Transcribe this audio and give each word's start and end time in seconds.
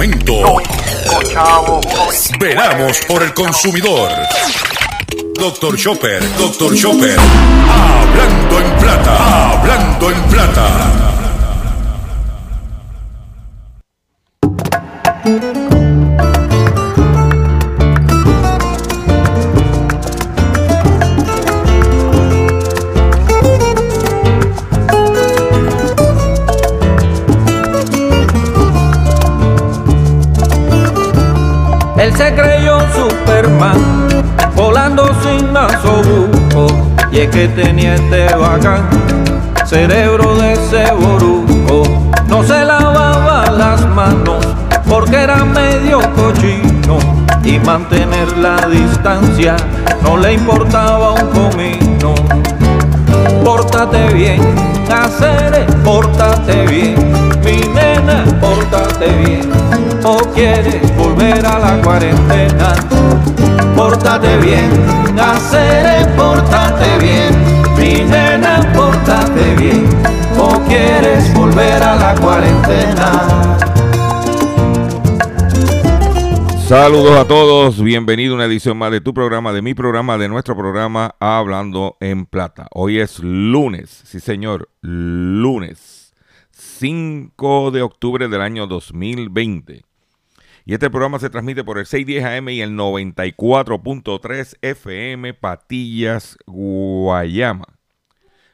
momento. 0.00 0.56
Veramos 2.38 3.00
por 3.06 3.22
el 3.22 3.34
consumidor. 3.34 4.10
Doctor 5.34 5.76
Chopper, 5.76 6.22
Doctor 6.38 6.74
Chopper. 6.74 7.18
Hablando 7.18 8.60
en 8.60 8.78
plata, 8.78 9.50
hablando 9.50 10.10
en 10.10 10.22
plata. 10.22 11.09
Que 37.40 37.48
tenía 37.48 37.94
este 37.94 38.36
bacán, 38.36 38.86
cerebro 39.64 40.36
de 40.36 40.52
ese 40.52 40.92
boruco. 40.92 41.84
No 42.28 42.42
se 42.42 42.62
lavaba 42.66 43.50
las 43.50 43.80
manos 43.94 44.46
porque 44.86 45.22
era 45.22 45.42
medio 45.46 46.00
cochino. 46.14 46.98
Y 47.42 47.58
mantener 47.60 48.36
la 48.36 48.56
distancia 48.68 49.56
no 50.02 50.18
le 50.18 50.34
importaba 50.34 51.12
un 51.12 51.28
comino. 51.28 52.14
Pórtate 53.42 54.12
bien, 54.12 54.42
hacer, 54.92 55.64
pórtate 55.82 56.66
bien, 56.66 56.94
mi 57.42 57.56
nena, 57.72 58.22
pórtate 58.38 59.08
bien, 59.24 59.50
o 60.04 60.18
quieres 60.34 60.94
volver 60.94 61.46
a 61.46 61.58
la 61.58 61.80
cuarentena. 61.80 62.74
Pórtate 63.74 64.36
bien, 64.36 64.70
hacer, 65.18 66.06
pórtate 66.16 66.69
bien, 66.98 67.32
mi 67.76 68.04
nena, 68.04 68.72
pórtate 68.74 69.56
bien, 69.56 69.88
o 70.38 70.60
quieres 70.66 71.32
volver 71.34 71.82
a 71.82 71.96
la 71.96 72.14
cuarentena. 72.20 73.58
Saludos 76.66 77.18
a 77.18 77.26
todos, 77.26 77.82
bienvenido 77.82 78.34
a 78.34 78.36
una 78.36 78.44
edición 78.44 78.78
más 78.78 78.92
de 78.92 79.00
tu 79.00 79.12
programa, 79.12 79.52
de 79.52 79.60
mi 79.60 79.74
programa, 79.74 80.18
de 80.18 80.28
nuestro 80.28 80.56
programa 80.56 81.16
Hablando 81.18 81.96
en 81.98 82.26
Plata. 82.26 82.68
Hoy 82.72 83.00
es 83.00 83.18
lunes, 83.18 84.02
sí 84.04 84.20
señor, 84.20 84.68
lunes 84.80 86.14
5 86.52 87.72
de 87.72 87.82
octubre 87.82 88.28
del 88.28 88.40
año 88.40 88.66
2020. 88.66 89.89
Y 90.64 90.74
este 90.74 90.90
programa 90.90 91.18
se 91.18 91.30
transmite 91.30 91.64
por 91.64 91.78
el 91.78 91.86
610 91.86 92.24
AM 92.24 92.48
y 92.50 92.60
el 92.60 92.72
94.3 92.72 94.56
FM 94.60 95.34
Patillas, 95.34 96.36
Guayama. 96.46 97.64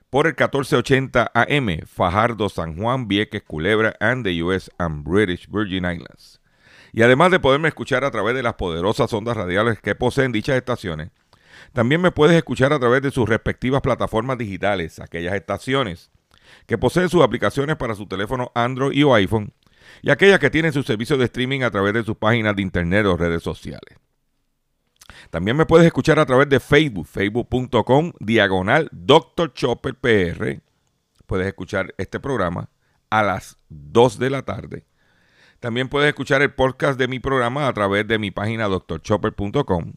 Por 0.09 0.27
el 0.27 0.33
1480 0.33 1.33
AM 1.35 1.87
Fajardo, 1.87 2.48
San 2.48 2.77
Juan, 2.77 3.09
Vieques, 3.09 3.43
Culebra 3.43 3.97
and 4.01 4.25
the 4.25 4.43
US 4.43 4.71
and 4.79 5.05
British 5.05 5.48
Virgin 5.48 5.85
Islands. 5.85 6.41
Y 6.93 7.03
además 7.03 7.31
de 7.31 7.41
poderme 7.41 7.69
escuchar 7.69 8.05
a 8.05 8.11
través 8.11 8.35
de 8.35 8.43
las 8.43 8.55
poderosas 8.55 9.13
ondas 9.13 9.37
radiales 9.37 9.81
que 9.81 9.95
poseen 9.95 10.33
dichas 10.33 10.57
estaciones, 10.57 11.11
también 11.73 12.01
me 12.01 12.13
puedes 12.13 12.37
escuchar 12.37 12.73
a 12.73 12.79
través 12.79 13.03
de 13.03 13.11
sus 13.11 13.29
respectivas 13.29 13.83
plataformas 13.83 14.39
digitales, 14.39 15.01
aquellas 15.01 15.35
estaciones 15.35 16.11
que 16.67 16.79
poseen 16.79 17.09
sus 17.09 17.23
aplicaciones 17.23 17.77
para 17.77 17.95
su 17.95 18.07
teléfono 18.07 18.51
Android 18.55 19.05
o 19.05 19.14
iPhone, 19.14 19.53
y 20.02 20.11
aquellas 20.11 20.39
que 20.39 20.51
tienen 20.51 20.73
su 20.73 20.83
servicio 20.83 21.17
de 21.17 21.24
streaming 21.24 21.63
a 21.63 21.70
través 21.70 21.95
de 21.95 22.05
sus 22.05 22.17
páginas 22.17 22.57
de 22.57 22.63
internet 22.63 23.07
o 23.07 23.17
redes 23.17 23.42
sociales. 23.42 23.98
También 25.30 25.57
me 25.57 25.67
puedes 25.67 25.86
escuchar 25.86 26.19
a 26.19 26.27
través 26.27 26.48
de 26.48 26.61
Facebook, 26.61 27.07
facebook.com, 27.07 28.13
diagonal 28.20 28.89
Dr. 28.92 29.52
Chopper 29.52 29.95
PR. 29.95 30.61
Puedes 31.27 31.47
escuchar 31.47 31.95
este 31.98 32.20
programa 32.20 32.70
a 33.11 33.23
las 33.23 33.58
2 33.69 34.19
de 34.19 34.30
la 34.30 34.42
tarde 34.42 34.86
también 35.61 35.89
puedes 35.89 36.08
escuchar 36.08 36.42
el 36.42 36.53
podcast 36.53 36.98
de 36.98 37.08
mi 37.08 37.18
programa 37.18 37.67
a 37.67 37.73
través 37.73 38.07
de 38.07 38.18
mi 38.18 38.30
página 38.30 38.68
drchopper.com. 38.68 39.95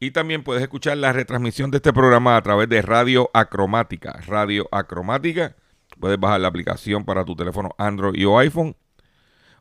Y 0.00 0.10
también 0.10 0.42
puedes 0.42 0.62
escuchar 0.62 0.96
la 0.96 1.12
retransmisión 1.12 1.70
de 1.70 1.76
este 1.76 1.92
programa 1.92 2.36
a 2.36 2.42
través 2.42 2.68
de 2.68 2.82
Radio 2.82 3.30
Acromática. 3.34 4.20
Radio 4.26 4.68
Acromática. 4.72 5.54
Puedes 5.98 6.18
bajar 6.18 6.40
la 6.40 6.48
aplicación 6.48 7.04
para 7.04 7.24
tu 7.24 7.36
teléfono 7.36 7.70
Android 7.78 8.26
o 8.26 8.38
iPhone. 8.38 8.76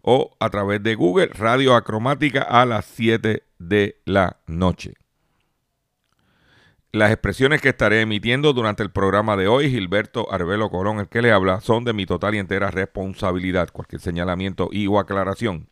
O 0.01 0.35
a 0.39 0.49
través 0.49 0.81
de 0.81 0.95
Google, 0.95 1.27
Radio 1.27 1.75
Acromática 1.75 2.41
a 2.41 2.65
las 2.65 2.85
7 2.85 3.43
de 3.59 4.01
la 4.05 4.37
noche. 4.47 4.95
Las 6.91 7.11
expresiones 7.11 7.61
que 7.61 7.69
estaré 7.69 8.01
emitiendo 8.01 8.51
durante 8.51 8.83
el 8.83 8.91
programa 8.91 9.37
de 9.37 9.47
hoy, 9.47 9.69
Gilberto 9.69 10.31
Arbelo 10.33 10.69
Colón, 10.69 10.99
el 10.99 11.07
que 11.07 11.21
le 11.21 11.31
habla, 11.31 11.61
son 11.61 11.85
de 11.85 11.93
mi 11.93 12.05
total 12.05 12.35
y 12.35 12.39
entera 12.39 12.71
responsabilidad. 12.71 13.69
Cualquier 13.71 14.01
señalamiento 14.01 14.69
y 14.71 14.87
o 14.87 14.99
aclaración 14.99 15.69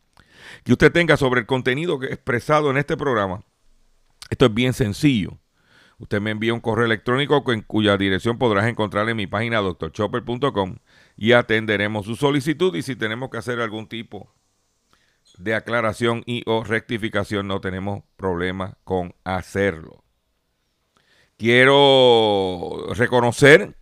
que 0.64 0.72
usted 0.72 0.92
tenga 0.92 1.16
sobre 1.16 1.40
el 1.40 1.46
contenido 1.46 2.02
expresado 2.02 2.70
en 2.70 2.78
este 2.78 2.96
programa, 2.96 3.42
esto 4.30 4.46
es 4.46 4.54
bien 4.54 4.72
sencillo. 4.72 5.38
Usted 6.00 6.18
me 6.22 6.30
envía 6.30 6.54
un 6.54 6.60
correo 6.60 6.86
electrónico 6.86 7.44
en 7.52 7.60
cuya 7.60 7.98
dirección 7.98 8.38
podrás 8.38 8.66
encontrar 8.66 9.06
en 9.10 9.18
mi 9.18 9.26
página 9.26 9.58
doctorchopper.com 9.58 10.76
y 11.18 11.32
atenderemos 11.32 12.06
su 12.06 12.16
solicitud 12.16 12.74
y 12.74 12.80
si 12.80 12.96
tenemos 12.96 13.28
que 13.28 13.36
hacer 13.36 13.60
algún 13.60 13.86
tipo 13.86 14.32
de 15.36 15.54
aclaración 15.54 16.22
y 16.24 16.42
o 16.46 16.64
rectificación 16.64 17.48
no 17.48 17.60
tenemos 17.60 18.02
problema 18.16 18.78
con 18.84 19.14
hacerlo. 19.24 20.02
Quiero 21.36 22.86
reconocer 22.94 23.76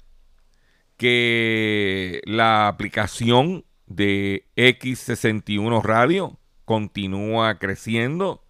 que 0.97 2.21
la 2.25 2.67
aplicación 2.67 3.65
de 3.87 4.49
X61 4.57 5.83
Radio 5.85 6.37
continúa 6.65 7.61
creciendo. 7.61 8.43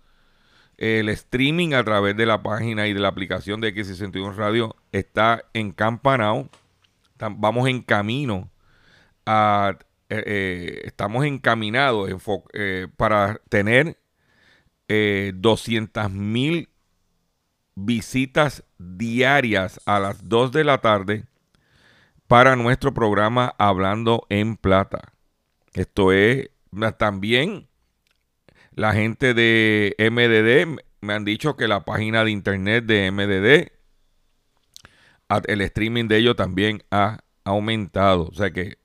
El 0.78 1.08
streaming 1.08 1.74
a 1.74 1.82
través 1.82 2.16
de 2.16 2.24
la 2.24 2.40
página 2.40 2.86
y 2.86 2.94
de 2.94 3.00
la 3.00 3.08
aplicación 3.08 3.60
de 3.60 3.74
X61 3.74 4.36
Radio 4.36 4.76
está 4.92 5.44
encampanado. 5.52 6.48
Vamos 7.18 7.68
en 7.68 7.82
camino 7.82 8.48
a. 9.26 9.76
Eh, 10.10 10.22
eh, 10.24 10.80
estamos 10.84 11.26
encaminados 11.26 12.08
eh, 12.54 12.86
para 12.96 13.40
tener 13.50 13.98
200 14.88 16.10
mil 16.10 16.70
visitas 17.74 18.64
diarias 18.78 19.80
a 19.84 19.98
las 19.98 20.26
2 20.26 20.52
de 20.52 20.64
la 20.64 20.78
tarde 20.78 21.24
para 22.26 22.56
nuestro 22.56 22.94
programa 22.94 23.54
Hablando 23.58 24.26
en 24.30 24.56
Plata. 24.56 25.12
Esto 25.74 26.12
es 26.12 26.50
también 26.96 27.67
la 28.78 28.92
gente 28.92 29.34
de 29.34 29.96
MDD 29.98 30.80
me 31.00 31.12
han 31.12 31.24
dicho 31.24 31.56
que 31.56 31.66
la 31.66 31.84
página 31.84 32.24
de 32.24 32.30
internet 32.30 32.84
de 32.84 33.10
MDD, 33.10 33.72
el 35.48 35.60
streaming 35.62 36.06
de 36.06 36.18
ellos 36.18 36.36
también 36.36 36.84
ha 36.92 37.18
aumentado. 37.42 38.28
O 38.28 38.34
sea 38.34 38.52
que 38.52 38.78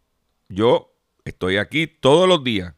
yo 0.49 0.95
estoy 1.25 1.57
aquí 1.57 1.85
todos 1.85 2.27
los 2.27 2.43
días, 2.43 2.73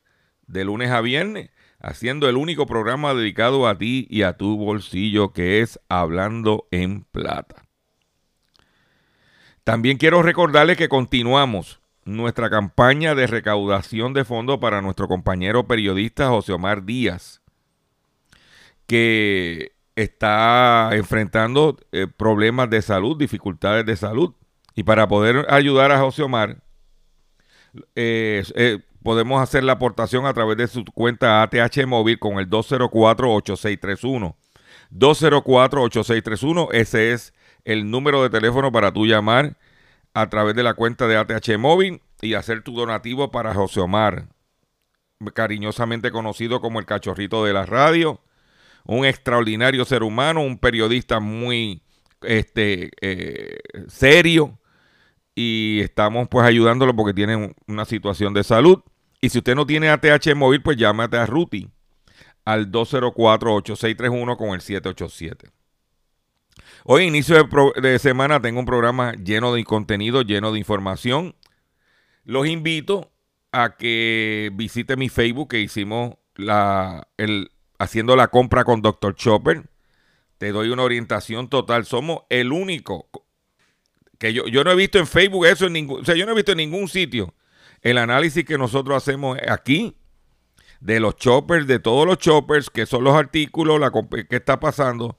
de 0.46 0.66
lunes 0.66 0.92
a 0.92 1.00
viernes, 1.00 1.52
haciendo 1.80 2.28
el 2.28 2.36
único 2.36 2.66
programa 2.66 3.14
dedicado 3.14 3.66
a 3.66 3.78
ti 3.78 4.08
y 4.10 4.24
a 4.24 4.34
tu 4.34 4.58
bolsillo 4.58 5.32
que 5.32 5.62
es 5.62 5.80
Hablando 5.88 6.68
en 6.70 7.06
Plata. 7.06 7.66
También 9.64 9.98
quiero 9.98 10.22
recordarles 10.22 10.76
que 10.76 10.90
continuamos 10.90 11.80
nuestra 12.06 12.50
campaña 12.50 13.16
de 13.16 13.28
recaudación 13.28 14.14
de 14.14 14.24
fondos 14.24 14.60
para 14.60 14.82
nuestro 14.82 15.08
compañero 15.08 15.68
periodista 15.68 16.30
José 16.30 16.54
Omar 16.54 16.86
Díaz, 16.86 17.42
que 18.86 19.74
está 19.96 20.92
enfrentando 20.94 21.78
eh, 21.92 22.08
problemas 22.08 22.70
de 22.70 22.82
salud, 22.84 23.18
dificultades 23.18 23.86
de 23.86 23.96
salud. 23.96 24.34
Y 24.76 24.84
para 24.84 25.08
poder 25.08 25.48
ayudar 25.50 25.92
a 25.92 26.00
José 26.00 26.22
Omar, 26.22 26.62
eh, 27.96 28.44
eh, 28.56 28.80
podemos 29.02 29.42
hacer 29.42 29.64
la 29.64 29.74
aportación 29.74 30.26
a 30.26 30.34
través 30.34 30.58
de 30.58 30.68
su 30.68 30.86
cuenta 30.86 31.42
ATH 31.42 31.88
móvil 31.88 32.20
con 32.20 32.38
el 32.40 32.50
204-8631. 32.50 34.36
204-8631, 34.92 36.70
ese 36.72 37.14
es 37.14 37.34
el 37.64 37.90
número 37.90 38.22
de 38.22 38.30
teléfono 38.30 38.72
para 38.72 38.92
tú 38.92 39.08
llamar 39.08 39.58
a 40.16 40.30
través 40.30 40.56
de 40.56 40.64
la 40.64 40.74
cuenta 40.74 41.08
de 41.08 41.18
ATH 41.18 41.58
móvil 41.60 42.02
y 42.22 42.34
hacer 42.36 42.64
tu 42.64 42.74
donativo 42.74 43.32
para 43.32 43.54
José 43.54 43.82
Omar, 43.82 44.30
cariñosamente 45.34 46.10
conocido 46.10 46.62
como 46.62 46.80
el 46.80 46.86
cachorrito 46.86 47.44
de 47.44 47.52
la 47.52 47.66
radio, 47.66 48.22
un 48.86 49.06
extraordinario 49.06 49.84
ser 49.84 50.04
humano, 50.04 50.42
un 50.42 50.58
periodista 50.58 51.20
muy 51.20 51.82
este, 52.22 52.92
eh, 53.02 53.60
serio. 53.88 54.58
Y 55.36 55.82
estamos 55.82 56.30
pues 56.30 56.46
ayudándolo 56.46 56.96
porque 56.96 57.14
tiene 57.14 57.54
una 57.68 57.84
situación 57.84 58.34
de 58.34 58.46
salud. 58.46 58.82
Y 59.20 59.30
si 59.30 59.40
usted 59.40 59.54
no 59.54 59.66
tiene 59.66 59.90
ATH 59.90 60.34
móvil, 60.34 60.62
pues 60.62 60.78
llámate 60.78 61.18
a 61.18 61.26
Ruti 61.26 61.68
al 62.46 62.72
204-8631 62.72 64.38
con 64.38 64.50
el 64.52 64.62
787. 64.62 65.50
Hoy, 66.84 67.04
inicio 67.04 67.50
de, 67.82 68.00
semana, 68.00 68.42
tengo 68.42 68.60
un 68.60 68.66
programa 68.66 69.14
lleno 69.14 69.54
de 69.54 69.64
contenido, 69.64 70.22
lleno 70.22 70.52
de 70.52 70.60
información. 70.60 71.36
Los 72.24 72.48
invito 72.48 73.12
a 73.52 73.76
que 73.76 74.52
visite 74.54 74.96
mi 74.96 75.10
Facebook 75.10 75.50
que 75.50 75.60
hicimos 75.60 76.16
la, 76.36 77.08
el, 77.18 77.52
haciendo 77.80 78.16
la 78.16 78.28
compra 78.28 78.64
con 78.64 78.82
Dr. 78.82 79.16
Chopper. 79.16 79.70
Te 80.38 80.52
doy 80.52 80.70
una 80.70 80.84
orientación 80.84 81.50
total. 81.50 81.86
Somos 81.86 82.24
el 82.30 82.52
único 82.52 83.10
que 84.20 84.34
yo, 84.34 84.48
yo 84.48 84.64
no 84.64 84.72
he 84.72 84.76
visto 84.76 85.00
en 85.00 85.08
Facebook 85.08 85.46
eso 85.46 85.68
en 85.68 85.74
ningún, 85.74 86.02
o 86.02 86.06
sea, 86.06 86.16
yo 86.16 86.26
no 86.26 86.32
he 86.32 86.36
visto 86.36 86.54
en 86.54 86.60
ningún 86.60 86.88
sitio 86.88 87.34
el 87.82 87.98
análisis 87.98 88.46
que 88.46 88.58
nosotros 88.58 88.96
hacemos 88.98 89.38
aquí 89.48 89.96
de 90.80 91.00
los 91.00 91.16
choppers, 91.18 91.68
de 91.68 91.80
todos 91.80 92.06
los 92.06 92.18
choppers, 92.18 92.70
que 92.70 92.86
son 92.86 93.04
los 93.04 93.16
artículos, 93.16 93.80
la 93.80 93.92
que 94.30 94.36
está 94.36 94.60
pasando. 94.60 95.18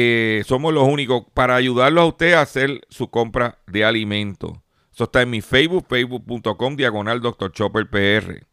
Eh, 0.00 0.44
somos 0.46 0.72
los 0.72 0.84
únicos 0.84 1.24
para 1.34 1.56
ayudarlo 1.56 2.02
a 2.02 2.06
usted 2.06 2.34
a 2.34 2.42
hacer 2.42 2.86
su 2.88 3.10
compra 3.10 3.58
de 3.66 3.84
alimentos. 3.84 4.52
Eso 4.92 5.04
está 5.04 5.22
en 5.22 5.30
mi 5.30 5.40
Facebook, 5.40 5.86
facebook.com, 5.88 6.76
diagonal 6.76 7.20
Dr. 7.20 7.50
Chopper 7.50 7.90
PR. 7.90 8.46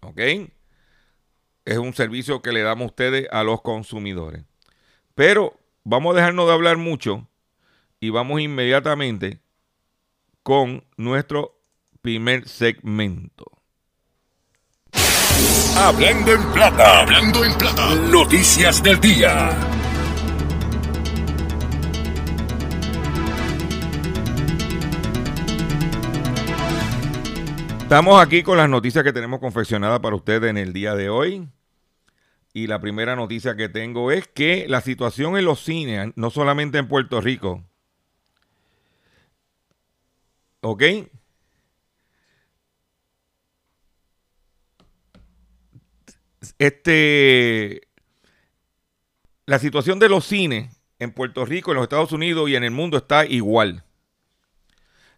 ¿Ok? 0.00 0.20
Es 1.64 1.78
un 1.78 1.94
servicio 1.94 2.42
que 2.42 2.50
le 2.50 2.62
damos 2.62 2.86
a 2.86 2.86
ustedes 2.86 3.28
a 3.30 3.44
los 3.44 3.62
consumidores. 3.62 4.46
Pero 5.14 5.56
vamos 5.84 6.14
a 6.14 6.16
dejarnos 6.16 6.48
de 6.48 6.54
hablar 6.54 6.76
mucho 6.76 7.28
y 8.00 8.10
vamos 8.10 8.40
inmediatamente 8.40 9.38
con 10.42 10.82
nuestro 10.96 11.56
primer 12.02 12.48
segmento. 12.48 13.44
Hablando 15.76 16.32
en 16.32 16.52
plata, 16.52 17.02
hablando 17.02 17.44
en 17.44 17.54
plata, 17.56 17.94
noticias 17.94 18.82
del 18.82 18.98
día. 18.98 19.77
Estamos 27.88 28.20
aquí 28.20 28.42
con 28.42 28.58
las 28.58 28.68
noticias 28.68 29.02
que 29.02 29.14
tenemos 29.14 29.40
confeccionadas 29.40 30.00
para 30.00 30.14
ustedes 30.14 30.50
en 30.50 30.58
el 30.58 30.74
día 30.74 30.94
de 30.94 31.08
hoy. 31.08 31.48
Y 32.52 32.66
la 32.66 32.82
primera 32.82 33.16
noticia 33.16 33.56
que 33.56 33.70
tengo 33.70 34.12
es 34.12 34.28
que 34.28 34.66
la 34.68 34.82
situación 34.82 35.38
en 35.38 35.46
los 35.46 35.64
cines, 35.64 36.12
no 36.14 36.28
solamente 36.28 36.76
en 36.76 36.86
Puerto 36.86 37.22
Rico, 37.22 37.64
¿ok? 40.60 40.82
Este, 46.58 47.88
la 49.46 49.58
situación 49.58 49.98
de 49.98 50.10
los 50.10 50.26
cines 50.26 50.78
en 50.98 51.10
Puerto 51.12 51.46
Rico, 51.46 51.70
en 51.70 51.76
los 51.76 51.84
Estados 51.84 52.12
Unidos 52.12 52.50
y 52.50 52.56
en 52.56 52.64
el 52.64 52.70
mundo 52.70 52.98
está 52.98 53.24
igual 53.24 53.82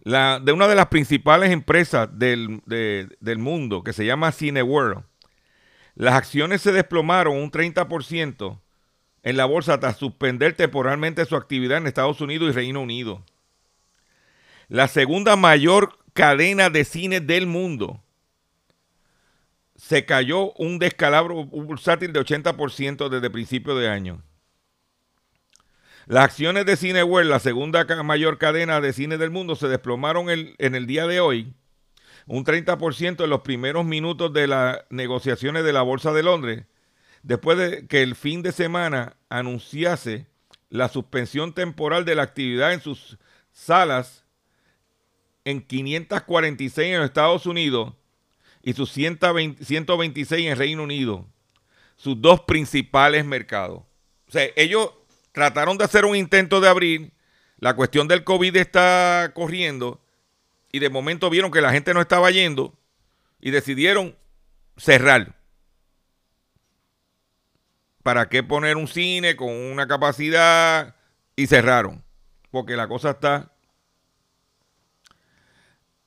la, 0.03 0.41
de 0.41 0.53
una 0.53 0.69
de 0.69 0.75
las 0.75 0.87
principales 0.87 1.51
empresas 1.51 2.09
del, 2.13 2.61
mundo, 3.39 3.83
que 3.85 3.93
se 3.93 4.05
llama 4.07 4.33
Cineworld, 4.33 5.05
las 5.95 6.15
acciones 6.15 6.63
se 6.63 6.73
desplomaron 6.73 7.37
un 7.37 7.51
30% 7.51 8.59
en 9.23 9.37
la 9.37 9.45
bolsa 9.45 9.75
hasta 9.75 9.93
suspender 9.93 10.55
temporalmente 10.55 11.25
su 11.27 11.37
actividad 11.37 11.79
en 11.79 11.87
Estados 11.87 12.21
Unidos 12.21 12.51
y 12.51 12.53
Reino 12.53 12.81
Unido. 12.81 13.23
La 14.69 14.89
segunda 14.89 15.37
mayor 15.37 15.99
cadena 16.15 16.71
de 16.71 16.85
cine 16.85 17.21
del 17.21 17.47
mundo 17.47 18.03
se 19.77 20.05
cayó 20.05 20.53
un 20.53 20.79
descalabro 20.79 21.45
bursátil 21.45 22.13
de 22.13 22.21
80% 22.21 23.09
desde 23.09 23.31
principio 23.31 23.75
de 23.75 23.89
año. 23.89 24.23
Las 26.07 26.25
acciones 26.25 26.67
de 26.67 26.77
Cineworld, 26.77 27.31
la 27.31 27.39
segunda 27.39 27.85
mayor 28.03 28.39
cadena 28.39 28.81
de 28.81 28.93
cine 28.93 29.19
del 29.19 29.31
mundo, 29.31 29.55
se 29.55 29.69
desplomaron 29.69 30.29
en 30.31 30.75
el 30.75 30.87
día 30.87 31.07
de 31.07 31.21
hoy 31.21 31.55
un 32.27 32.45
30% 32.45 33.25
en 33.25 33.31
los 33.31 33.41
primeros 33.41 33.85
minutos 33.85 34.33
de 34.33 34.47
las 34.47 34.85
negociaciones 34.91 35.65
de 35.65 35.73
la 35.73 35.83
Bolsa 35.83 36.13
de 36.13 36.23
Londres, 36.23 36.65
después 37.23 37.59
de 37.59 37.87
que 37.87 38.03
el 38.03 38.15
fin 38.15 38.43
de 38.43 38.53
semana 38.53 39.17
anunciase 39.29 40.27
la 40.69 40.89
suspensión 40.89 41.53
temporal 41.53 42.05
de 42.05 42.15
la 42.15 42.23
actividad 42.23 42.73
en 42.73 42.81
sus 42.81 43.19
salas 43.53 44.25
en 45.45 45.61
546 45.61 46.95
en 46.95 47.03
Estados 47.03 47.47
Unidos 47.47 47.95
y 48.63 48.75
sus 48.75 48.93
126 48.93 50.47
en 50.47 50.57
Reino 50.57 50.85
Unido, 50.85 51.27
sus 51.97 52.21
dos 52.21 52.43
principales 52.43 53.25
mercados. 53.25 53.83
O 54.29 54.31
sea, 54.31 54.47
ellos 54.55 54.91
trataron 55.33 55.79
de 55.79 55.85
hacer 55.85 56.05
un 56.05 56.17
intento 56.17 56.61
de 56.61 56.69
abrir, 56.69 57.13
la 57.59 57.75
cuestión 57.75 58.09
del 58.09 58.25
COVID 58.25 58.57
está 58.57 59.33
corriendo 59.35 60.01
y 60.73 60.79
de 60.79 60.89
momento 60.89 61.31
vieron 61.31 61.51
que 61.51 61.61
la 61.61 61.73
gente 61.73 61.93
no 61.95 62.01
estaba 62.01 62.31
yendo 62.31 62.75
y 63.41 63.51
decidieron 63.51 64.17
cerrar. 64.77 65.37
¿Para 68.03 68.29
qué 68.29 68.43
poner 68.43 68.77
un 68.77 68.89
cine 68.89 69.37
con 69.37 69.51
una 69.51 69.87
capacidad? 69.87 70.97
Y 71.37 71.47
cerraron. 71.47 72.03
Porque 72.51 72.77
la 72.77 72.89
cosa 72.89 73.11
está... 73.11 73.53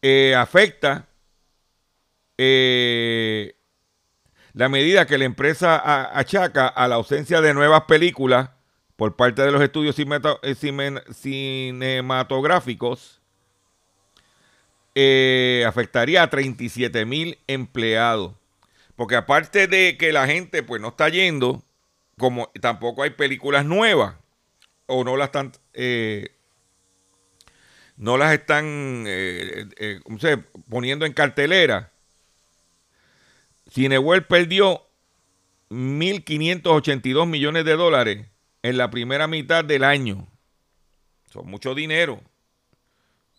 Eh, 0.02 0.36
afecta 0.36 1.08
eh, 2.38 3.56
la 4.52 4.68
medida 4.68 5.06
que 5.06 5.18
la 5.18 5.24
empresa 5.24 6.18
achaca 6.18 6.68
a 6.68 6.88
la 6.90 6.96
ausencia 6.96 7.40
de 7.40 7.54
nuevas 7.54 7.84
películas 7.84 8.50
por 9.04 9.18
parte 9.18 9.42
de 9.42 9.52
los 9.52 9.62
estudios 9.62 9.98
eh, 10.00 10.96
cinematográficos 11.12 13.20
eh, 14.96 15.66
afectaría 15.68 16.24
a 16.24 16.30
37 16.30 17.04
mil 17.04 17.38
empleados. 17.48 18.32
Porque 18.96 19.18
aparte 19.18 19.68
de 19.68 19.98
que 19.98 20.14
la 20.14 20.26
gente 20.26 20.64
pues 20.64 20.82
no 20.82 20.88
está 20.88 21.10
yendo, 21.10 21.62
como 22.18 22.50
tampoco 22.62 23.04
hay 23.04 23.10
películas 23.10 23.66
nuevas 23.66 24.16
o 24.86 25.04
no 25.04 25.18
las 25.18 25.26
están 25.26 25.52
eh, 25.74 26.30
no 27.98 28.18
las 28.18 28.32
están 28.32 29.06
poniendo 30.70 31.06
en 31.06 31.12
cartelera. 31.12 31.92
Cineworld 33.70 34.28
perdió 34.28 34.82
1.582 35.72 37.28
millones 37.28 37.66
de 37.66 37.76
dólares 37.76 38.28
en 38.64 38.78
la 38.78 38.90
primera 38.90 39.28
mitad 39.28 39.64
del 39.64 39.84
año. 39.84 40.28
Son 41.32 41.48
mucho 41.48 41.76
dinero. 41.76 42.22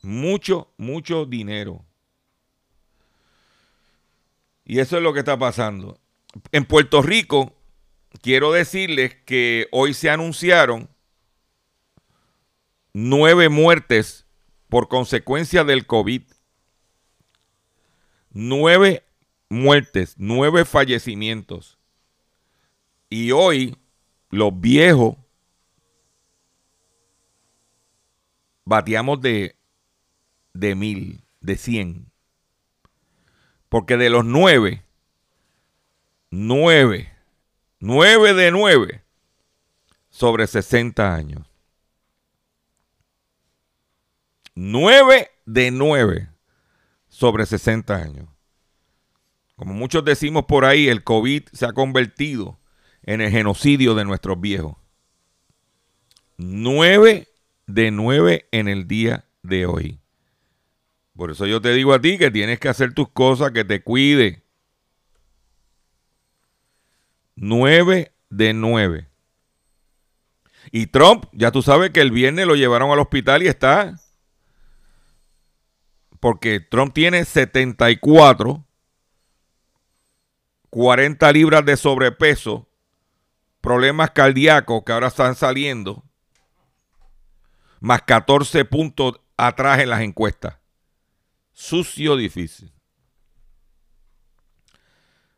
Mucho, 0.02 0.70
mucho 0.76 1.24
dinero. 1.24 1.84
Y 4.64 4.78
eso 4.78 4.96
es 4.98 5.02
lo 5.02 5.12
que 5.12 5.20
está 5.20 5.38
pasando. 5.38 5.98
En 6.52 6.66
Puerto 6.66 7.02
Rico, 7.02 7.54
quiero 8.20 8.52
decirles 8.52 9.14
que 9.24 9.68
hoy 9.72 9.94
se 9.94 10.10
anunciaron 10.10 10.88
nueve 12.92 13.48
muertes 13.48 14.26
por 14.68 14.88
consecuencia 14.88 15.64
del 15.64 15.86
COVID. 15.86 16.22
Nueve 18.30 19.04
muertes, 19.48 20.14
nueve 20.18 20.64
fallecimientos. 20.64 21.78
Y 23.08 23.30
hoy 23.30 23.76
los 24.34 24.60
viejos 24.60 25.16
bateamos 28.64 29.20
de, 29.20 29.56
de 30.52 30.74
mil, 30.74 31.24
de 31.40 31.56
cien. 31.56 32.10
Porque 33.68 33.96
de 33.96 34.10
los 34.10 34.24
nueve, 34.24 34.84
nueve, 36.30 37.12
nueve 37.78 38.34
de 38.34 38.50
nueve, 38.50 39.02
sobre 40.10 40.46
60 40.46 41.14
años. 41.14 41.46
Nueve 44.54 45.30
de 45.44 45.70
nueve 45.70 46.28
sobre 47.08 47.46
60 47.46 47.94
años. 47.94 48.28
Como 49.56 49.74
muchos 49.74 50.04
decimos 50.04 50.46
por 50.46 50.64
ahí, 50.64 50.88
el 50.88 51.04
COVID 51.04 51.44
se 51.52 51.66
ha 51.66 51.72
convertido 51.72 52.58
en 53.04 53.20
el 53.20 53.30
genocidio 53.30 53.94
de 53.94 54.04
nuestros 54.04 54.40
viejos. 54.40 54.76
Nueve 56.36 57.28
de 57.66 57.90
nueve 57.90 58.48
en 58.50 58.68
el 58.68 58.88
día 58.88 59.24
de 59.42 59.66
hoy. 59.66 60.00
Por 61.16 61.30
eso 61.30 61.46
yo 61.46 61.60
te 61.60 61.72
digo 61.72 61.94
a 61.94 62.00
ti 62.00 62.18
que 62.18 62.30
tienes 62.30 62.58
que 62.58 62.68
hacer 62.68 62.92
tus 62.92 63.08
cosas, 63.08 63.52
que 63.52 63.64
te 63.64 63.82
cuide. 63.82 64.42
Nueve 67.36 68.12
de 68.30 68.52
nueve. 68.52 69.08
Y 70.72 70.86
Trump, 70.86 71.26
ya 71.32 71.52
tú 71.52 71.62
sabes 71.62 71.90
que 71.90 72.00
el 72.00 72.10
viernes 72.10 72.46
lo 72.46 72.56
llevaron 72.56 72.90
al 72.90 72.98
hospital 72.98 73.42
y 73.42 73.48
está. 73.48 74.00
Porque 76.20 76.58
Trump 76.58 76.94
tiene 76.94 77.24
74 77.24 78.64
40 80.74 81.30
libras 81.30 81.64
de 81.64 81.76
sobrepeso, 81.76 82.66
problemas 83.64 84.10
cardíacos 84.10 84.82
que 84.84 84.92
ahora 84.92 85.06
están 85.06 85.34
saliendo, 85.34 86.04
más 87.80 88.02
14 88.02 88.66
puntos 88.66 89.14
atrás 89.38 89.80
en 89.80 89.88
las 89.88 90.02
encuestas. 90.02 90.58
Sucio 91.54 92.14
difícil. 92.14 92.74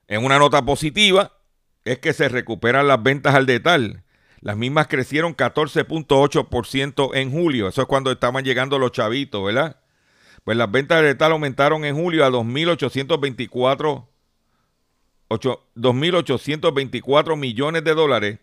En 0.08 0.24
una 0.24 0.40
nota 0.40 0.64
positiva 0.64 1.38
es 1.84 2.00
que 2.00 2.12
se 2.12 2.28
recuperan 2.28 2.88
las 2.88 3.00
ventas 3.00 3.32
al 3.36 3.46
detalle. 3.46 4.02
Las 4.40 4.56
mismas 4.56 4.88
crecieron 4.88 5.36
14.8% 5.36 7.10
en 7.14 7.30
julio. 7.30 7.68
Eso 7.68 7.82
es 7.82 7.86
cuando 7.86 8.10
estaban 8.10 8.42
llegando 8.42 8.80
los 8.80 8.90
chavitos, 8.90 9.44
¿verdad? 9.44 9.80
Pues 10.42 10.58
las 10.58 10.68
ventas 10.68 10.98
al 10.98 11.04
detalle 11.04 11.32
aumentaron 11.32 11.84
en 11.84 11.94
julio 11.94 12.24
a 12.24 12.30
2.824 12.30 14.08
2.824 15.28 17.36
millones 17.36 17.84
de 17.84 17.94
dólares, 17.94 18.38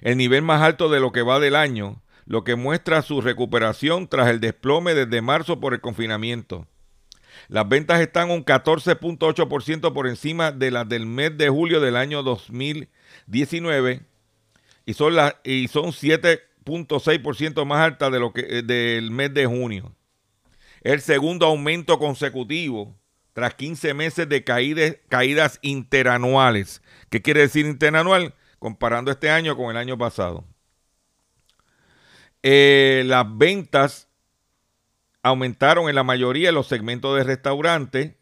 el 0.00 0.16
nivel 0.16 0.42
más 0.42 0.62
alto 0.62 0.88
de 0.88 1.00
lo 1.00 1.12
que 1.12 1.22
va 1.22 1.40
del 1.40 1.56
año, 1.56 2.02
lo 2.24 2.44
que 2.44 2.54
muestra 2.56 3.02
su 3.02 3.20
recuperación 3.20 4.08
tras 4.08 4.28
el 4.28 4.40
desplome 4.40 4.94
desde 4.94 5.20
marzo 5.22 5.60
por 5.60 5.74
el 5.74 5.80
confinamiento. 5.80 6.66
Las 7.48 7.68
ventas 7.68 8.00
están 8.00 8.30
un 8.30 8.44
14.8% 8.44 9.92
por 9.92 10.08
encima 10.08 10.52
de 10.52 10.70
las 10.70 10.88
del 10.88 11.06
mes 11.06 11.36
de 11.36 11.48
julio 11.48 11.80
del 11.80 11.96
año 11.96 12.22
2019 12.22 14.02
y 14.86 14.94
son, 14.94 15.14
y 15.44 15.68
son 15.68 15.86
7.6% 15.86 17.64
más 17.64 17.80
altas 17.80 18.10
de 18.10 18.18
lo 18.18 18.32
que, 18.32 18.40
eh, 18.40 18.62
del 18.62 19.10
mes 19.10 19.32
de 19.34 19.46
junio. 19.46 19.92
El 20.82 21.00
segundo 21.00 21.46
aumento 21.46 21.98
consecutivo 21.98 22.96
tras 23.36 23.54
15 23.54 23.92
meses 23.92 24.26
de 24.30 24.44
caídas, 24.44 25.58
interanuales. 25.60 26.80
¿Qué 27.10 27.20
quiere 27.20 27.40
decir 27.40 27.66
interanual? 27.66 28.32
Comparando 28.58 29.10
este 29.10 29.28
año 29.28 29.58
con 29.58 29.70
el 29.70 29.76
año 29.76 29.98
pasado. 29.98 30.46
Eh, 32.42 33.02
las 33.04 33.26
ventas 33.36 34.08
aumentaron 35.22 35.90
en 35.90 35.96
la 35.96 36.02
mayoría 36.02 36.48
de 36.48 36.52
los 36.52 36.66
segmentos 36.66 37.14
de 37.14 37.24
restaurantes. 37.24 38.14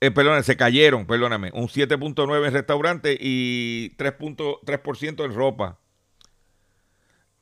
Eh, 0.00 0.10
perdón, 0.10 0.42
se 0.42 0.56
cayeron, 0.56 1.06
perdóname, 1.06 1.52
un 1.54 1.68
7.9 1.68 2.48
en 2.48 2.52
restaurantes 2.52 3.16
y 3.20 3.90
3.3% 3.96 5.24
en 5.24 5.34
ropa. 5.36 5.78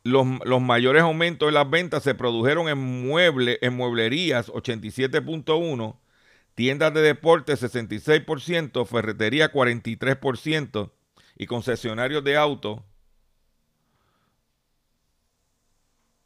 Los, 0.07 0.61
mayores 0.61 1.03
aumentos 1.03 1.49
en 1.49 1.55
las 1.55 1.69
ventas 1.69 2.03
se 2.03 2.15
produjeron 2.15 2.69
en, 2.69 2.79
muebles, 2.79 3.59
en 3.61 3.75
mueblerías, 3.75 4.49
87.1%, 4.49 5.97
tiendas 6.55 6.95
de 6.95 7.03
deporte, 7.03 7.55
66%, 7.55 8.87
ferretería, 8.87 9.53
43%, 9.53 10.91
y 11.37 11.47
concesionarios 11.47 12.25
de 12.25 12.37
autos, 12.37 12.81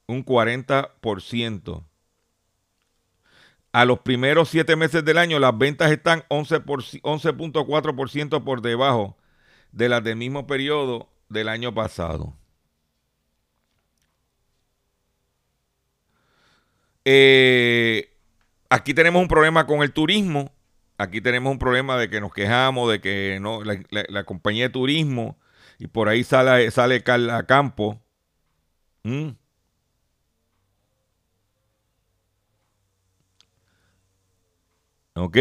un 0.07 0.25
40%. 0.25 1.85
A 3.73 3.85
los 3.85 4.01
primeros 4.01 4.49
siete 4.49 4.75
meses 4.77 5.05
del 5.05 5.19
año, 5.19 5.39
las 5.39 5.57
ventas 5.57 5.93
están 5.93 6.25
11.4% 6.29 8.45
por 8.45 8.63
debajo 8.63 9.17
de 9.73 9.89
las 9.89 10.03
del 10.03 10.17
mismo 10.17 10.47
periodo 10.47 11.09
del 11.29 11.49
año 11.49 11.73
pasado. 11.73 12.40
Eh, 17.05 18.17
aquí 18.69 18.95
tenemos 18.95 19.23
un 19.23 19.29
problema 19.29 19.67
con 19.67 19.83
el 19.83 19.93
turismo. 19.93 20.53
Aquí 20.99 21.21
tenemos 21.21 21.51
un 21.53 21.59
problema 21.59 21.97
de 21.97 22.11
que 22.11 22.21
nos 22.21 22.33
quejamos 22.33 22.91
de 22.91 23.01
que 23.01 23.39
no 23.41 23.63
la, 23.65 24.25
compañía 24.25 24.65
de 24.65 24.71
turismo 24.71 25.39
y 25.79 25.87
por 25.87 26.09
ahí 26.11 26.25
sale, 26.25 26.71
sale 26.71 27.03
Carla 27.03 27.47
Campo. 27.47 28.01
¿Mm? 29.05 29.31
¿Ok? 35.15 35.37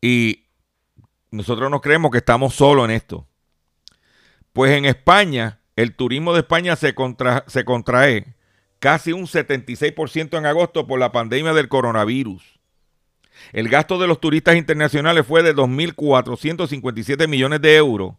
Y 0.00 0.44
nosotros 1.30 1.70
nos 1.70 1.80
creemos 1.80 2.10
que 2.10 2.18
estamos 2.18 2.54
solos 2.54 2.84
en 2.84 2.90
esto. 2.90 3.26
Pues 4.52 4.72
en 4.72 4.84
España 4.84 5.60
el 5.76 5.94
turismo 5.94 6.32
de 6.32 6.40
España 6.40 6.76
se, 6.76 6.94
contrae 6.94 8.34
casi 8.78 9.12
un 9.12 9.26
76% 9.26 10.38
en 10.38 10.46
agosto 10.46 10.86
por 10.86 11.00
la 11.00 11.12
pandemia 11.12 11.52
del 11.52 11.68
coronavirus. 11.68 12.60
El 13.52 13.68
gasto 13.68 13.98
de 13.98 14.06
los 14.06 14.20
turistas 14.20 14.56
internacionales 14.56 15.26
fue 15.26 15.42
de 15.42 15.54
2.457 15.54 17.26
millones 17.26 17.60
de 17.60 17.76
euros, 17.76 18.14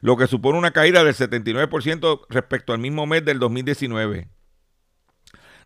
lo 0.00 0.16
que 0.16 0.26
supone 0.26 0.58
una 0.58 0.72
caída 0.72 1.04
del 1.04 1.14
79% 1.14 2.26
respecto 2.28 2.72
al 2.72 2.80
mismo 2.80 3.06
mes 3.06 3.24
del 3.24 3.38
2019. 3.38 4.28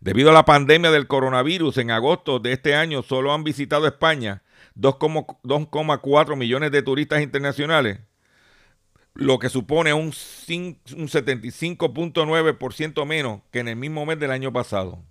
Debido 0.01 0.29
a 0.29 0.33
la 0.33 0.45
pandemia 0.45 0.91
del 0.91 1.07
coronavirus, 1.07 1.77
en 1.77 1.91
agosto 1.91 2.39
de 2.39 2.53
este 2.53 2.75
año 2.75 3.01
solo 3.03 3.33
han 3.33 3.43
visitado 3.43 3.87
España 3.87 4.43
2,4 4.75 6.35
millones 6.35 6.71
de 6.71 6.81
turistas 6.81 7.21
internacionales, 7.21 7.99
lo 9.13 9.39
que 9.39 9.49
supone 9.49 9.93
un, 9.93 10.07
un 10.07 10.13
75.9% 10.13 13.05
menos 13.05 13.41
que 13.51 13.59
en 13.59 13.67
el 13.67 13.75
mismo 13.75 14.05
mes 14.05 14.17
del 14.19 14.31
año 14.31 14.53
pasado. 14.53 15.03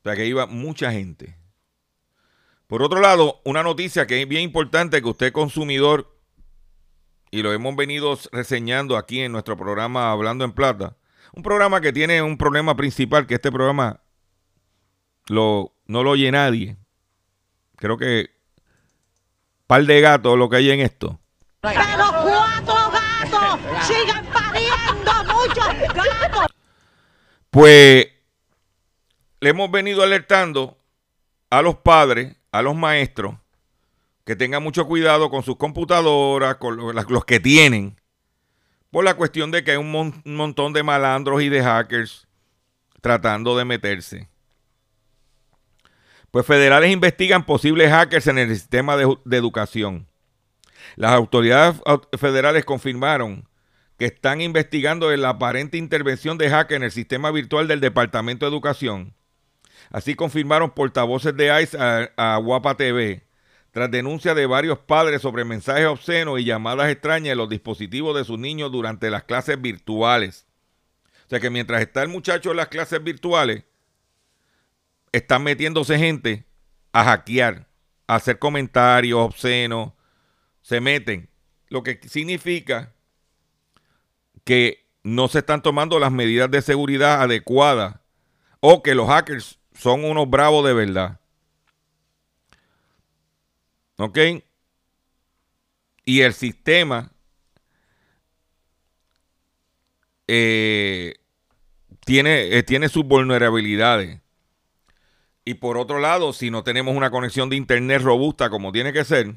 O 0.00 0.04
sea 0.04 0.16
que 0.16 0.24
iba 0.26 0.46
mucha 0.46 0.90
gente. 0.92 1.36
Por 2.66 2.82
otro 2.82 3.00
lado, 3.00 3.40
una 3.44 3.62
noticia 3.62 4.06
que 4.06 4.20
es 4.20 4.28
bien 4.28 4.42
importante 4.42 5.00
que 5.00 5.08
usted 5.08 5.32
consumidor, 5.32 6.14
y 7.30 7.42
lo 7.42 7.52
hemos 7.52 7.76
venido 7.76 8.18
reseñando 8.32 8.96
aquí 8.96 9.20
en 9.20 9.32
nuestro 9.32 9.56
programa 9.56 10.10
Hablando 10.10 10.44
en 10.44 10.52
Plata, 10.52 10.96
un 11.34 11.42
programa 11.42 11.80
que 11.80 11.92
tiene 11.92 12.22
un 12.22 12.38
problema 12.38 12.76
principal, 12.76 13.26
que 13.26 13.34
este 13.34 13.50
programa 13.50 14.00
lo, 15.26 15.74
no 15.86 16.02
lo 16.02 16.10
oye 16.10 16.30
nadie. 16.30 16.76
Creo 17.76 17.96
que 17.96 18.33
par 19.74 19.86
de 19.86 20.00
gatos 20.00 20.38
lo 20.38 20.48
que 20.48 20.56
hay 20.58 20.70
en 20.70 20.78
esto. 20.78 21.18
Pero 21.60 21.74
cuatro 22.22 22.92
gatos 22.92 23.58
siguen 23.82 24.24
pariendo 24.32 25.34
muchos 25.34 25.94
gatos. 25.94 26.46
Pues 27.50 28.06
le 29.40 29.50
hemos 29.50 29.68
venido 29.72 30.04
alertando 30.04 30.78
a 31.50 31.60
los 31.60 31.74
padres, 31.78 32.36
a 32.52 32.62
los 32.62 32.76
maestros, 32.76 33.34
que 34.24 34.36
tengan 34.36 34.62
mucho 34.62 34.86
cuidado 34.86 35.28
con 35.28 35.42
sus 35.42 35.56
computadoras, 35.56 36.54
con 36.58 36.94
los 37.08 37.24
que 37.24 37.40
tienen, 37.40 38.00
por 38.92 39.04
la 39.04 39.14
cuestión 39.14 39.50
de 39.50 39.64
que 39.64 39.72
hay 39.72 39.76
un, 39.76 40.22
montón 40.24 40.72
de 40.72 40.84
malandros 40.84 41.42
y 41.42 41.48
de 41.48 41.64
hackers 41.64 42.28
tratando 43.00 43.56
de 43.56 43.64
meterse. 43.64 44.28
Pues 46.34 46.46
federales 46.46 46.90
investigan 46.90 47.46
posibles 47.46 47.90
hackers 47.90 48.26
en 48.26 48.38
el 48.38 48.52
sistema 48.52 48.96
de, 48.96 49.04
educación. 49.36 50.08
Las 50.96 51.12
autoridades 51.12 51.80
federales 52.18 52.64
confirmaron 52.64 53.48
que 53.98 54.06
están 54.06 54.40
investigando 54.40 55.16
la 55.16 55.28
aparente 55.28 55.78
intervención 55.78 56.36
de 56.36 56.50
hackers 56.50 56.76
en 56.78 56.82
el 56.82 56.90
sistema 56.90 57.30
virtual 57.30 57.68
del 57.68 57.78
Departamento 57.78 58.46
de 58.46 58.50
Educación. 58.50 59.14
Así 59.90 60.16
confirmaron 60.16 60.72
portavoces 60.72 61.36
de 61.36 61.62
ICE 61.62 61.78
a, 61.78 62.10
a 62.16 62.36
Guapa 62.38 62.76
TV, 62.76 63.22
tras 63.70 63.88
denuncias 63.92 64.34
de 64.34 64.46
varios 64.46 64.80
padres 64.80 65.22
sobre 65.22 65.44
mensajes 65.44 65.86
obscenos 65.86 66.40
y 66.40 66.44
llamadas 66.44 66.90
extrañas 66.90 67.30
en 67.30 67.38
los 67.38 67.48
dispositivos 67.48 68.16
de 68.16 68.24
sus 68.24 68.40
niños 68.40 68.72
durante 68.72 69.08
las 69.08 69.22
clases 69.22 69.62
virtuales. 69.62 70.48
O 71.26 71.28
sea 71.28 71.38
que 71.38 71.50
mientras 71.50 71.80
está 71.80 72.02
el 72.02 72.08
muchacho 72.08 72.50
en 72.50 72.56
las 72.56 72.66
clases 72.66 73.04
virtuales, 73.04 73.62
están 75.16 75.44
metiéndose 75.44 75.96
gente 75.96 76.44
a 76.92 77.04
hackear, 77.04 77.68
a 78.08 78.16
hacer 78.16 78.38
comentarios 78.38 79.20
obscenos, 79.20 79.92
se 80.60 80.80
meten. 80.80 81.28
Lo 81.68 81.82
que 81.84 82.00
significa 82.08 82.92
que 84.42 84.86
no 85.04 85.28
se 85.28 85.38
están 85.38 85.62
tomando 85.62 86.00
las 86.00 86.10
medidas 86.10 86.50
de 86.50 86.62
seguridad 86.62 87.22
adecuadas 87.22 87.96
o 88.58 88.82
que 88.82 88.96
los 88.96 89.08
hackers 89.08 89.60
son 89.74 90.04
unos 90.04 90.28
bravos 90.28 90.66
de 90.66 90.74
verdad. 90.74 91.20
¿Ok? 93.96 94.18
Y 96.04 96.22
el 96.22 96.34
sistema 96.34 97.12
eh, 100.26 101.14
tiene, 102.04 102.58
eh, 102.58 102.62
tiene 102.64 102.88
sus 102.88 103.04
vulnerabilidades. 103.04 104.23
Y 105.44 105.54
por 105.54 105.76
otro 105.76 105.98
lado, 105.98 106.32
si 106.32 106.50
no 106.50 106.64
tenemos 106.64 106.96
una 106.96 107.10
conexión 107.10 107.50
de 107.50 107.56
internet 107.56 108.02
robusta 108.02 108.50
como 108.50 108.72
tiene 108.72 108.92
que 108.92 109.04
ser, 109.04 109.34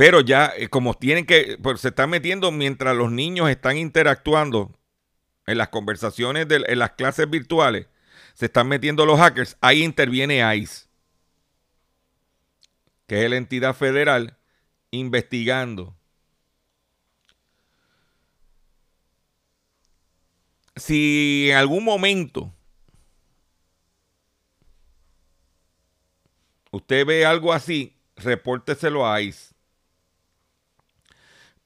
Pero 0.00 0.22
ya, 0.22 0.54
eh, 0.56 0.68
como 0.68 0.94
tienen 0.94 1.26
que, 1.26 1.58
pues 1.62 1.82
se 1.82 1.88
están 1.88 2.08
metiendo 2.08 2.50
mientras 2.50 2.96
los 2.96 3.12
niños 3.12 3.50
están 3.50 3.76
interactuando 3.76 4.72
en 5.46 5.58
las 5.58 5.68
conversaciones, 5.68 6.48
de, 6.48 6.64
en 6.68 6.78
las 6.78 6.92
clases 6.92 7.28
virtuales, 7.28 7.86
se 8.34 8.46
están 8.46 8.66
metiendo 8.68 9.04
los 9.04 9.18
hackers, 9.20 9.58
ahí 9.60 9.82
interviene 9.82 10.40
ICE, 10.56 10.86
que 13.06 13.24
es 13.24 13.30
la 13.30 13.36
entidad 13.36 13.74
federal 13.74 14.38
investigando. 14.90 15.94
Si 20.76 21.48
en 21.50 21.56
algún 21.58 21.84
momento 21.84 22.52
usted 26.70 27.06
ve 27.06 27.24
algo 27.24 27.52
así, 27.52 27.96
repórteselo 28.16 29.06
a 29.06 29.20
ICE. 29.20 29.54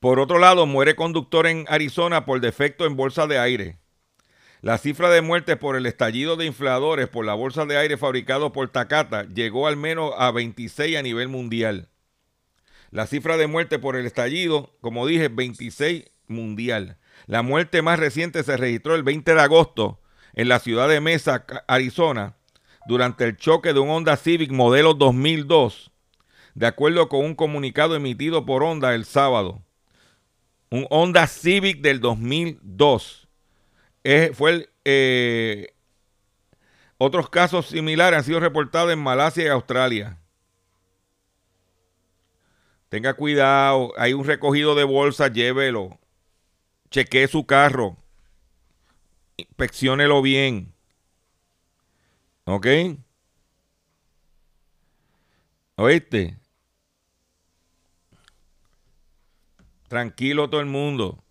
Por 0.00 0.20
otro 0.20 0.38
lado, 0.38 0.66
muere 0.66 0.96
conductor 0.96 1.46
en 1.46 1.64
Arizona 1.68 2.26
por 2.26 2.40
defecto 2.40 2.84
en 2.84 2.96
bolsa 2.96 3.26
de 3.26 3.38
aire. 3.38 3.78
La 4.60 4.78
cifra 4.78 5.10
de 5.10 5.22
muertes 5.22 5.56
por 5.56 5.76
el 5.76 5.86
estallido 5.86 6.36
de 6.36 6.46
infladores 6.46 7.08
por 7.08 7.24
la 7.24 7.34
bolsa 7.34 7.66
de 7.66 7.76
aire 7.76 7.96
fabricado 7.96 8.52
por 8.52 8.70
Takata 8.70 9.24
llegó 9.24 9.66
al 9.66 9.76
menos 9.76 10.12
a 10.16 10.30
26 10.30 10.96
a 10.96 11.02
nivel 11.02 11.28
mundial. 11.28 11.88
La 12.90 13.06
cifra 13.06 13.36
de 13.36 13.46
muerte 13.46 13.78
por 13.78 13.96
el 13.96 14.06
estallido, 14.06 14.74
como 14.80 15.06
dije, 15.06 15.28
26 15.28 16.04
mundial. 16.28 16.96
La 17.26 17.42
muerte 17.42 17.82
más 17.82 17.98
reciente 17.98 18.42
se 18.42 18.56
registró 18.56 18.94
el 18.94 19.02
20 19.02 19.34
de 19.34 19.40
agosto 19.40 20.00
en 20.32 20.48
la 20.48 20.58
ciudad 20.58 20.88
de 20.88 21.00
Mesa, 21.00 21.44
Arizona, 21.66 22.36
durante 22.86 23.24
el 23.24 23.36
choque 23.36 23.72
de 23.72 23.80
un 23.80 23.90
Honda 23.90 24.16
Civic 24.16 24.50
modelo 24.50 24.94
2002, 24.94 25.90
de 26.54 26.66
acuerdo 26.66 27.08
con 27.08 27.24
un 27.24 27.34
comunicado 27.34 27.96
emitido 27.96 28.44
por 28.44 28.62
Honda 28.62 28.94
el 28.94 29.04
sábado. 29.04 29.62
Un 30.70 30.86
Honda 30.90 31.26
Civic 31.26 31.80
del 31.80 32.00
2002. 32.00 33.28
fue 34.34 34.68
eh, 34.84 35.74
otros 36.98 37.28
casos 37.28 37.66
similares 37.66 38.18
han 38.18 38.24
sido 38.24 38.40
reportados 38.40 38.92
en 38.92 38.98
Malasia 38.98 39.44
y 39.44 39.48
Australia. 39.48 40.18
Tenga 42.88 43.14
cuidado, 43.14 43.92
hay 43.96 44.12
un 44.12 44.24
recogido 44.24 44.74
de 44.74 44.84
bolsa, 44.84 45.28
llévelo. 45.28 45.98
Chequee 46.90 47.26
su 47.26 47.44
carro. 47.44 47.96
Inspecciónelo 49.36 50.22
bien. 50.22 50.73
¿Ok? 52.46 52.66
¿Oíste? 55.76 56.38
Tranquilo 59.88 60.48
todo 60.50 60.60
el 60.60 60.66
mundo. 60.66 61.22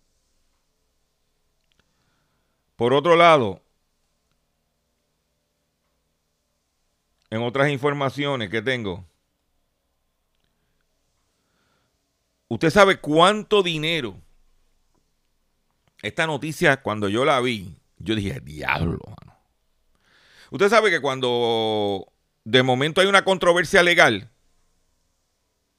Por 2.76 2.92
otro 2.92 3.14
lado, 3.14 3.62
en 7.30 7.42
otras 7.42 7.70
informaciones 7.70 8.50
que 8.50 8.62
tengo, 8.62 9.04
usted 12.48 12.70
sabe 12.70 13.00
cuánto 13.00 13.62
dinero, 13.62 14.16
esta 16.02 16.26
noticia 16.26 16.82
cuando 16.82 17.08
yo 17.08 17.24
la 17.24 17.40
vi, 17.40 17.76
yo 17.98 18.14
dije, 18.14 18.40
diablo. 18.40 19.00
Usted 20.54 20.68
sabe 20.68 20.88
que 20.88 21.00
cuando 21.00 22.12
de 22.44 22.62
momento 22.62 23.00
hay 23.00 23.08
una 23.08 23.24
controversia 23.24 23.82
legal, 23.82 24.30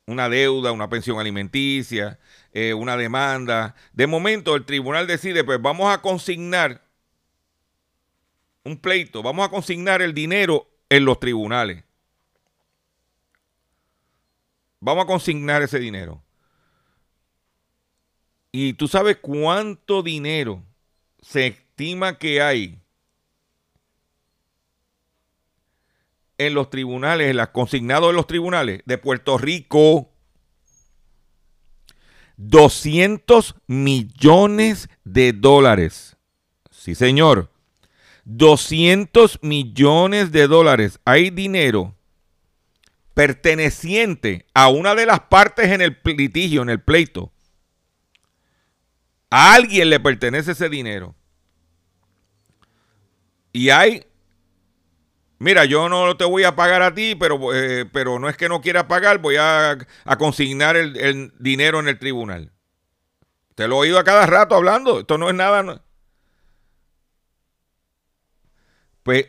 una 0.06 0.28
deuda, 0.28 0.74
una 0.74 0.90
pensión 0.90 1.18
alimenticia, 1.18 2.20
eh, 2.52 2.74
una 2.74 2.98
demanda, 2.98 3.74
de 3.94 4.06
momento 4.06 4.54
el 4.54 4.66
tribunal 4.66 5.08
decide, 5.08 5.46
pues 5.46 5.62
vamos 5.62 5.94
a 5.94 6.02
consignar 6.02 6.84
un 8.66 8.76
pleito, 8.76 9.24
vamos 9.24 9.48
a 9.48 9.50
consignar 9.50 10.02
el 10.02 10.14
dinero 10.14 10.70
en 10.90 11.06
los 11.06 11.22
tribunales. 11.22 11.86
Vamos 14.82 15.06
a 15.06 15.08
consignar 15.08 15.62
ese 15.62 15.80
dinero. 15.80 16.22
Y 18.52 18.74
tú 18.74 18.90
sabes 18.90 19.20
cuánto 19.22 20.04
dinero 20.04 20.62
se 21.22 21.48
estima 21.48 22.18
que 22.18 22.42
hay 22.42 22.82
en 26.38 26.54
los 26.54 26.70
tribunales, 26.70 27.30
en 27.30 27.38
las 27.38 27.50
consignados 27.50 28.10
en 28.10 28.16
los 28.16 28.28
tribunales 28.28 28.82
de 28.86 28.98
Puerto 28.98 29.38
Rico. 29.38 30.12
200 32.38 33.56
millones 33.68 34.90
de 35.04 35.34
dólares. 35.34 36.18
Sí, 36.70 36.96
señor. 36.96 37.52
200 38.26 39.40
millones 39.42 40.32
de 40.32 40.48
dólares. 40.48 41.00
Hay 41.06 41.30
dinero 41.30 41.96
perteneciente 43.14 44.46
a 44.54 44.68
una 44.68 44.94
de 44.94 45.06
las 45.06 45.22
partes 45.22 45.70
en 45.70 45.82
el 45.82 45.98
litigio, 46.04 46.62
en 46.62 46.70
el 46.70 46.82
pleito. 46.82 47.32
A 49.30 49.54
alguien 49.54 49.90
le 49.90 50.00
pertenece 50.00 50.52
ese 50.52 50.70
dinero. 50.70 51.16
Y 53.54 53.70
hay 53.70 54.06
Mira, 55.38 55.66
yo 55.66 55.90
no 55.90 56.16
te 56.16 56.24
voy 56.24 56.44
a 56.44 56.56
pagar 56.56 56.82
a 56.82 56.94
ti, 56.94 57.16
pero, 57.16 57.54
eh, 57.54 57.86
pero 57.92 58.20
no 58.20 58.30
es 58.30 58.38
que 58.38 58.48
no 58.48 58.62
quiera 58.62 58.88
pagar, 58.88 59.20
voy 59.20 59.36
a, 59.38 59.78
consignar 60.18 60.78
el, 60.78 61.34
dinero 61.40 61.80
en 61.80 61.90
el 61.90 62.00
tribunal. 62.00 62.52
Te 63.56 63.68
lo 63.68 63.76
he 63.76 63.80
oído 63.80 64.00
a 64.00 64.04
cada 64.04 64.26
rato 64.26 64.56
hablando. 64.56 65.00
Esto 65.00 65.18
no 65.18 65.30
es 65.30 65.36
nada. 65.36 65.82
Pues 69.04 69.28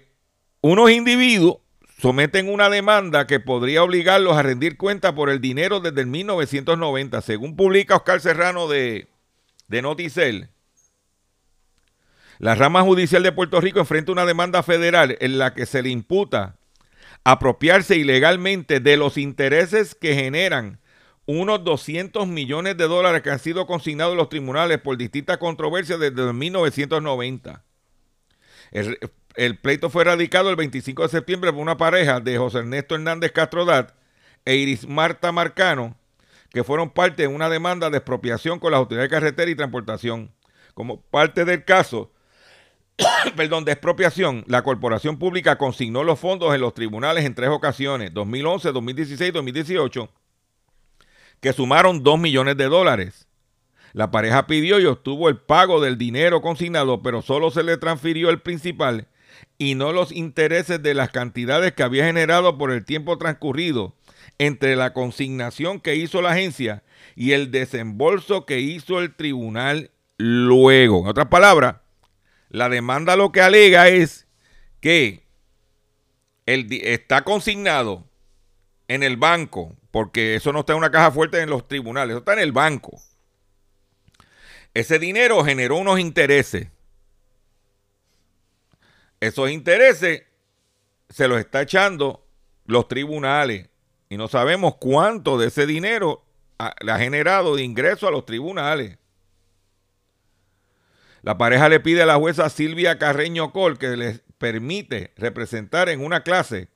unos 0.60 0.90
individuos 0.90 1.58
someten 1.98 2.48
una 2.48 2.70
demanda 2.70 3.26
que 3.26 3.40
podría 3.40 3.82
obligarlos 3.82 4.36
a 4.36 4.42
rendir 4.42 4.76
cuenta 4.76 5.14
por 5.14 5.30
el 5.30 5.40
dinero 5.40 5.80
desde 5.80 6.00
el 6.00 6.06
1990, 6.06 7.20
según 7.20 7.56
publica 7.56 7.96
Oscar 7.96 8.20
Serrano 8.20 8.68
de, 8.68 9.08
de 9.68 9.82
Noticel. 9.82 10.50
La 12.38 12.54
rama 12.54 12.82
judicial 12.82 13.22
de 13.22 13.32
Puerto 13.32 13.60
Rico 13.60 13.80
enfrenta 13.80 14.12
una 14.12 14.26
demanda 14.26 14.62
federal 14.62 15.16
en 15.20 15.38
la 15.38 15.54
que 15.54 15.66
se 15.66 15.82
le 15.82 15.88
imputa 15.88 16.56
apropiarse 17.24 17.96
ilegalmente 17.96 18.78
de 18.78 18.96
los 18.96 19.16
intereses 19.16 19.94
que 19.94 20.14
generan 20.14 20.80
unos 21.24 21.64
200 21.64 22.26
millones 22.28 22.76
de 22.76 22.84
dólares 22.84 23.22
que 23.22 23.30
han 23.30 23.38
sido 23.38 23.66
consignados 23.66 24.12
en 24.12 24.18
los 24.18 24.28
tribunales 24.28 24.78
por 24.78 24.96
distintas 24.96 25.38
controversias 25.38 25.98
desde 25.98 26.32
1990. 26.32 27.64
El, 28.70 28.98
el, 29.34 29.58
pleito 29.58 29.90
fue 29.90 30.04
radicado 30.04 30.50
el 30.50 30.56
25 30.56 31.02
de 31.02 31.08
septiembre 31.08 31.52
por 31.52 31.62
una 31.62 31.76
pareja 31.76 32.20
de 32.20 32.38
José 32.38 32.58
Ernesto 32.58 32.94
Hernández 32.94 33.32
Castrodat 33.32 33.92
e 34.44 34.56
Iris 34.56 34.86
Marta 34.86 35.32
Marcano, 35.32 35.96
que 36.50 36.62
fueron 36.62 36.90
parte 36.90 37.22
de 37.22 37.28
una 37.28 37.48
demanda 37.48 37.90
de 37.90 37.98
expropiación 37.98 38.60
con 38.60 38.70
la 38.70 38.78
Autoridad 38.78 39.04
de 39.04 39.10
Carretera 39.10 39.50
y 39.50 39.56
Transportación. 39.56 40.32
Como 40.74 41.00
parte 41.00 41.44
del 41.44 41.64
caso, 41.64 42.12
perdón, 43.36 43.64
de 43.64 43.72
expropiación, 43.72 44.44
la 44.46 44.62
corporación 44.62 45.18
pública 45.18 45.58
consignó 45.58 46.04
los 46.04 46.18
fondos 46.18 46.54
en 46.54 46.60
los 46.60 46.74
tribunales 46.74 47.24
en 47.24 47.34
tres 47.34 47.50
ocasiones, 47.50 48.12
2011, 48.14 48.72
2016 48.72 49.28
y 49.28 49.32
2018, 49.32 50.08
que 51.40 51.52
sumaron 51.52 52.02
2 52.02 52.18
millones 52.18 52.56
de 52.56 52.66
dólares. 52.66 53.28
La 53.92 54.10
pareja 54.10 54.46
pidió 54.46 54.78
y 54.80 54.86
obtuvo 54.86 55.28
el 55.28 55.38
pago 55.38 55.80
del 55.80 55.96
dinero 55.96 56.42
consignado, 56.42 57.02
pero 57.02 57.22
solo 57.22 57.50
se 57.50 57.62
le 57.62 57.78
transfirió 57.78 58.30
el 58.30 58.40
principal 58.40 59.08
y 59.58 59.74
no 59.74 59.92
los 59.92 60.12
intereses 60.12 60.82
de 60.82 60.94
las 60.94 61.10
cantidades 61.10 61.72
que 61.72 61.82
había 61.82 62.04
generado 62.04 62.58
por 62.58 62.70
el 62.70 62.84
tiempo 62.84 63.16
transcurrido 63.18 63.94
entre 64.38 64.76
la 64.76 64.92
consignación 64.92 65.80
que 65.80 65.96
hizo 65.96 66.20
la 66.20 66.32
agencia 66.32 66.82
y 67.14 67.32
el 67.32 67.50
desembolso 67.50 68.44
que 68.44 68.60
hizo 68.60 69.00
el 69.00 69.14
tribunal 69.14 69.90
luego. 70.18 71.00
En 71.00 71.08
otras 71.08 71.28
palabras, 71.28 71.76
la 72.48 72.68
demanda 72.68 73.16
lo 73.16 73.32
que 73.32 73.40
alega 73.40 73.88
es 73.88 74.26
que 74.80 75.26
el, 76.46 76.72
está 76.82 77.22
consignado 77.22 78.08
en 78.88 79.02
el 79.02 79.16
banco, 79.16 79.76
porque 79.90 80.36
eso 80.36 80.52
no 80.52 80.60
está 80.60 80.72
en 80.72 80.78
una 80.78 80.90
caja 80.90 81.10
fuerte 81.10 81.40
en 81.40 81.50
los 81.50 81.66
tribunales, 81.66 82.10
eso 82.10 82.18
está 82.18 82.34
en 82.34 82.38
el 82.40 82.52
banco. 82.52 83.00
Ese 84.74 84.98
dinero 84.98 85.42
generó 85.44 85.76
unos 85.76 85.98
intereses. 85.98 86.68
Esos 89.20 89.50
intereses 89.50 90.24
se 91.08 91.28
los 91.28 91.38
está 91.38 91.62
echando 91.62 92.26
los 92.66 92.86
tribunales 92.86 93.70
y 94.08 94.16
no 94.16 94.28
sabemos 94.28 94.76
cuánto 94.76 95.38
de 95.38 95.48
ese 95.48 95.66
dinero 95.66 96.24
le 96.80 96.92
ha 96.92 96.98
generado 96.98 97.56
de 97.56 97.62
ingreso 97.62 98.06
a 98.06 98.10
los 98.10 98.26
tribunales. 98.26 98.98
La 101.26 101.36
pareja 101.36 101.68
le 101.68 101.80
pide 101.80 102.02
a 102.02 102.06
la 102.06 102.14
jueza 102.14 102.48
Silvia 102.48 103.00
Carreño 103.00 103.50
Col 103.50 103.78
que 103.78 103.96
les 103.96 104.20
permite 104.38 105.12
representar 105.16 105.88
en 105.88 106.04
una 106.04 106.22
clase 106.22 106.68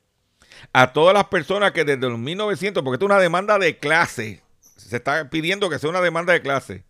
a 0.73 0.93
todas 0.93 1.15
las 1.15 1.27
personas 1.27 1.71
que 1.71 1.85
desde 1.85 2.09
los 2.09 2.19
1900, 2.19 2.83
porque 2.83 2.97
esto 2.97 3.05
es 3.05 3.13
una 3.13 3.21
demanda 3.21 3.61
de 3.61 3.79
clase, 3.79 4.43
Se 4.75 4.97
está 4.97 5.31
pidiendo 5.31 5.71
que 5.71 5.79
sea 5.79 5.89
una 5.89 6.01
demanda 6.01 6.33
de 6.33 6.43
clase. 6.43 6.83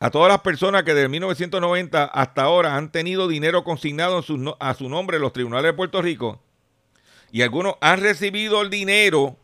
A 0.00 0.08
todas 0.08 0.30
las 0.30 0.40
personas 0.40 0.84
que 0.84 0.94
desde 0.94 1.10
1990 1.10 2.04
hasta 2.06 2.44
ahora 2.44 2.76
han 2.76 2.92
tenido 2.92 3.28
dinero 3.28 3.62
consignado 3.62 4.24
a 4.58 4.74
su 4.74 4.88
nombre 4.88 5.16
en 5.16 5.22
los 5.22 5.34
tribunales 5.34 5.64
de 5.64 5.74
Puerto 5.74 6.00
Rico 6.00 6.40
y 7.30 7.42
algunos 7.42 7.74
han 7.82 8.00
recibido 8.00 8.62
el 8.62 8.70
dinero, 8.70 9.36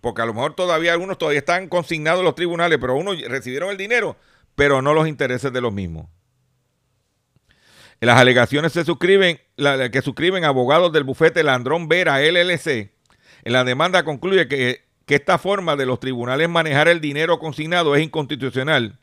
porque 0.00 0.22
a 0.22 0.26
lo 0.26 0.34
mejor 0.34 0.54
todavía 0.54 0.92
algunos 0.92 1.18
todavía 1.18 1.40
están 1.40 1.68
consignados 1.68 2.20
en 2.20 2.26
los 2.26 2.36
tribunales, 2.36 2.78
pero 2.80 2.94
unos 2.94 3.20
recibieron 3.22 3.70
el 3.70 3.76
dinero, 3.76 4.16
pero 4.54 4.82
no 4.82 4.94
los 4.94 5.08
intereses 5.08 5.52
de 5.52 5.60
los 5.60 5.72
mismos. 5.72 6.06
Las 8.00 8.18
alegaciones 8.18 8.72
se 8.72 8.84
suscriben, 8.84 9.40
que 9.56 10.02
suscriben 10.02 10.44
abogados 10.44 10.92
del 10.92 11.04
bufete 11.04 11.42
Landrón 11.42 11.88
Vera 11.88 12.20
LLC. 12.20 12.92
En 13.44 13.52
la 13.52 13.64
demanda 13.64 14.04
concluye 14.04 14.46
que, 14.48 14.84
que 15.06 15.14
esta 15.14 15.38
forma 15.38 15.76
de 15.76 15.86
los 15.86 16.00
tribunales 16.00 16.48
manejar 16.48 16.88
el 16.88 17.00
dinero 17.00 17.38
consignado 17.38 17.94
es 17.94 18.02
inconstitucional 18.02 18.98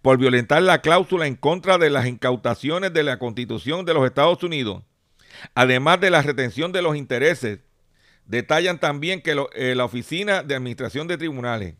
por 0.00 0.18
violentar 0.18 0.62
la 0.62 0.80
cláusula 0.80 1.26
en 1.26 1.36
contra 1.36 1.78
de 1.78 1.90
las 1.90 2.06
incautaciones 2.06 2.92
de 2.92 3.02
la 3.02 3.18
Constitución 3.18 3.84
de 3.84 3.94
los 3.94 4.06
Estados 4.06 4.42
Unidos, 4.42 4.82
además 5.54 6.00
de 6.00 6.10
la 6.10 6.22
retención 6.22 6.72
de 6.72 6.82
los 6.82 6.96
intereses. 6.96 7.60
Detallan 8.24 8.78
también 8.78 9.20
que 9.20 9.36
eh, 9.54 9.74
la 9.74 9.84
Oficina 9.84 10.42
de 10.42 10.54
Administración 10.54 11.08
de 11.08 11.18
Tribunales 11.18 11.74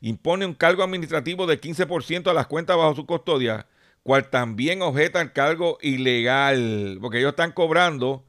impone 0.00 0.46
un 0.46 0.54
cargo 0.54 0.82
administrativo 0.82 1.46
de 1.46 1.60
15% 1.60 2.30
a 2.30 2.34
las 2.34 2.46
cuentas 2.46 2.76
bajo 2.76 2.94
su 2.94 3.06
custodia, 3.06 3.66
cual 4.02 4.30
también 4.30 4.82
objeta 4.82 5.20
el 5.20 5.32
cargo 5.32 5.78
ilegal, 5.82 6.98
porque 7.00 7.18
ellos 7.18 7.30
están 7.30 7.52
cobrando 7.52 8.24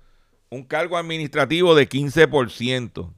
un 0.50 0.64
cargo 0.64 0.98
administrativo 0.98 1.76
de 1.76 1.88
15%. 1.88 3.14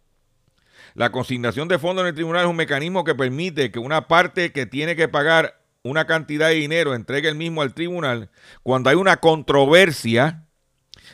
La 0.94 1.12
consignación 1.12 1.68
de 1.68 1.80
fondos 1.80 2.04
en 2.04 2.10
el 2.10 2.16
tribunal 2.16 2.44
es 2.44 2.50
un 2.50 2.56
mecanismo 2.56 3.04
que 3.04 3.16
permite 3.16 3.72
que 3.72 3.80
una 3.80 4.08
parte 4.08 4.52
que 4.52 4.68
tiene 4.68 4.96
que 4.96 5.08
pagar 5.08 5.60
una 5.82 6.06
cantidad 6.06 6.48
de 6.50 6.56
dinero 6.56 6.94
entregue 6.94 7.28
el 7.28 7.36
mismo 7.36 7.62
al 7.62 7.74
tribunal 7.74 8.30
cuando 8.62 8.90
hay 8.90 8.96
una 8.96 9.18
controversia 9.18 10.46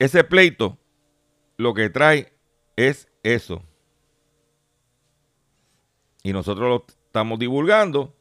Ese 0.00 0.24
pleito 0.24 0.76
lo 1.56 1.72
que 1.72 1.88
trae 1.88 2.39
es 2.88 3.08
eso. 3.22 3.62
Y 6.22 6.32
nosotros 6.32 6.68
lo 6.68 6.84
estamos 7.06 7.38
divulgando 7.38 8.14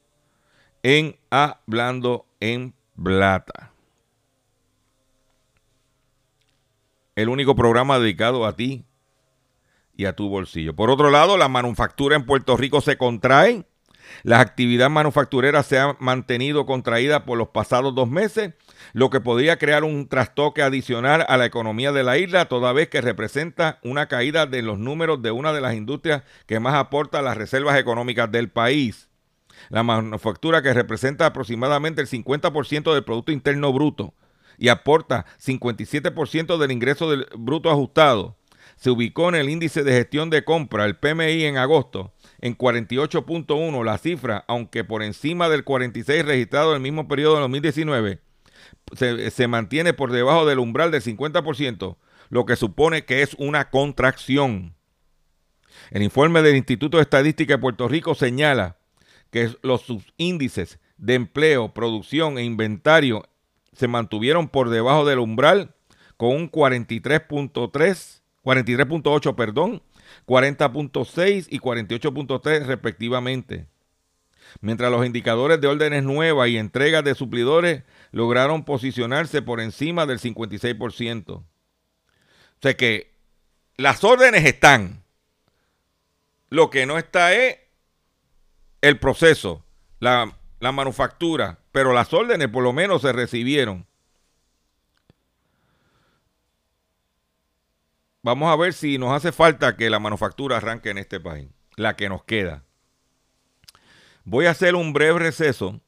en 0.83 1.17
Hablando 1.29 2.25
en 2.39 2.73
Plata. 3.01 3.71
El 7.15 7.29
único 7.29 7.55
programa 7.55 7.99
dedicado 7.99 8.45
a 8.45 8.55
ti 8.55 8.85
y 9.95 10.05
a 10.05 10.15
tu 10.15 10.29
bolsillo. 10.29 10.73
Por 10.75 10.89
otro 10.89 11.09
lado, 11.09 11.37
la 11.37 11.49
manufactura 11.49 12.15
en 12.15 12.25
Puerto 12.25 12.55
Rico 12.55 12.79
se 12.79 12.97
contrae 12.97 13.65
la 14.23 14.39
actividad 14.39 14.89
manufacturera 14.89 15.63
se 15.63 15.79
ha 15.79 15.95
mantenido 15.99 16.65
contraída 16.65 17.25
por 17.25 17.37
los 17.37 17.49
pasados 17.49 17.95
dos 17.95 18.09
meses, 18.09 18.53
lo 18.93 19.09
que 19.09 19.21
podría 19.21 19.57
crear 19.57 19.83
un 19.83 20.07
trastoque 20.07 20.61
adicional 20.61 21.25
a 21.27 21.37
la 21.37 21.45
economía 21.45 21.91
de 21.91 22.03
la 22.03 22.17
isla, 22.17 22.45
toda 22.45 22.73
vez 22.73 22.89
que 22.89 23.01
representa 23.01 23.79
una 23.83 24.07
caída 24.07 24.45
de 24.45 24.61
los 24.61 24.79
números 24.79 25.21
de 25.21 25.31
una 25.31 25.53
de 25.53 25.61
las 25.61 25.75
industrias 25.75 26.23
que 26.45 26.59
más 26.59 26.75
aporta 26.75 27.21
las 27.21 27.37
reservas 27.37 27.77
económicas 27.77 28.31
del 28.31 28.49
país. 28.49 29.09
La 29.69 29.83
manufactura 29.83 30.61
que 30.61 30.73
representa 30.73 31.25
aproximadamente 31.25 32.01
el 32.01 32.07
50% 32.07 32.93
del 32.93 33.03
Producto 33.03 33.31
Interno 33.31 33.73
Bruto 33.73 34.13
y 34.57 34.69
aporta 34.69 35.25
57% 35.39 36.57
del 36.57 36.71
ingreso 36.71 37.09
bruto 37.37 37.69
ajustado, 37.69 38.37
se 38.79 38.89
ubicó 38.89 39.27
en 39.27 39.35
el 39.35 39.49
índice 39.49 39.83
de 39.83 39.91
gestión 39.91 40.29
de 40.29 40.45
compra, 40.45 40.85
el 40.85 40.95
PMI, 40.95 41.43
en 41.43 41.57
agosto, 41.57 42.13
en 42.39 42.57
48.1 42.57 43.83
la 43.83 43.97
cifra, 43.97 44.45
aunque 44.47 44.85
por 44.85 45.03
encima 45.03 45.49
del 45.49 45.65
46 45.65 46.25
registrado 46.25 46.71
en 46.71 46.77
el 46.77 46.81
mismo 46.81 47.07
periodo 47.07 47.35
de 47.35 47.41
2019, 47.41 48.21
se, 48.95 49.47
mantiene 49.47 49.93
por 49.93 50.11
debajo 50.11 50.45
del 50.45 50.59
umbral 50.59 50.91
del 50.91 51.01
50%, 51.01 51.97
lo 52.29 52.45
que 52.45 52.55
supone 52.55 53.05
que 53.05 53.21
es 53.21 53.35
una 53.37 53.69
contracción. 53.69 54.75
El 55.91 56.03
informe 56.03 56.41
del 56.41 56.55
Instituto 56.55 56.97
de 56.97 57.03
Estadística 57.03 57.53
de 57.53 57.59
Puerto 57.59 57.87
Rico 57.87 58.15
señala 58.15 58.77
que 59.31 59.55
los 59.61 59.81
subíndices 59.81 60.79
de 60.97 61.15
empleo, 61.15 61.73
producción 61.73 62.37
e 62.37 62.43
inventario 62.43 63.27
se 63.73 63.87
mantuvieron 63.87 64.49
por 64.49 64.69
debajo 64.69 65.05
del 65.05 65.19
umbral 65.19 65.75
con 66.17 66.35
un 66.35 66.51
43.3, 66.51 68.21
43.8, 68.43 69.35
perdón, 69.35 69.81
40.6 70.27 71.47
y 71.49 71.59
48.3 71.59 72.65
respectivamente. 72.65 73.67
Mientras 74.61 74.91
los 74.91 75.05
indicadores 75.05 75.61
de 75.61 75.67
órdenes 75.67 76.03
nuevas 76.03 76.49
y 76.49 76.57
entregas 76.57 77.03
de 77.03 77.15
suplidores 77.15 77.83
lograron 78.11 78.65
posicionarse 78.65 79.41
por 79.41 79.59
encima 79.61 80.05
del 80.05 80.19
56%. 80.19 81.31
O 81.31 81.45
sea 82.61 82.75
que 82.75 83.15
las 83.77 84.03
órdenes 84.03 84.45
están. 84.45 85.03
Lo 86.49 86.69
que 86.69 86.85
no 86.85 86.97
está 86.97 87.33
es 87.33 87.57
el 88.81 88.99
proceso, 88.99 89.63
la, 89.99 90.37
la 90.59 90.71
manufactura, 90.71 91.59
pero 91.71 91.93
las 91.93 92.13
órdenes 92.13 92.47
por 92.49 92.63
lo 92.63 92.73
menos 92.73 93.03
se 93.03 93.13
recibieron. 93.13 93.85
Vamos 98.21 98.51
a 98.51 98.55
ver 98.57 98.73
si 98.73 98.97
nos 98.97 99.13
hace 99.13 99.31
falta 99.31 99.77
que 99.77 99.89
la 99.89 99.99
manufactura 99.99 100.57
arranque 100.57 100.89
en 100.89 100.97
este 100.97 101.19
país, 101.19 101.49
la 101.75 101.95
que 101.95 102.09
nos 102.09 102.23
queda. 102.25 102.63
Voy 104.31 104.45
a 104.45 104.51
hacer 104.51 104.75
un 104.75 104.93
breve 104.93 105.17
receso 105.17 105.81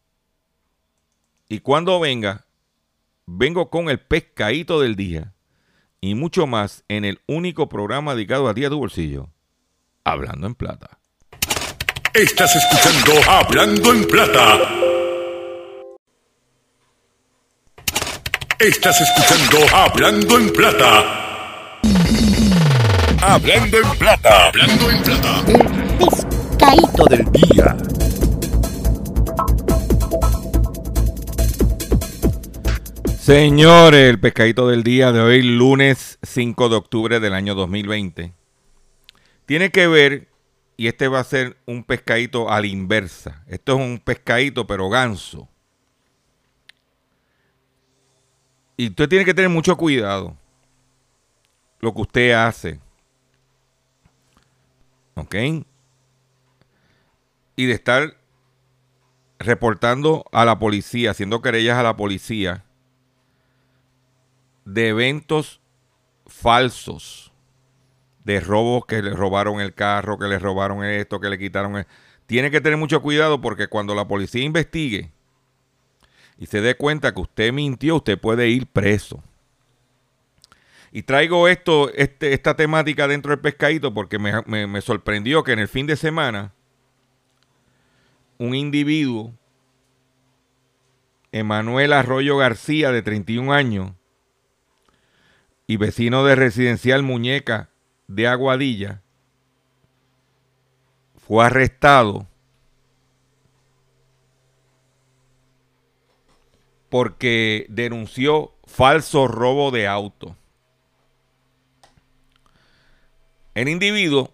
y 1.47 1.60
cuando 1.60 1.99
venga, 1.99 2.47
vengo 3.27 3.69
con 3.69 3.88
el 3.88 3.99
pescadito 3.99 4.82
del 4.82 4.95
día 4.95 5.36
y 5.99 6.15
mucho 6.15 6.47
más 6.47 6.84
en 6.88 7.06
el 7.06 7.19
único 7.27 7.69
programa 7.69 8.15
dedicado 8.15 8.47
a 8.47 8.56
día 8.56 8.65
de 8.65 8.71
tu 8.71 8.80
bolsillo, 8.80 9.30
Hablando 10.04 10.47
en 10.47 10.56
Plata. 10.56 10.97
Estás 12.15 12.56
escuchando 12.56 13.30
Hablando 13.30 13.93
en 13.93 14.08
Plata. 14.08 14.60
Estás 18.58 19.01
escuchando 19.01 19.75
Hablando 19.75 20.39
en 20.39 20.51
Plata. 20.51 21.80
Hablando 23.21 23.77
en 23.77 23.97
plata. 23.99 24.47
Hablando 24.47 24.89
en 24.89 25.04
plata. 25.04 25.43
El 25.47 25.97
pescadito 25.99 27.06
del 27.06 27.32
día. 27.32 27.70
Señores, 33.21 34.10
el 34.10 34.19
pescadito 34.19 34.67
del 34.67 34.81
día 34.81 35.12
de 35.12 35.19
hoy, 35.19 35.43
lunes 35.43 36.17
5 36.23 36.69
de 36.69 36.75
octubre 36.75 37.19
del 37.19 37.36
año 37.36 37.53
2020, 37.53 38.34
tiene 39.45 39.69
que 39.69 39.86
ver, 39.86 40.27
y 40.75 40.88
este 40.88 41.07
va 41.07 41.19
a 41.19 41.23
ser 41.23 41.55
un 41.67 41.84
pescadito 41.84 42.49
a 42.49 42.60
la 42.60 42.65
inversa. 42.65 43.43
Esto 43.45 43.73
es 43.73 43.79
un 43.79 43.99
pescadito, 43.99 44.65
pero 44.65 44.89
ganso. 44.89 45.47
Y 48.75 48.89
usted 48.89 49.07
tiene 49.07 49.23
que 49.23 49.36
tener 49.36 49.51
mucho 49.51 49.77
cuidado 49.77 50.36
lo 51.79 51.93
que 51.93 52.01
usted 52.01 52.31
hace 52.31 52.79
¿Ok? 55.13 55.36
Y 57.55 57.65
de 57.67 57.73
estar 57.73 58.17
reportando 59.38 60.25
a 60.31 60.43
la 60.43 60.57
policía, 60.57 61.12
haciendo 61.12 61.43
querellas 61.43 61.77
a 61.77 61.84
la 61.84 61.95
policía 61.95 62.65
de 64.65 64.89
eventos 64.89 65.62
falsos, 66.28 67.32
de 68.24 68.39
robos 68.39 68.86
que 68.86 69.02
le 69.02 69.12
robaron 69.12 69.60
el 69.60 69.74
carro, 69.74 70.17
que 70.17 70.28
le 70.28 70.39
robaron 70.39 70.84
esto, 70.84 71.19
que 71.19 71.30
le 71.30 71.38
quitaron... 71.38 71.86
Tiene 72.26 72.52
que 72.52 72.62
tener 72.62 72.78
mucho 72.78 73.02
cuidado 73.02 73.41
porque 73.41 73.67
cuando 73.67 73.93
la 73.93 74.08
policía 74.08 74.43
investigue 74.43 75.12
y 76.38 76.45
se 76.45 76.62
dé 76.62 76.76
cuenta 76.76 77.13
que 77.13 77.21
usted 77.21 77.52
mintió, 77.52 77.97
usted 77.97 78.17
puede 78.19 78.47
ir 78.50 78.67
preso. 78.67 79.21
Y 80.91 81.04
traigo 81.04 81.47
esto, 81.47 81.91
este, 81.93 82.34
esta 82.34 82.56
temática 82.56 83.08
dentro 83.08 83.32
del 83.32 83.39
pescadito 83.39 83.93
porque 83.93 84.17
me, 84.17 84.67
me 84.67 84.82
sorprendió 84.82 85.43
que 85.43 85.54
en 85.54 85.60
el 85.60 85.67
fin 85.67 85.88
de 85.88 85.95
semana 85.95 86.54
un 88.41 88.56
individuo, 88.56 89.36
Emanuel 91.32 91.93
Arroyo 91.93 92.38
García, 92.38 92.91
de 92.91 93.04
31 93.04 93.54
años, 93.54 93.91
y 95.71 95.77
vecino 95.77 96.25
de 96.25 96.36
residencial 96.36 97.01
Muñeca 97.01 97.69
de 98.07 98.27
Aguadilla, 98.27 99.01
fue 101.15 101.45
arrestado 101.45 102.27
porque 106.89 107.65
denunció 107.69 108.53
falso 108.65 109.29
robo 109.29 109.71
de 109.71 109.88
auto. 109.88 110.36
El 113.53 113.69
individuo, 113.69 114.34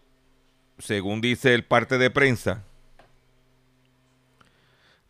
según 0.79 1.21
dice 1.21 1.53
el 1.53 1.63
parte 1.63 1.99
de 1.99 2.09
prensa, 2.09 2.63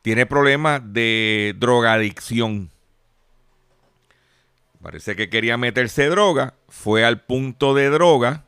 tiene 0.02 0.26
problemas 0.26 0.82
de 0.92 1.56
drogadicción. 1.58 2.70
Parece 4.82 5.16
que 5.16 5.30
quería 5.30 5.58
meterse 5.58 6.08
droga, 6.08 6.54
fue 6.68 7.04
al 7.04 7.22
punto 7.22 7.74
de 7.74 7.90
droga 7.90 8.46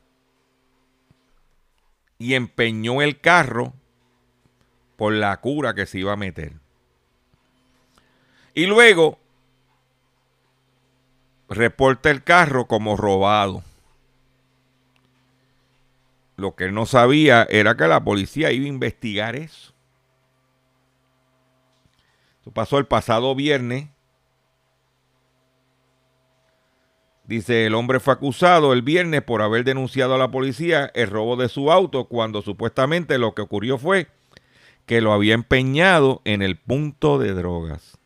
y 2.18 2.34
empeñó 2.34 3.02
el 3.02 3.20
carro 3.20 3.72
por 4.96 5.12
la 5.12 5.40
cura 5.40 5.74
que 5.74 5.86
se 5.86 5.98
iba 5.98 6.12
a 6.12 6.16
meter. 6.16 6.52
Y 8.54 8.66
luego 8.66 9.18
reporta 11.48 12.10
el 12.10 12.22
carro 12.22 12.66
como 12.66 12.96
robado. 12.96 13.64
Lo 16.36 16.54
que 16.54 16.64
él 16.64 16.74
no 16.74 16.86
sabía 16.86 17.46
era 17.50 17.76
que 17.76 17.86
la 17.86 18.02
policía 18.02 18.52
iba 18.52 18.64
a 18.64 18.68
investigar 18.68 19.36
eso. 19.36 19.74
Eso 22.40 22.50
pasó 22.52 22.78
el 22.78 22.86
pasado 22.86 23.34
viernes. 23.34 23.88
Dice, 27.30 27.64
el 27.64 27.74
hombre 27.76 28.00
fue 28.00 28.12
acusado 28.12 28.72
el 28.72 28.82
viernes 28.82 29.22
por 29.22 29.40
haber 29.40 29.62
denunciado 29.62 30.16
a 30.16 30.18
la 30.18 30.32
policía 30.32 30.90
el 30.94 31.08
robo 31.08 31.36
de 31.36 31.48
su 31.48 31.70
auto 31.70 32.06
cuando 32.06 32.42
supuestamente 32.42 33.18
lo 33.18 33.36
que 33.36 33.42
ocurrió 33.42 33.78
fue 33.78 34.08
que 34.84 35.00
lo 35.00 35.12
había 35.12 35.34
empeñado 35.34 36.22
en 36.24 36.42
el 36.42 36.56
punto 36.56 37.20
de 37.20 37.32
drogas. 37.32 37.98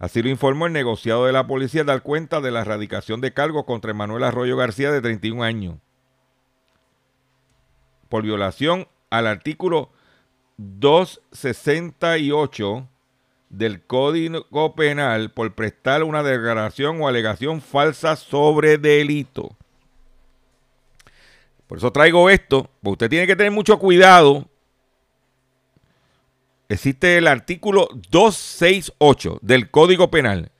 Así 0.00 0.24
lo 0.24 0.28
informó 0.28 0.66
el 0.66 0.72
negociado 0.72 1.24
de 1.24 1.32
la 1.32 1.46
policía 1.46 1.82
al 1.82 1.86
dar 1.86 2.02
cuenta 2.02 2.40
de 2.40 2.50
la 2.50 2.62
erradicación 2.62 3.20
de 3.20 3.32
cargos 3.32 3.64
contra 3.64 3.94
Manuel 3.94 4.24
Arroyo 4.24 4.56
García 4.56 4.90
de 4.90 5.00
31 5.00 5.44
años 5.44 5.76
por 8.08 8.24
violación 8.24 8.88
al 9.08 9.28
artículo 9.28 9.92
268 10.56 12.88
del 13.48 13.82
Código 13.84 14.74
Penal 14.74 15.30
por 15.30 15.54
prestar 15.54 16.02
una 16.02 16.22
declaración 16.22 17.00
o 17.00 17.08
alegación 17.08 17.60
falsa 17.60 18.16
sobre 18.16 18.78
delito. 18.78 19.56
Por 21.66 21.78
eso 21.78 21.90
traigo 21.92 22.30
esto, 22.30 22.70
porque 22.82 22.92
usted 22.92 23.10
tiene 23.10 23.26
que 23.26 23.36
tener 23.36 23.52
mucho 23.52 23.78
cuidado. 23.78 24.48
Existe 26.68 27.18
el 27.18 27.26
artículo 27.26 27.88
268 28.10 29.38
del 29.42 29.70
Código 29.70 30.10
Penal 30.10 30.50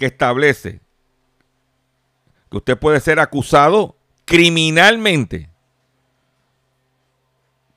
que 0.00 0.06
establece 0.06 0.80
que 2.50 2.56
usted 2.56 2.78
puede 2.78 2.98
ser 3.00 3.20
acusado 3.20 3.96
criminalmente 4.24 5.49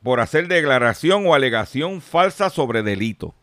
por 0.03 0.19
hacer 0.19 0.49
declaración 0.49 1.25
o 1.25 1.33
alegación 1.33 2.01
falsa 2.01 2.49
sobre 2.49 2.83
delito. 2.83 3.33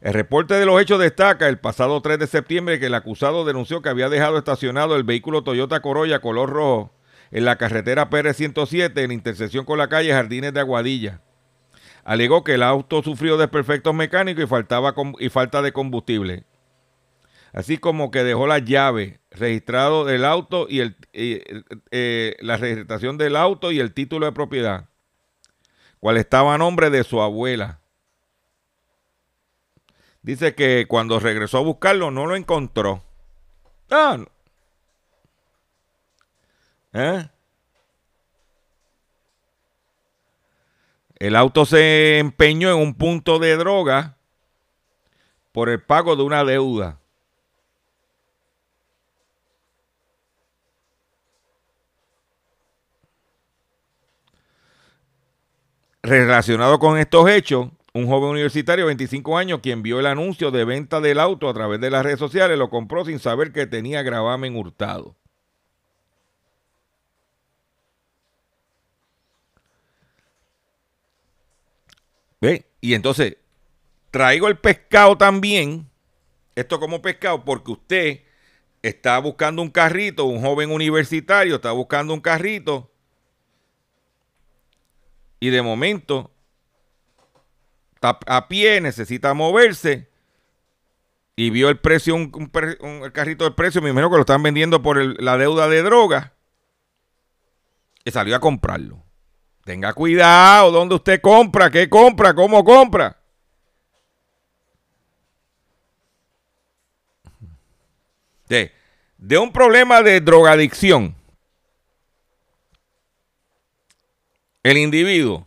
El 0.00 0.14
reporte 0.14 0.54
de 0.54 0.64
los 0.64 0.80
hechos 0.80 0.98
destaca 0.98 1.48
el 1.48 1.58
pasado 1.58 2.00
3 2.00 2.18
de 2.18 2.26
septiembre 2.26 2.80
que 2.80 2.86
el 2.86 2.94
acusado 2.94 3.44
denunció 3.44 3.82
que 3.82 3.90
había 3.90 4.08
dejado 4.08 4.38
estacionado 4.38 4.96
el 4.96 5.04
vehículo 5.04 5.42
Toyota 5.42 5.80
Corolla 5.82 6.20
color 6.20 6.48
rojo 6.48 6.94
en 7.32 7.44
la 7.44 7.56
carretera 7.56 8.08
PR-107 8.08 8.96
en 9.02 9.12
intersección 9.12 9.66
con 9.66 9.78
la 9.78 9.88
calle 9.88 10.12
Jardines 10.12 10.54
de 10.54 10.60
Aguadilla. 10.60 11.20
Alegó 12.02 12.44
que 12.44 12.54
el 12.54 12.62
auto 12.62 13.02
sufrió 13.02 13.36
desperfectos 13.36 13.94
mecánicos 13.94 14.44
y, 14.44 14.46
faltaba 14.46 14.94
y 15.18 15.28
falta 15.28 15.60
de 15.60 15.72
combustible 15.72 16.44
así 17.52 17.78
como 17.78 18.10
que 18.10 18.24
dejó 18.24 18.46
la 18.46 18.58
llave 18.58 19.20
registrado 19.30 20.04
del 20.04 20.24
auto 20.24 20.66
y 20.68 20.80
el, 20.80 20.96
eh, 21.12 22.36
la 22.40 22.56
registración 22.56 23.18
del 23.18 23.36
auto 23.36 23.72
y 23.72 23.80
el 23.80 23.92
título 23.92 24.26
de 24.26 24.32
propiedad, 24.32 24.88
cual 25.98 26.16
estaba 26.16 26.54
a 26.54 26.58
nombre 26.58 26.90
de 26.90 27.04
su 27.04 27.20
abuela. 27.20 27.80
Dice 30.22 30.54
que 30.54 30.86
cuando 30.86 31.18
regresó 31.18 31.58
a 31.58 31.62
buscarlo 31.62 32.10
no 32.10 32.26
lo 32.26 32.36
encontró. 32.36 33.02
Ah, 33.90 34.18
¿Eh? 36.92 37.28
El 41.16 41.36
auto 41.36 41.66
se 41.66 42.18
empeñó 42.18 42.70
en 42.70 42.78
un 42.78 42.94
punto 42.94 43.38
de 43.38 43.56
droga 43.56 44.16
por 45.52 45.68
el 45.68 45.82
pago 45.82 46.16
de 46.16 46.22
una 46.22 46.44
deuda. 46.44 46.99
Relacionado 56.10 56.80
con 56.80 56.98
estos 56.98 57.30
hechos, 57.30 57.68
un 57.92 58.08
joven 58.08 58.30
universitario 58.30 58.84
de 58.84 58.88
25 58.88 59.38
años 59.38 59.60
quien 59.62 59.80
vio 59.80 60.00
el 60.00 60.06
anuncio 60.06 60.50
de 60.50 60.64
venta 60.64 61.00
del 61.00 61.20
auto 61.20 61.48
a 61.48 61.54
través 61.54 61.80
de 61.80 61.88
las 61.88 62.02
redes 62.02 62.18
sociales 62.18 62.58
lo 62.58 62.68
compró 62.68 63.04
sin 63.04 63.20
saber 63.20 63.52
que 63.52 63.68
tenía 63.68 64.02
gravamen 64.02 64.56
hurtado. 64.56 65.14
¿Ve? 72.40 72.66
Y 72.80 72.94
entonces, 72.94 73.36
traigo 74.10 74.48
el 74.48 74.58
pescado 74.58 75.16
también, 75.16 75.88
esto 76.56 76.80
como 76.80 77.00
pescado, 77.02 77.44
porque 77.44 77.70
usted 77.70 78.20
está 78.82 79.16
buscando 79.20 79.62
un 79.62 79.70
carrito, 79.70 80.24
un 80.24 80.42
joven 80.42 80.72
universitario 80.72 81.54
está 81.54 81.70
buscando 81.70 82.12
un 82.12 82.20
carrito 82.20 82.90
y 85.40 85.48
de 85.50 85.62
momento 85.62 86.30
a 88.02 88.48
pie, 88.48 88.80
necesita 88.80 89.34
moverse 89.34 90.08
y 91.36 91.50
vio 91.50 91.70
el 91.70 91.78
precio, 91.78 92.14
un, 92.14 92.30
carrito 93.12 93.44
de 93.44 93.50
precio, 93.52 93.80
me 93.80 93.90
imagino 93.90 94.10
que 94.10 94.16
lo 94.16 94.22
están 94.22 94.42
vendiendo 94.42 94.82
por 94.82 95.22
la 95.22 95.38
deuda 95.38 95.68
de 95.68 95.82
droga 95.82 96.34
y 98.04 98.10
salió 98.10 98.36
a 98.36 98.40
comprarlo. 98.40 99.02
Tenga 99.64 99.92
cuidado 99.92 100.70
dónde 100.70 100.94
usted 100.94 101.20
compra, 101.20 101.70
qué 101.70 101.88
compra, 101.88 102.34
cómo 102.34 102.64
compra. 102.64 103.16
De, 108.48 108.72
de 109.16 109.38
un 109.38 109.52
problema 109.52 110.02
de 110.02 110.20
drogadicción 110.20 111.14
el 114.62 114.78
individuo 114.78 115.46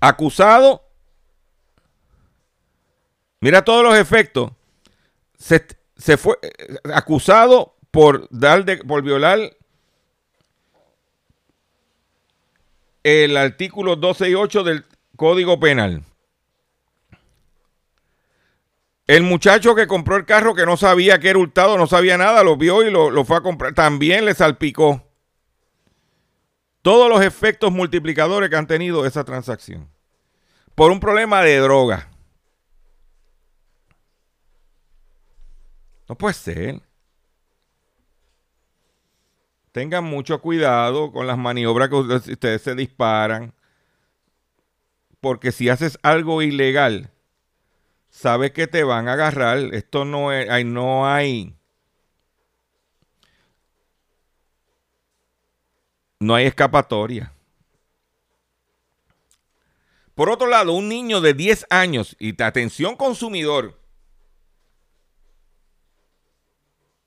acusado, 0.00 0.82
mira 3.40 3.64
todos 3.64 3.82
los 3.82 3.96
efectos, 3.96 4.52
se, 5.38 6.16
fue 6.16 6.38
eh, 6.42 6.76
acusado 6.92 7.76
por 7.90 8.28
dar 8.30 8.64
de, 8.64 8.78
por 8.78 9.02
violar 9.02 9.56
el 13.02 13.36
artículo 13.36 13.96
12 13.96 14.30
y 14.30 14.34
8 14.34 14.64
del 14.64 14.84
Código 15.16 15.60
Penal. 15.60 16.02
El 19.06 19.22
muchacho 19.22 19.74
que 19.74 19.86
compró 19.86 20.16
el 20.16 20.24
carro 20.24 20.54
que 20.54 20.64
no 20.64 20.78
sabía 20.78 21.18
que 21.18 21.28
era 21.28 21.38
hurtado, 21.38 21.76
no 21.76 21.86
sabía 21.86 22.16
nada, 22.16 22.42
lo 22.42 22.56
vio 22.56 22.82
y 22.82 22.90
lo, 22.90 23.10
lo 23.10 23.24
fue 23.26 23.36
a 23.36 23.42
comprar, 23.42 23.74
también 23.74 24.24
le 24.24 24.34
salpicó. 24.34 25.03
Todos 26.84 27.08
los 27.08 27.24
efectos 27.24 27.72
multiplicadores 27.72 28.50
que 28.50 28.56
han 28.56 28.66
tenido 28.66 29.06
esa 29.06 29.24
transacción. 29.24 29.88
Por 30.74 30.90
un 30.90 31.00
problema 31.00 31.40
de 31.40 31.56
droga. 31.56 32.10
No 36.06 36.14
puede 36.14 36.34
ser. 36.34 36.82
Tengan 39.72 40.04
mucho 40.04 40.42
cuidado 40.42 41.10
con 41.10 41.26
las 41.26 41.38
maniobras 41.38 41.88
que 41.88 41.94
ustedes 41.94 42.60
se 42.60 42.74
disparan. 42.74 43.54
Porque 45.22 45.52
si 45.52 45.70
haces 45.70 45.98
algo 46.02 46.42
ilegal, 46.42 47.08
sabes 48.10 48.50
que 48.50 48.66
te 48.66 48.84
van 48.84 49.08
a 49.08 49.14
agarrar. 49.14 49.56
Esto 49.72 50.04
no 50.04 50.32
es, 50.32 50.66
no 50.66 51.10
hay. 51.10 51.56
No 56.20 56.34
hay 56.34 56.46
escapatoria. 56.46 57.32
Por 60.14 60.30
otro 60.30 60.46
lado, 60.46 60.72
un 60.72 60.88
niño 60.88 61.20
de 61.20 61.34
10 61.34 61.66
años, 61.70 62.16
y 62.20 62.40
atención 62.40 62.96
consumidor, 62.96 63.80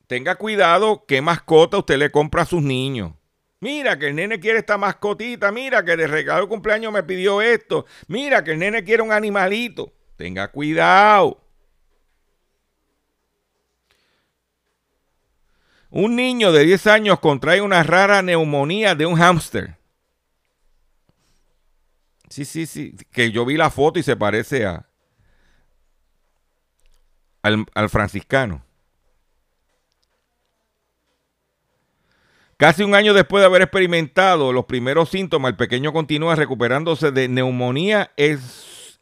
tenga 0.08 0.36
cuidado 0.36 1.06
qué 1.08 1.22
mascota 1.22 1.78
usted 1.78 1.98
le 1.98 2.12
compra 2.12 2.42
a 2.42 2.46
sus 2.46 2.62
niños. 2.62 3.14
Mira 3.60 3.98
que 3.98 4.10
el 4.10 4.16
nene 4.16 4.40
quiere 4.40 4.60
esta 4.60 4.78
mascotita, 4.78 5.52
mira 5.52 5.84
que 5.84 5.96
de 5.96 6.06
regalo 6.06 6.44
de 6.44 6.50
cumpleaños 6.50 6.94
me 6.94 7.04
pidió 7.04 7.42
esto, 7.42 7.86
mira 8.08 8.44
que 8.44 8.52
el 8.52 8.60
nene 8.60 8.84
quiere 8.84 9.02
un 9.02 9.12
animalito. 9.12 9.94
Tenga 10.16 10.52
cuidado. 10.52 11.47
Un 15.90 16.16
niño 16.16 16.52
de 16.52 16.66
10 16.66 16.88
años 16.88 17.20
contrae 17.20 17.62
una 17.62 17.84
rara 17.84 18.22
neumonía 18.22 18.96
de 18.96 19.06
un 19.06 19.16
hámster. 19.16 19.78
Sí, 22.30 22.46
sí, 22.46 22.66
sí, 22.66 22.96
que 23.12 23.32
yo 23.32 23.46
vi 23.46 23.56
la 23.56 23.70
foto 23.70 24.00
y 24.00 24.04
se 24.04 24.16
parece 24.16 24.66
a 24.66 24.88
al, 27.42 27.90
franciscano. 27.90 28.64
Casi 32.58 32.84
un 32.84 32.96
año 32.96 33.14
después 33.14 33.42
de 33.42 33.46
haber 33.46 33.62
experimentado 33.62 34.52
los 34.52 34.66
primeros 34.66 35.10
síntomas, 35.10 35.52
el 35.52 35.58
pequeño 35.58 35.94
continúa 35.94 36.36
recuperándose 36.36 37.12
de 37.12 37.28
neumonía 37.28 38.12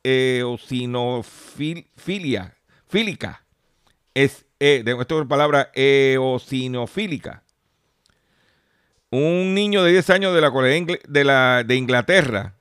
eosinofilia, 0.04 2.58
fílica. 2.88 3.46
Es, 4.14 4.45
eh, 4.60 4.84
de 4.84 4.92
esta 4.94 5.26
palabra 5.26 5.72
eosinofílica. 5.74 7.44
Un 9.12 9.54
niño 9.54 9.84
de 9.84 9.92
10 9.92 10.10
años 10.10 10.34
de 10.34 10.42
la, 10.42 10.50
de, 10.50 11.24
la, 11.24 11.64
de 11.64 11.76
Inglaterra 11.76 12.56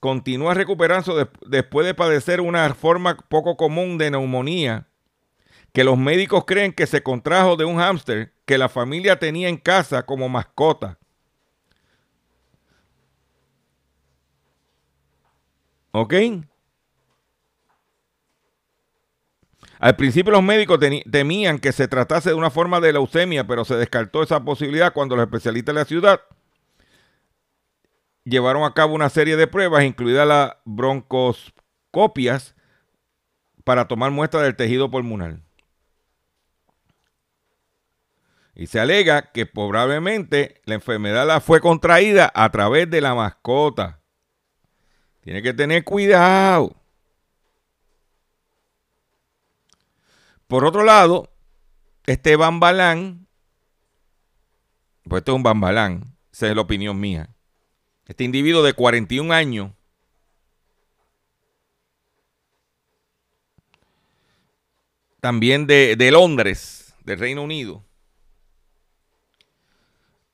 continúa 0.00 0.54
recuperándose 0.54 1.28
después 1.46 1.86
de 1.86 1.94
padecer 1.94 2.40
una 2.40 2.72
forma 2.74 3.16
poco 3.16 3.56
común 3.56 3.98
de 3.98 4.10
neumonía 4.10 4.86
que 5.72 5.84
los 5.84 5.98
médicos 5.98 6.44
creen 6.46 6.72
que 6.72 6.86
se 6.86 7.02
contrajo 7.02 7.56
de 7.56 7.64
un 7.64 7.78
hámster 7.78 8.32
que 8.44 8.58
la 8.58 8.68
familia 8.68 9.18
tenía 9.18 9.48
en 9.48 9.56
casa 9.56 10.04
como 10.04 10.28
mascota. 10.28 10.98
¿Ok? 15.92 16.14
Al 19.80 19.96
principio 19.96 20.30
los 20.30 20.42
médicos 20.42 20.78
temían 21.10 21.58
que 21.58 21.72
se 21.72 21.88
tratase 21.88 22.28
de 22.28 22.34
una 22.34 22.50
forma 22.50 22.80
de 22.80 22.92
leucemia, 22.92 23.46
pero 23.46 23.64
se 23.64 23.76
descartó 23.76 24.22
esa 24.22 24.44
posibilidad 24.44 24.92
cuando 24.92 25.16
los 25.16 25.24
especialistas 25.24 25.74
de 25.74 25.80
la 25.80 25.86
ciudad 25.86 26.20
llevaron 28.24 28.64
a 28.64 28.74
cabo 28.74 28.94
una 28.94 29.08
serie 29.08 29.36
de 29.36 29.46
pruebas, 29.46 29.84
incluidas 29.84 30.28
las 30.28 30.52
broncoscopias, 30.66 32.54
para 33.64 33.88
tomar 33.88 34.10
muestras 34.10 34.42
del 34.42 34.56
tejido 34.56 34.90
pulmonar. 34.90 35.40
Y 38.54 38.66
se 38.66 38.80
alega 38.80 39.32
que 39.32 39.46
probablemente 39.46 40.60
la 40.66 40.74
enfermedad 40.74 41.26
la 41.26 41.40
fue 41.40 41.60
contraída 41.60 42.30
a 42.34 42.50
través 42.50 42.90
de 42.90 43.00
la 43.00 43.14
mascota. 43.14 44.00
Tiene 45.22 45.40
que 45.40 45.54
tener 45.54 45.84
cuidado. 45.84 46.79
Por 50.50 50.64
otro 50.64 50.82
lado, 50.82 51.32
este 52.06 52.34
bambalán, 52.34 53.28
pues 55.04 55.20
esto 55.20 55.30
es 55.30 55.36
un 55.36 55.44
bambalán, 55.44 56.16
esa 56.32 56.48
es 56.48 56.56
la 56.56 56.62
opinión 56.62 56.98
mía. 56.98 57.30
Este 58.08 58.24
individuo 58.24 58.64
de 58.64 58.72
41 58.72 59.32
años 59.32 59.70
también 65.20 65.68
de, 65.68 65.94
de 65.94 66.10
Londres, 66.10 66.96
del 67.04 67.20
Reino 67.20 67.44
Unido, 67.44 67.84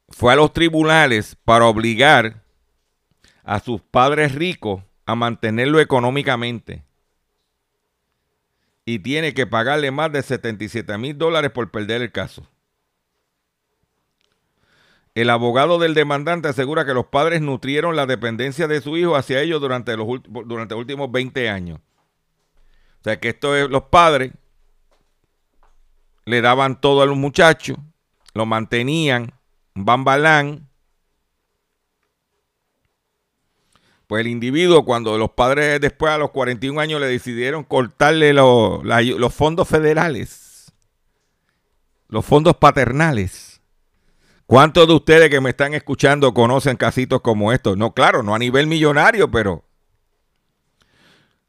fue 0.08 0.32
a 0.32 0.36
los 0.36 0.50
tribunales 0.54 1.36
para 1.44 1.66
obligar 1.66 2.42
a 3.44 3.60
sus 3.60 3.82
padres 3.82 4.34
ricos 4.34 4.82
a 5.04 5.14
mantenerlo 5.14 5.78
económicamente. 5.78 6.86
Y 8.86 9.00
tiene 9.00 9.34
que 9.34 9.46
pagarle 9.46 9.90
más 9.90 10.10
de 10.12 10.22
77 10.22 10.96
mil 10.96 11.18
dólares 11.18 11.50
por 11.50 11.70
perder 11.70 12.00
el 12.00 12.12
caso. 12.12 12.48
El 15.14 15.28
abogado 15.28 15.78
del 15.78 15.92
demandante 15.92 16.48
asegura 16.48 16.86
que 16.86 16.94
los 16.94 17.06
padres 17.06 17.40
nutrieron 17.42 17.96
la 17.96 18.06
dependencia 18.06 18.68
de 18.68 18.80
su 18.80 18.96
hijo 18.96 19.16
hacia 19.16 19.40
ellos 19.40 19.60
durante 19.60 19.96
los, 19.96 20.06
durante 20.26 20.74
últimos 20.74 21.10
20 21.10 21.50
años. 21.50 21.80
O 23.00 23.04
sea 23.04 23.18
que 23.18 23.30
esto 23.30 23.56
es, 23.56 23.68
los 23.68 23.84
padres 23.84 24.32
le 26.24 26.40
daban 26.40 26.80
todo 26.80 27.02
a 27.02 27.06
los 27.06 27.16
muchachos, 27.16 27.76
lo 28.34 28.46
mantenían, 28.46 29.32
Bambalán. 29.74 30.65
Pues 34.06 34.20
el 34.20 34.28
individuo, 34.28 34.84
cuando 34.84 35.18
los 35.18 35.30
padres 35.30 35.80
después 35.80 36.12
a 36.12 36.18
los 36.18 36.30
41 36.30 36.80
años 36.80 37.00
le 37.00 37.08
decidieron 37.08 37.64
cortarle 37.64 38.32
los 38.32 39.34
fondos 39.34 39.68
federales, 39.68 40.72
los 42.08 42.24
fondos 42.24 42.56
paternales. 42.56 43.60
¿Cuántos 44.46 44.86
de 44.86 44.94
ustedes 44.94 45.28
que 45.28 45.40
me 45.40 45.50
están 45.50 45.74
escuchando 45.74 46.32
conocen 46.32 46.76
casitos 46.76 47.20
como 47.20 47.52
estos? 47.52 47.76
No, 47.76 47.94
claro, 47.94 48.22
no 48.22 48.32
a 48.32 48.38
nivel 48.38 48.68
millonario, 48.68 49.28
pero... 49.28 49.64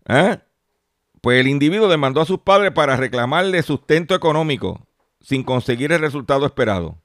¿eh? 0.08 0.40
Pues 1.22 1.40
el 1.40 1.48
individuo 1.48 1.88
demandó 1.88 2.22
a 2.22 2.26
sus 2.26 2.40
padres 2.40 2.72
para 2.72 2.96
reclamarle 2.96 3.62
sustento 3.62 4.16
económico 4.16 4.88
sin 5.22 5.44
conseguir 5.44 5.92
el 5.92 6.00
resultado 6.00 6.48
esperado. 6.48 6.98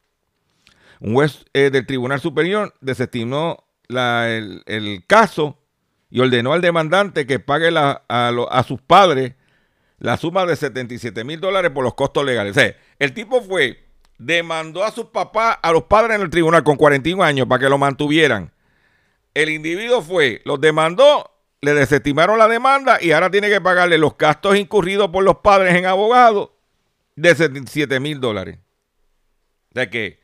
Un 1.01 1.15
juez 1.15 1.45
eh, 1.53 1.69
del 1.71 1.85
Tribunal 1.85 2.21
Superior 2.21 2.73
desestimó 2.81 3.65
el, 3.93 5.05
caso 5.07 5.59
y 6.11 6.21
ordenó 6.21 6.53
al 6.53 6.61
demandante 6.61 7.27
que 7.27 7.39
pague 7.39 7.71
a, 7.75 8.65
sus 8.67 8.81
padres 8.81 9.35
la 9.99 10.17
suma 10.17 10.45
de 10.47 10.57
77 10.57 11.25
mil 11.25 11.41
dólares 11.41 11.71
por 11.71 11.85
los 11.85 11.95
costos 11.95 12.25
legales. 12.25 12.57
O 12.57 12.61
sea, 12.61 12.77
el 12.99 13.15
tipo 13.15 13.41
fue, 13.41 13.85
demandó 14.19 14.85
a 14.85 14.91
sus 14.91 15.07
papás, 15.07 15.59
a 15.63 15.73
los 15.73 15.85
padres 15.85 16.17
en 16.17 16.23
el 16.23 16.31
tribunal 16.31 16.65
con 16.65 16.77
41 16.77 17.23
años 17.23 17.47
para 17.47 17.61
que 17.61 17.69
lo 17.69 17.79
mantuvieran. 17.79 18.53
El 19.35 19.49
individuo 19.49 20.03
fue, 20.03 20.43
los 20.45 20.61
demandó, 20.61 21.31
le 21.61 21.75
desestimaron 21.75 22.39
la 22.39 22.49
demanda 22.49 22.99
y 23.01 23.13
ahora 23.13 23.31
tiene 23.31 23.49
que 23.49 23.61
pagarle 23.61 23.97
los 23.97 24.19
gastos 24.19 24.57
incurridos 24.57 25.09
por 25.11 25.25
los 25.25 25.37
padres 25.39 25.75
en 25.77 25.87
abogados 25.87 26.51
de 27.17 27.35
77 27.35 28.01
mil 28.01 28.21
dólares. 28.21 28.59
De 29.71 29.89
que 29.89 30.21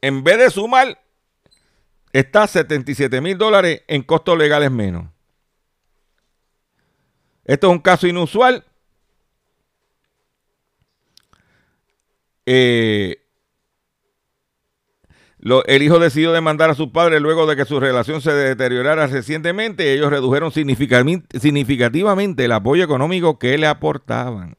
en 0.00 0.24
vez 0.24 0.38
de 0.38 0.50
sumar, 0.50 1.00
está 2.12 2.46
77 2.46 3.20
mil 3.20 3.38
dólares 3.38 3.82
en 3.88 4.02
costos 4.02 4.36
legales 4.36 4.70
menos. 4.70 5.06
Esto 7.44 7.68
es 7.68 7.72
un 7.72 7.80
caso 7.80 8.06
inusual. 8.06 8.64
Eh, 12.46 13.22
el 15.66 15.82
hijo 15.82 15.98
decidió 15.98 16.32
demandar 16.32 16.70
a 16.70 16.74
su 16.74 16.92
padre 16.92 17.18
luego 17.18 17.46
de 17.46 17.56
que 17.56 17.64
su 17.64 17.80
relación 17.80 18.20
se 18.20 18.32
deteriorara 18.32 19.08
recientemente. 19.08 19.92
Ellos 19.92 20.10
redujeron 20.10 20.52
significativamente 20.52 22.44
el 22.44 22.52
apoyo 22.52 22.84
económico 22.84 23.40
que 23.40 23.58
le 23.58 23.66
aportaban. 23.66 24.56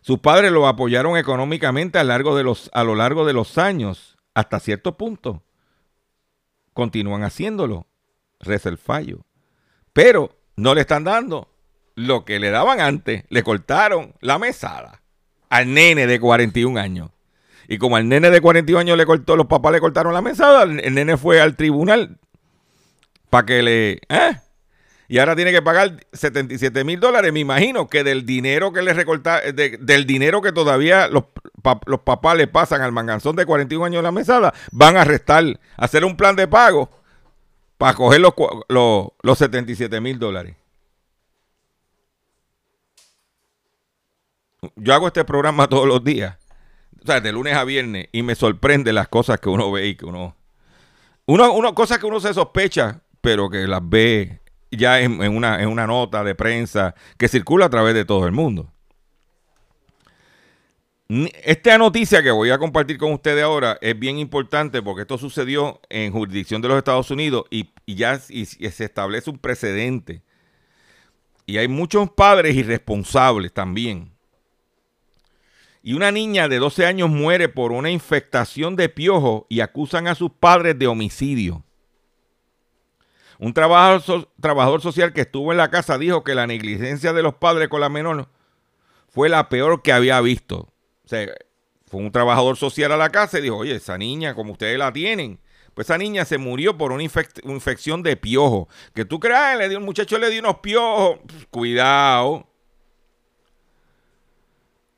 Sus 0.00 0.18
padres 0.18 0.52
lo 0.52 0.66
apoyaron 0.66 1.16
económicamente 1.16 1.98
a, 1.98 2.04
lo 2.04 2.94
largo 2.94 3.24
de 3.26 3.32
los 3.32 3.58
años, 3.58 4.16
hasta 4.34 4.60
cierto 4.60 4.96
punto. 4.96 5.42
Continúan 6.72 7.22
haciéndolo. 7.22 7.86
Reza 8.40 8.68
el 8.68 8.78
fallo. 8.78 9.24
Pero 9.92 10.36
no 10.56 10.74
le 10.74 10.80
están 10.82 11.04
dando 11.04 11.48
lo 11.94 12.24
que 12.24 12.38
le 12.38 12.50
daban 12.50 12.80
antes, 12.80 13.24
le 13.28 13.42
cortaron 13.42 14.14
la 14.20 14.38
mesada 14.38 15.02
al 15.50 15.74
nene 15.74 16.06
de 16.06 16.18
41 16.18 16.80
años. 16.80 17.10
Y 17.68 17.78
como 17.78 17.96
al 17.96 18.08
nene 18.08 18.30
de 18.30 18.40
41 18.40 18.80
años 18.80 18.96
le 18.96 19.06
cortó, 19.06 19.36
los 19.36 19.46
papás 19.46 19.72
le 19.72 19.80
cortaron 19.80 20.14
la 20.14 20.22
mesada, 20.22 20.62
el 20.62 20.94
nene 20.94 21.16
fue 21.16 21.40
al 21.40 21.56
tribunal 21.56 22.18
para 23.32 23.46
que 23.46 23.62
le... 23.62 23.92
¿eh? 24.10 24.36
Y 25.08 25.18
ahora 25.18 25.34
tiene 25.34 25.52
que 25.52 25.62
pagar 25.62 26.06
77 26.12 26.84
mil 26.84 27.00
dólares. 27.00 27.32
Me 27.32 27.40
imagino 27.40 27.88
que 27.88 28.04
del 28.04 28.26
dinero 28.26 28.72
que 28.72 28.82
le 28.82 28.92
recorta, 28.92 29.40
del 29.40 30.06
dinero 30.06 30.42
que 30.42 30.52
todavía 30.52 31.08
los, 31.08 31.24
los 31.86 32.00
papás 32.00 32.36
le 32.36 32.46
pasan 32.46 32.82
al 32.82 32.92
manganzón 32.92 33.36
de 33.36 33.46
41 33.46 33.84
años 33.84 33.98
de 33.98 34.02
la 34.02 34.12
mesada, 34.12 34.52
van 34.70 34.96
a 34.96 35.04
restar, 35.04 35.44
hacer 35.76 36.04
un 36.04 36.16
plan 36.16 36.36
de 36.36 36.48
pago 36.48 36.90
para 37.78 37.94
coger 37.94 38.20
los, 38.20 38.34
los, 38.68 39.08
los 39.22 39.38
77 39.38 40.00
mil 40.00 40.18
dólares. 40.18 40.56
Yo 44.76 44.94
hago 44.94 45.08
este 45.08 45.24
programa 45.24 45.66
todos 45.68 45.86
los 45.86 46.04
días, 46.04 46.36
o 47.02 47.06
sea, 47.06 47.20
de 47.20 47.32
lunes 47.32 47.54
a 47.56 47.64
viernes, 47.64 48.08
y 48.12 48.22
me 48.22 48.34
sorprende 48.34 48.92
las 48.92 49.08
cosas 49.08 49.40
que 49.40 49.48
uno 49.48 49.70
ve 49.72 49.88
y 49.88 49.96
que 49.96 50.06
uno... 50.06 50.36
Uno, 51.24 51.52
uno 51.52 51.74
cosas 51.74 51.98
que 51.98 52.06
uno 52.06 52.18
se 52.18 52.34
sospecha, 52.34 53.00
pero 53.20 53.48
que 53.48 53.68
las 53.68 53.80
ve 53.88 54.40
ya 54.72 55.00
en, 55.00 55.20
una, 55.20 55.62
en 55.62 55.68
una 55.68 55.86
nota 55.86 56.24
de 56.24 56.34
prensa 56.34 56.94
que 57.16 57.28
circula 57.28 57.66
a 57.66 57.70
través 57.70 57.94
de 57.94 58.04
todo 58.04 58.26
el 58.26 58.32
mundo. 58.32 58.71
Esta 61.44 61.76
noticia 61.76 62.22
que 62.22 62.30
voy 62.30 62.48
a 62.48 62.58
compartir 62.58 62.96
con 62.96 63.12
ustedes 63.12 63.44
ahora 63.44 63.76
es 63.82 63.98
bien 63.98 64.18
importante 64.18 64.80
porque 64.80 65.02
esto 65.02 65.18
sucedió 65.18 65.78
en 65.90 66.10
jurisdicción 66.10 66.62
de 66.62 66.68
los 66.68 66.78
Estados 66.78 67.10
Unidos 67.10 67.44
y, 67.50 67.70
ya 67.86 68.18
se 68.18 68.84
establece 68.84 69.28
un 69.28 69.36
precedente. 69.36 70.22
Y 71.44 71.58
hay 71.58 71.68
muchos 71.68 72.10
padres 72.12 72.56
irresponsables 72.56 73.52
también. 73.52 74.10
Y 75.82 75.92
una 75.92 76.10
niña 76.10 76.48
de 76.48 76.58
12 76.58 76.86
años 76.86 77.10
muere 77.10 77.50
por 77.50 77.72
una 77.72 77.90
infectación 77.90 78.74
de 78.74 78.88
piojo 78.88 79.46
y 79.50 79.60
acusan 79.60 80.06
a 80.06 80.14
sus 80.14 80.30
padres 80.30 80.78
de 80.78 80.86
homicidio. 80.86 81.62
Un 83.38 83.52
trabajador, 83.52 84.30
trabajador 84.40 84.80
social 84.80 85.12
que 85.12 85.22
estuvo 85.22 85.52
en 85.52 85.58
la 85.58 85.70
casa 85.70 85.98
dijo 85.98 86.24
que 86.24 86.34
la 86.34 86.46
negligencia 86.46 87.12
de 87.12 87.22
los 87.22 87.34
padres 87.34 87.68
con 87.68 87.82
la 87.82 87.90
menor 87.90 88.28
fue 89.08 89.28
la 89.28 89.50
peor 89.50 89.82
que 89.82 89.92
había 89.92 90.18
visto 90.22 90.71
fue 91.06 92.00
un 92.00 92.10
trabajador 92.10 92.56
social 92.56 92.92
a 92.92 92.96
la 92.96 93.10
casa 93.10 93.38
y 93.38 93.42
dijo, 93.42 93.56
oye, 93.56 93.74
esa 93.74 93.98
niña, 93.98 94.34
como 94.34 94.52
ustedes 94.52 94.78
la 94.78 94.92
tienen, 94.92 95.38
pues 95.74 95.86
esa 95.86 95.98
niña 95.98 96.24
se 96.24 96.38
murió 96.38 96.76
por 96.76 96.92
una, 96.92 97.02
infección 97.02 98.02
de 98.02 98.16
piojo. 98.16 98.68
Que 98.94 99.04
tú 99.04 99.20
creas, 99.20 99.58
le 99.58 99.68
dio, 99.68 99.78
un 99.78 99.84
muchacho 99.84 100.18
le 100.18 100.30
dio 100.30 100.40
unos 100.40 100.58
piojos. 100.58 101.18
cuidado. 101.50 102.46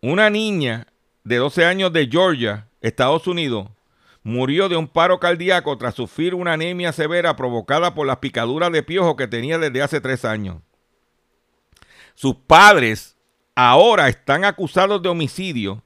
Una 0.00 0.30
niña 0.30 0.86
de 1.22 1.36
12 1.36 1.64
años 1.64 1.92
de 1.92 2.06
Georgia, 2.06 2.68
Estados 2.80 3.26
Unidos, 3.26 3.68
murió 4.22 4.68
de 4.68 4.76
un 4.76 4.88
paro 4.88 5.20
cardíaco 5.20 5.78
tras 5.78 5.94
sufrir 5.94 6.34
una 6.34 6.54
anemia 6.54 6.92
severa 6.92 7.36
provocada 7.36 7.94
por 7.94 8.06
las 8.06 8.18
picaduras 8.18 8.72
de 8.72 8.82
piojo 8.82 9.16
que 9.16 9.28
tenía 9.28 9.58
desde 9.58 9.82
hace 9.82 10.00
tres 10.00 10.24
años. 10.24 10.58
Sus 12.14 12.36
padres 12.36 13.16
ahora 13.54 14.08
están 14.08 14.44
acusados 14.44 15.02
de 15.02 15.08
homicidio 15.08 15.82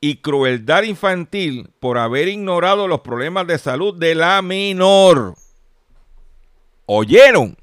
y 0.00 0.16
crueldad 0.16 0.82
infantil 0.82 1.70
por 1.80 1.98
haber 1.98 2.28
ignorado 2.28 2.88
los 2.88 3.00
problemas 3.00 3.46
de 3.46 3.58
salud 3.58 3.94
de 3.94 4.14
la 4.14 4.42
menor. 4.42 5.34
¿Oyeron? 6.86 7.56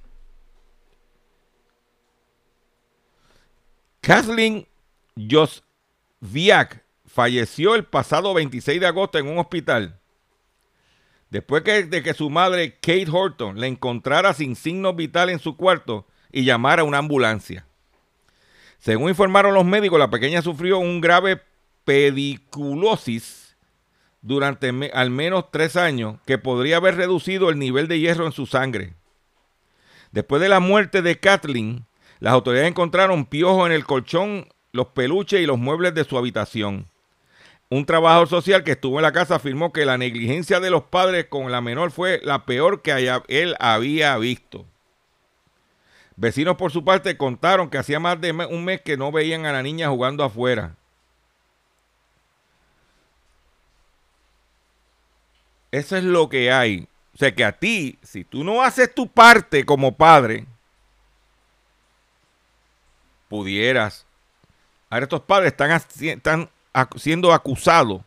Kathleen 4.01 4.67
Josviak 5.15 6.84
falleció 7.05 7.75
el 7.75 7.86
pasado 7.86 8.34
26 8.34 8.79
de 8.79 8.88
agosto 8.88 9.17
en 9.17 9.27
un 9.27 9.38
hospital 9.38 9.99
después 11.34 11.63
de 11.63 12.03
que 12.03 12.13
su 12.13 12.29
madre 12.29 12.75
Kate 12.75 13.07
Horton 13.11 13.59
le 13.59 13.65
encontrara 13.65 14.34
sin 14.36 14.55
signos 14.55 14.95
vitales 14.95 15.34
en 15.34 15.39
su 15.39 15.57
cuarto 15.57 16.05
y 16.31 16.45
llamara 16.45 16.84
a 16.84 16.86
una 16.86 16.99
ambulancia. 16.99 17.65
Según 18.77 19.09
informaron 19.09 19.55
los 19.55 19.65
médicos, 19.65 19.97
la 19.97 20.11
pequeña 20.11 20.43
sufrió 20.43 20.77
un 20.77 21.01
grave 21.01 21.41
pediculosis 21.86 23.55
durante 24.21 24.69
al 24.93 25.09
menos 25.09 25.51
tres 25.51 25.75
años 25.75 26.17
que 26.25 26.38
podría 26.38 26.77
haber 26.77 26.95
reducido 26.95 27.49
el 27.49 27.59
nivel 27.59 27.88
de 27.88 27.99
hierro 27.99 28.25
en 28.25 28.31
su 28.31 28.45
sangre. 28.45 28.93
Después 30.11 30.41
de 30.41 30.49
la 30.49 30.59
muerte 30.59 31.01
de 31.01 31.19
Kathleen, 31.19 31.86
las 32.19 32.34
autoridades 32.34 32.69
encontraron 32.69 33.25
piojos 33.25 33.65
en 33.65 33.73
el 33.73 33.86
colchón, 33.86 34.47
los 34.71 34.88
peluches 34.88 35.41
y 35.41 35.45
los 35.45 35.57
muebles 35.57 35.93
de 35.93 36.05
su 36.05 36.17
habitación. 36.17 36.88
Un 37.69 37.86
trabajador 37.86 38.27
social 38.27 38.63
que 38.63 38.73
estuvo 38.73 38.99
en 38.99 39.03
la 39.03 39.11
casa 39.11 39.36
afirmó 39.36 39.73
que 39.73 39.86
la 39.86 39.97
negligencia 39.97 40.59
de 40.59 40.69
los 40.69 40.84
padres 40.84 41.25
con 41.25 41.51
la 41.51 41.59
menor 41.59 41.91
fue 41.91 42.21
la 42.23 42.45
peor 42.45 42.81
que 42.81 43.11
él 43.27 43.55
había 43.59 44.17
visto. 44.17 44.65
Vecinos 46.15 46.55
por 46.55 46.71
su 46.71 46.86
parte 46.86 47.17
contaron 47.17 47.69
que 47.69 47.79
hacía 47.79 47.99
más 47.99 48.21
de 48.21 48.31
un 48.31 48.63
mes 48.63 48.81
que 48.81 48.97
no 48.97 49.11
veían 49.11 49.45
a 49.45 49.51
la 49.51 49.63
niña 49.63 49.89
jugando 49.89 50.23
afuera. 50.23 50.75
Eso 55.74 55.97
es 55.97 56.03
lo 56.03 56.30
que 56.30 56.51
hay. 56.51 56.88
O 57.15 57.17
sea 57.17 57.34
que 57.34 57.43
a 57.43 57.51
ti, 57.51 57.97
si 58.03 58.24
tú 58.24 58.43
no 58.43 58.61
haces 58.61 58.93
tu 58.93 59.07
parte 59.07 59.65
como 59.65 59.91
padre, 59.97 60.45
pudieras. 63.28 64.05
Ahora 64.88 65.05
estos 65.05 65.21
padres 65.21 65.51
están, 65.51 65.71
están 65.71 66.49
siendo 66.95 67.34
acusados 67.34 68.03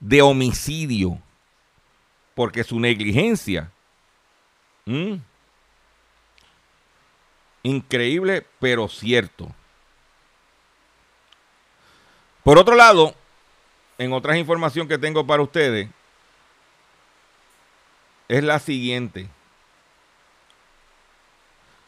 de 0.00 0.22
homicidio 0.22 1.20
porque 2.34 2.64
su 2.64 2.80
negligencia. 2.80 3.70
Increíble, 7.62 8.46
pero 8.58 8.88
cierto. 8.88 9.54
Por 12.42 12.56
otro 12.56 12.74
lado, 12.74 13.14
en 13.98 14.14
otras 14.14 14.38
información 14.38 14.88
que 14.88 14.96
tengo 14.96 15.26
para 15.26 15.42
ustedes, 15.42 15.90
es 18.32 18.42
la 18.42 18.58
siguiente. 18.58 19.28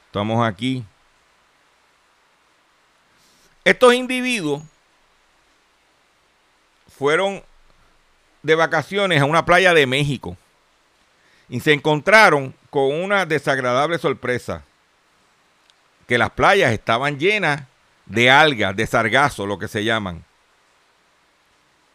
Estamos 0.06 0.46
aquí. 0.46 0.84
Estos 3.64 3.94
individuos 3.94 4.62
fueron 6.98 7.42
de 8.42 8.54
vacaciones 8.54 9.22
a 9.22 9.24
una 9.24 9.46
playa 9.46 9.72
de 9.72 9.86
México 9.86 10.36
y 11.48 11.60
se 11.60 11.72
encontraron 11.72 12.54
con 12.68 12.92
una 12.92 13.24
desagradable 13.24 13.96
sorpresa, 13.96 14.64
que 16.06 16.18
las 16.18 16.28
playas 16.28 16.72
estaban 16.72 17.18
llenas 17.18 17.62
de 18.04 18.30
algas, 18.30 18.76
de 18.76 18.86
sargazo, 18.86 19.46
lo 19.46 19.58
que 19.58 19.68
se 19.68 19.82
llaman. 19.82 20.22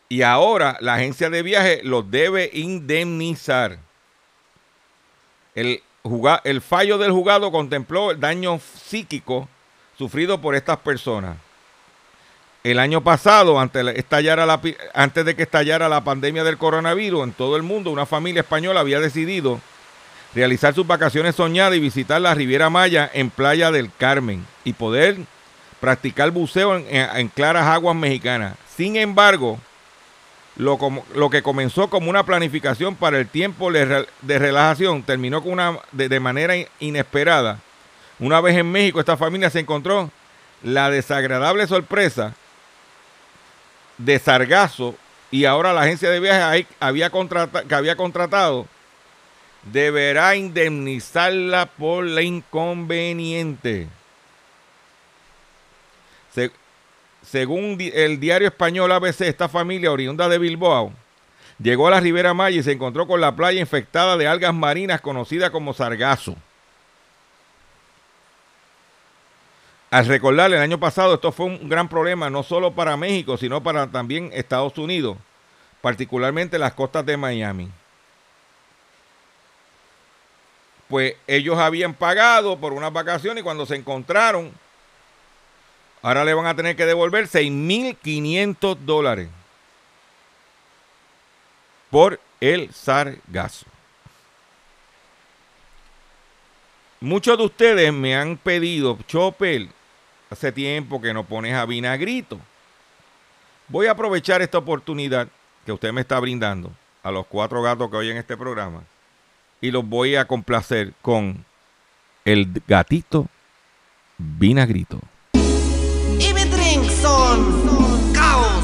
Y 0.09 0.23
ahora 0.23 0.75
la 0.81 0.95
agencia 0.95 1.29
de 1.29 1.43
viaje 1.43 1.81
los 1.83 2.09
debe 2.09 2.49
indemnizar. 2.51 3.77
El, 5.59 5.83
el 6.45 6.61
fallo 6.61 6.97
del 6.97 7.11
juzgado 7.11 7.51
contempló 7.51 8.11
el 8.11 8.19
daño 8.19 8.59
psíquico 8.59 9.49
sufrido 9.97 10.39
por 10.39 10.55
estas 10.55 10.77
personas. 10.77 11.35
El 12.63 12.79
año 12.79 13.01
pasado, 13.01 13.59
antes, 13.59 14.05
antes 14.93 15.25
de 15.25 15.35
que 15.35 15.43
estallara 15.43 15.89
la 15.89 16.03
pandemia 16.03 16.43
del 16.43 16.57
coronavirus 16.57 17.23
en 17.23 17.33
todo 17.33 17.57
el 17.57 17.63
mundo, 17.63 17.91
una 17.91 18.05
familia 18.05 18.41
española 18.41 18.79
había 18.79 18.99
decidido 18.99 19.59
realizar 20.33 20.73
sus 20.73 20.87
vacaciones 20.87 21.35
soñadas 21.35 21.75
y 21.75 21.81
visitar 21.81 22.21
la 22.21 22.33
Riviera 22.33 22.69
Maya 22.69 23.09
en 23.13 23.29
Playa 23.29 23.71
del 23.71 23.91
Carmen 23.97 24.45
y 24.63 24.73
poder 24.73 25.17
practicar 25.79 26.31
buceo 26.31 26.77
en 26.77 27.27
claras 27.29 27.65
aguas 27.65 27.95
mexicanas. 27.95 28.55
Sin 28.75 28.95
embargo, 28.95 29.59
lo, 30.59 30.77
lo, 31.15 31.29
que 31.29 31.41
comenzó 31.41 31.89
como 31.89 32.09
una 32.09 32.25
planificación 32.25 32.93
para 32.93 33.17
el 33.17 33.29
tiempo 33.29 33.71
de 33.71 34.05
relajación 34.39 35.03
terminó 35.03 35.41
con 35.41 35.53
una, 35.53 35.79
de, 35.93 36.19
manera 36.19 36.53
inesperada. 36.81 37.59
Una 38.19 38.41
vez 38.41 38.57
en 38.57 38.69
México, 38.69 38.99
esta 38.99 39.15
familia 39.15 39.49
se 39.49 39.61
encontró 39.61 40.11
la 40.61 40.89
desagradable 40.89 41.65
sorpresa 41.65 42.35
de 43.97 44.19
sargazo 44.19 44.95
y 45.31 45.45
ahora 45.45 45.71
la 45.71 45.83
agencia 45.83 46.09
de 46.09 46.19
viajes 46.19 46.67
había 46.81 47.09
que 47.09 47.75
había 47.75 47.95
contratado 47.95 48.67
deberá 49.63 50.35
indemnizarla 50.35 51.67
por 51.67 52.03
la 52.03 52.21
inconveniente. 52.21 53.87
Según 57.31 57.77
el 57.79 58.19
diario 58.19 58.47
español 58.47 58.91
ABC, 58.91 59.21
esta 59.21 59.47
familia 59.47 59.91
oriunda 59.91 60.27
de 60.27 60.39
Bilbao 60.39 60.91
llegó 61.61 61.87
a 61.87 61.91
la 61.91 61.99
Ribera 61.99 62.33
Maya 62.33 62.59
y 62.59 62.63
se 62.63 62.71
encontró 62.71 63.05
con 63.05 63.21
la 63.21 63.35
playa 63.35 63.59
infectada 63.59 64.17
de 64.17 64.27
algas 64.27 64.53
marinas 64.53 64.99
conocida 64.99 65.51
como 65.51 65.73
sargazo. 65.73 66.35
al 69.91 70.05
recordarle, 70.05 70.55
el 70.55 70.61
año 70.61 70.79
pasado 70.79 71.15
esto 71.15 71.31
fue 71.31 71.47
un 71.47 71.67
gran 71.67 71.87
problema, 71.87 72.29
no 72.29 72.43
solo 72.43 72.73
para 72.73 72.95
México, 72.95 73.37
sino 73.37 73.61
para 73.61 73.87
también 73.87 74.29
Estados 74.33 74.77
Unidos, 74.77 75.17
particularmente 75.81 76.59
las 76.59 76.73
costas 76.73 77.05
de 77.05 77.17
Miami. 77.17 77.69
Pues 80.87 81.15
ellos 81.27 81.57
habían 81.57 81.93
pagado 81.93 82.57
por 82.57 82.73
unas 82.73 82.93
vacaciones 82.93 83.41
y 83.41 83.43
cuando 83.43 83.65
se 83.65 83.75
encontraron, 83.75 84.51
ahora 86.01 86.23
le 86.25 86.33
van 86.33 86.45
a 86.45 86.55
tener 86.55 86.75
que 86.75 86.85
devolver 86.85 87.27
6.500 87.27 88.77
dólares 88.77 89.29
por 91.89 92.19
el 92.39 92.71
sargazo. 92.73 93.65
Muchos 97.01 97.37
de 97.37 97.45
ustedes 97.45 97.93
me 97.93 98.15
han 98.15 98.37
pedido, 98.37 98.97
Chopper, 99.07 99.67
hace 100.29 100.51
tiempo 100.51 101.01
que 101.01 101.13
no 101.13 101.23
pones 101.23 101.55
a 101.55 101.65
vinagrito. 101.65 102.39
Voy 103.69 103.87
a 103.87 103.91
aprovechar 103.91 104.41
esta 104.41 104.57
oportunidad 104.57 105.27
que 105.65 105.71
usted 105.71 105.93
me 105.93 106.01
está 106.01 106.19
brindando 106.19 106.71
a 107.03 107.11
los 107.11 107.25
cuatro 107.27 107.61
gatos 107.61 107.89
que 107.89 107.95
oyen 107.95 108.17
este 108.17 108.35
programa 108.35 108.83
y 109.61 109.71
los 109.71 109.87
voy 109.87 110.15
a 110.15 110.25
complacer 110.25 110.93
con 111.01 111.45
el 112.25 112.47
gatito 112.67 113.27
vinagrito. 114.17 114.99
Y 116.19 116.33
mi 116.33 116.43
drink 116.43 116.83
son 117.01 118.11
caos, 118.13 118.63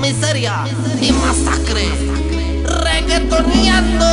miseria 0.00 0.64
y 1.00 1.12
masacre. 1.12 1.88
Reggaetoneando. 2.64 4.06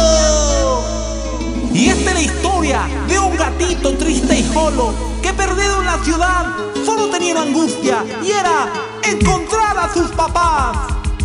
Y 1.74 1.90
esta 1.90 2.12
es 2.12 2.16
la 2.16 2.22
historia 2.22 2.82
de 3.08 3.18
un 3.18 3.36
gatito 3.38 3.98
triste 3.98 4.40
y 4.40 4.44
solo 4.54 4.94
que 5.22 5.34
perdido 5.34 5.80
en 5.80 5.86
la 5.86 5.98
ciudad 6.04 6.46
solo 6.86 7.10
tenía 7.10 7.34
una 7.34 7.44
angustia 7.44 8.04
y 8.24 8.32
era 8.32 8.72
encontrar 9.04 9.78
a 9.78 9.94
sus 9.94 10.10
papás. 10.12 10.78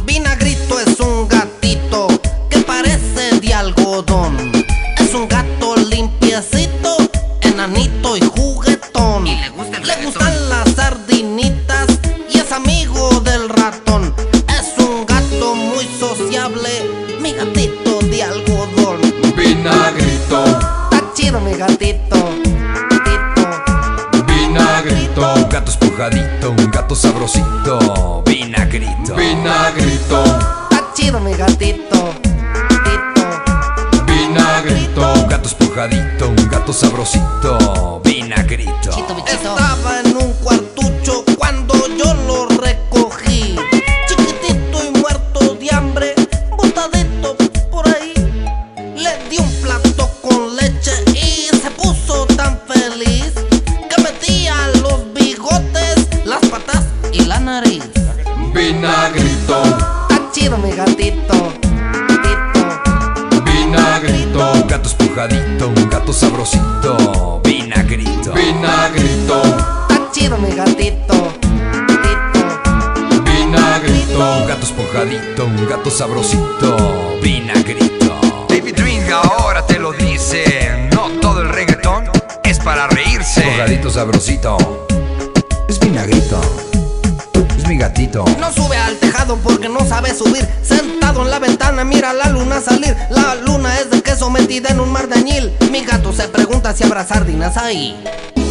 Vinagrito 0.04 0.78
es 0.78 1.00
un 1.00 1.28
gatito 1.28 2.06
que 2.48 2.60
parece 2.60 3.40
de 3.40 3.54
algodón. 3.54 4.52
Es 4.98 5.14
un 5.14 5.28
gato 5.28 5.76
limpiecito, 5.76 6.95
Gatito. 21.56 22.16
gatito. 22.90 24.24
vinagrito, 24.26 25.20
un 25.34 25.48
gato 25.48 25.70
espujadito, 25.70 26.50
un 26.50 26.70
gato 26.70 26.94
sabrosito. 26.94 28.22
Vinagrito, 28.26 29.14
vinagrito, 29.14 30.22
Está 30.70 30.92
chido 30.94 31.18
mi 31.20 31.34
gatito. 31.34 32.14
gatito. 32.68 34.04
vinagrito, 34.06 35.12
un 35.14 35.26
gato 35.26 35.48
espujadito, 35.48 36.28
un 36.28 36.48
gato 36.48 36.72
sabrosito. 36.72 38.00
Vinagrito. 38.04 38.90
Estaba 38.90 39.18
en 39.20 39.46
un 39.46 39.95
nariz. 57.60 57.82
Vinagrito, 58.52 59.62
Está 60.10 60.30
chido 60.32 60.58
mi 60.58 60.70
gatito. 60.72 61.34
gatito. 62.08 63.42
vinagrito, 63.44 64.66
gato 64.68 64.88
espujadito, 64.88 65.68
un 65.68 65.88
gato 65.88 66.12
sabrosito. 66.12 67.40
Vinagrito, 67.44 68.32
vinagrito, 68.32 69.42
Está 69.42 70.10
chido 70.12 70.36
mi 70.36 70.50
gatito. 70.50 71.14
gatito. 71.88 72.44
vinagrito, 73.24 74.18
un 74.18 74.46
gato 74.46 74.66
espujadito, 74.66 75.44
un 75.46 75.66
gato 75.66 75.90
sabrosito. 75.90 76.76
Vinagrito. 77.22 78.18
David 78.50 78.78
Ring 78.80 79.10
ahora 79.12 79.64
te 79.66 79.78
lo 79.78 79.92
dice. 79.92 80.88
No 80.92 81.08
todo 81.22 81.40
el 81.40 81.48
reggaetón 81.48 82.04
es 82.44 82.58
para 82.58 82.86
reírse. 82.88 83.40
Espujadito 83.40 83.88
sabrosito. 83.90 84.58
Es 85.68 85.78
vinagrito. 85.80 86.38
No 88.14 88.52
sube 88.52 88.76
al 88.76 88.96
tejado 88.96 89.36
porque 89.36 89.68
no 89.68 89.80
sabe 89.86 90.14
subir. 90.14 90.46
Sentado 90.62 91.22
en 91.22 91.30
la 91.30 91.38
ventana 91.38 91.84
mira 91.84 92.12
la 92.12 92.28
luna 92.28 92.60
salir. 92.60 92.96
La 93.10 93.34
luna 93.34 93.78
es 93.80 93.90
de 93.90 94.02
queso 94.02 94.30
metida 94.30 94.70
en 94.70 94.80
un 94.80 94.92
mar 94.92 95.08
de 95.08 95.16
añil. 95.16 95.52
Mi 95.72 95.84
gato 95.84 96.12
se 96.12 96.28
pregunta 96.28 96.74
si 96.74 96.84
habrá 96.84 97.04
sardinas 97.06 97.56
ahí. 97.56 97.96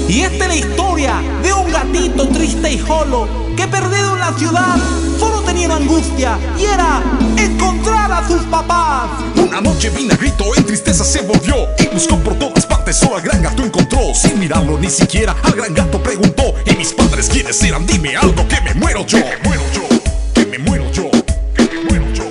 Y 0.08 0.22
esta 0.22 0.46
es 0.46 0.48
la 0.48 0.56
historia 0.56 1.14
de 1.42 1.54
un 1.54 1.72
gatito 1.72 2.28
triste 2.30 2.74
y 2.74 2.80
solo 2.80 3.28
que 3.56 3.68
perdido 3.68 4.14
en 4.14 4.20
la 4.20 4.34
ciudad 4.34 4.76
solo 5.20 5.42
tenía 5.56 5.68
una 5.68 5.78
angustia 5.78 6.38
y 6.60 6.66
era 6.66 7.02
encontrar 7.38 8.12
a 8.12 8.28
sus 8.28 8.42
papás. 8.44 9.10
Una 9.38 9.62
noche 9.62 9.90
vinagrito 9.90 10.44
en 10.54 10.66
tristeza 10.66 11.06
se 11.06 11.22
volvió 11.22 11.70
y 11.80 11.88
buscó 11.88 12.18
por 12.18 12.36
todas 12.36 12.66
partes, 12.66 12.98
solo 12.98 13.16
al 13.16 13.22
gran 13.22 13.42
gato 13.42 13.64
encontró. 13.64 14.14
Sin 14.14 14.38
mirarlo 14.38 14.78
ni 14.78 14.90
siquiera, 14.90 15.34
al 15.44 15.54
gran 15.54 15.74
gato 15.74 16.04
preguntó: 16.04 16.54
¿Y 16.66 16.76
mis 16.76 16.92
padres 16.92 17.30
quiénes 17.30 17.64
eran? 17.64 17.86
Dime 17.86 18.18
algo 18.18 18.46
que 18.50 18.60
me 18.62 18.74
muero 18.74 19.06
yo. 19.06 19.20
Que 19.20 19.26
me 19.38 19.38
muero 19.48 19.64
yo, 19.72 19.88
que 20.34 20.46
me 20.46 20.58
muero 20.58 20.92
yo, 20.92 21.10
que 21.56 21.64
me 21.64 21.84
muero 21.86 22.14
yo. 22.14 22.24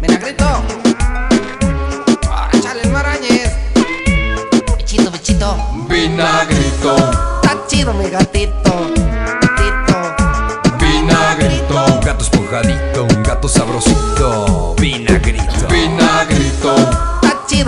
Vinagrito. 0.00 0.44
Échale 2.52 2.82
el 2.82 2.90
marañez. 2.90 3.52
Bichito, 4.76 5.10
bichito. 5.12 5.56
Vinagrito. 5.88 6.96
Está 6.96 7.64
chido 7.68 7.94
mi. 7.94 8.10
Gatito. 8.10 8.91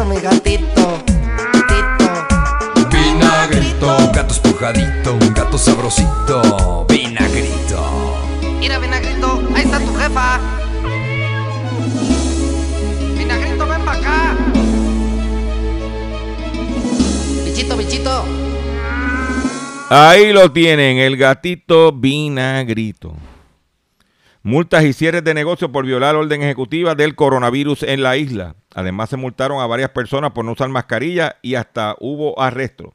Mi 0.06 0.20
gatito. 0.20 1.02
Gatito. 1.52 2.08
Vinagrito. 2.90 4.12
Gato 4.12 4.34
espujadito, 4.34 5.14
un 5.14 5.32
gato 5.32 5.56
sabrosito. 5.56 6.84
Vinagrito. 6.90 8.18
Mira, 8.58 8.78
Vinagrito, 8.78 9.42
ahí 9.54 9.62
está 9.64 9.78
tu 9.78 9.94
jefa. 9.94 10.40
Vinagrito, 13.16 13.66
ven 13.66 13.84
para 13.84 13.98
acá. 13.98 14.36
Bichito, 17.46 17.76
bichito. 17.76 18.24
Ahí 19.88 20.32
lo 20.32 20.52
tienen, 20.52 20.98
el 20.98 21.16
gatito 21.16 21.92
vinagrito. 21.92 23.14
Multas 24.46 24.84
y 24.84 24.92
cierres 24.92 25.24
de 25.24 25.32
negocio 25.32 25.72
por 25.72 25.86
violar 25.86 26.16
orden 26.16 26.42
ejecutiva 26.42 26.94
del 26.94 27.14
coronavirus 27.14 27.82
en 27.84 28.02
la 28.02 28.18
isla. 28.18 28.56
Además 28.74 29.08
se 29.08 29.16
multaron 29.16 29.62
a 29.62 29.66
varias 29.66 29.88
personas 29.88 30.32
por 30.32 30.44
no 30.44 30.52
usar 30.52 30.68
mascarilla 30.68 31.38
y 31.40 31.54
hasta 31.54 31.96
hubo 31.98 32.38
arresto. 32.38 32.92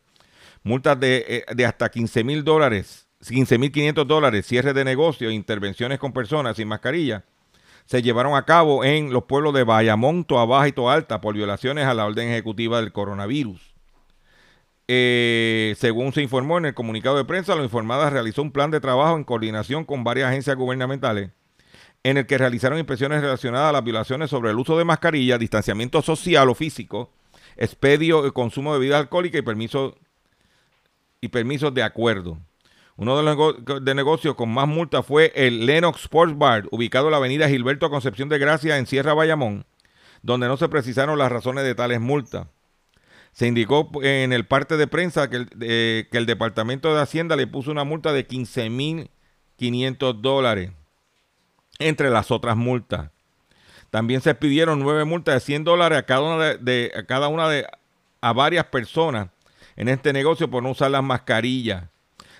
Multas 0.62 1.00
de, 1.00 1.26
eh, 1.28 1.46
de 1.56 1.66
hasta 1.66 1.90
15 1.90 2.24
mil 2.24 2.44
dólares, 2.44 3.08
15 3.28 3.58
mil 3.58 3.72
500 3.72 4.08
dólares, 4.08 4.46
cierres 4.46 4.76
de 4.76 4.86
negocio, 4.86 5.32
intervenciones 5.32 5.98
con 5.98 6.14
personas 6.14 6.56
sin 6.56 6.68
mascarilla, 6.68 7.26
se 7.86 8.04
llevaron 8.04 8.36
a 8.36 8.46
cabo 8.46 8.84
en 8.84 9.12
los 9.12 9.24
pueblos 9.24 9.56
de 9.56 9.64
Bayamón, 9.64 10.26
Toa 10.26 10.46
Baja 10.46 10.68
y 10.68 10.72
Toa 10.72 10.94
Alta 10.94 11.20
por 11.20 11.34
violaciones 11.34 11.86
a 11.86 11.96
la 11.96 12.06
orden 12.06 12.30
ejecutiva 12.30 12.80
del 12.80 12.92
coronavirus. 12.92 13.74
Eh, 14.88 15.74
según 15.80 16.14
se 16.14 16.22
informó 16.22 16.60
en 16.60 16.68
el 16.68 16.76
comunicado 16.76 17.18
de 17.18 17.26
prensa, 17.26 17.56
la 17.56 17.64
informada 17.64 18.12
realizó 18.12 18.44
un 18.44 18.52
plan 18.52 18.70
de 18.70 18.80
trabajo 18.80 19.18
en 19.18 19.24
coordinación 19.24 19.84
con 19.84 20.04
varias 20.04 20.30
agencias 20.30 20.56
gubernamentales 20.56 21.32
en 22.04 22.18
el 22.18 22.26
que 22.26 22.38
realizaron 22.38 22.78
inspecciones 22.78 23.22
relacionadas 23.22 23.70
a 23.70 23.74
las 23.74 23.84
violaciones 23.84 24.30
sobre 24.30 24.52
el 24.52 24.58
uso 24.58 24.78
de 24.78 24.86
mascarilla, 24.86 25.38
distanciamiento 25.38 26.02
social 26.02 26.50
o 26.50 26.56
físico, 26.56 27.12
expedio 27.58 28.26
y 28.26 28.32
consumo 28.32 28.74
de 28.74 28.80
bebida 28.80 29.00
alcohólica 29.00 29.38
y 29.38 29.42
permiso 29.42 29.96
y 31.22 31.28
permisos 31.28 31.74
de 31.74 31.84
acuerdo. 31.84 32.38
Uno 32.96 33.18
de 33.18 33.24
los 33.24 33.84
de 33.84 33.96
negocios 33.96 34.36
con 34.36 34.50
más 34.50 34.68
multas 34.68 35.06
fue 35.06 35.32
el 35.36 35.66
Lennox 35.66 36.02
Sports 36.02 36.38
Bar, 36.38 36.68
ubicado 36.72 37.08
en 37.08 37.12
la 37.12 37.18
avenida 37.18 37.48
Gilberto 37.48 37.90
Concepción 37.90 38.28
de 38.28 38.40
Gracia 38.40 38.78
en 38.78 38.88
Sierra 38.88 39.14
Bayamón, 39.14 39.66
donde 40.22 40.48
no 40.48 40.58
se 40.58 40.68
precisaron 40.68 41.18
las 41.18 41.32
razones 41.32 41.64
de 41.64 41.76
tales 41.76 42.02
multas. 42.02 42.48
Se 43.32 43.48
indicó 43.48 43.90
en 44.02 44.34
el 44.34 44.46
parte 44.46 44.76
de 44.76 44.88
prensa 44.88 45.30
que 45.30 45.38
el, 45.38 45.50
eh, 45.62 46.08
que 46.12 46.18
el 46.18 46.26
Departamento 46.26 46.94
de 46.94 47.02
Hacienda 47.02 47.36
le 47.38 47.48
puso 47.48 47.72
una 47.72 47.86
multa 47.86 48.12
de 48.12 48.28
15.500 48.28 50.20
dólares, 50.20 50.72
entre 51.80 52.10
las 52.10 52.32
otras 52.32 52.56
multas. 52.56 53.10
También 53.90 54.22
se 54.22 54.36
pidieron 54.36 54.80
nueve 54.80 55.06
multas 55.06 55.36
de 55.36 55.40
100 55.40 55.64
dólares 55.64 55.98
a 55.98 56.04
cada 56.04 56.22
una 56.22 56.56
de, 56.56 56.92
a 56.96 57.04
cada 57.04 57.28
una 57.28 57.50
de 57.50 57.66
a 58.22 58.34
varias 58.34 58.66
personas 58.66 59.30
en 59.76 59.88
este 59.88 60.14
negocio 60.14 60.50
por 60.50 60.62
no 60.62 60.72
usar 60.72 60.92
las 60.92 61.04
mascarillas. 61.04 61.86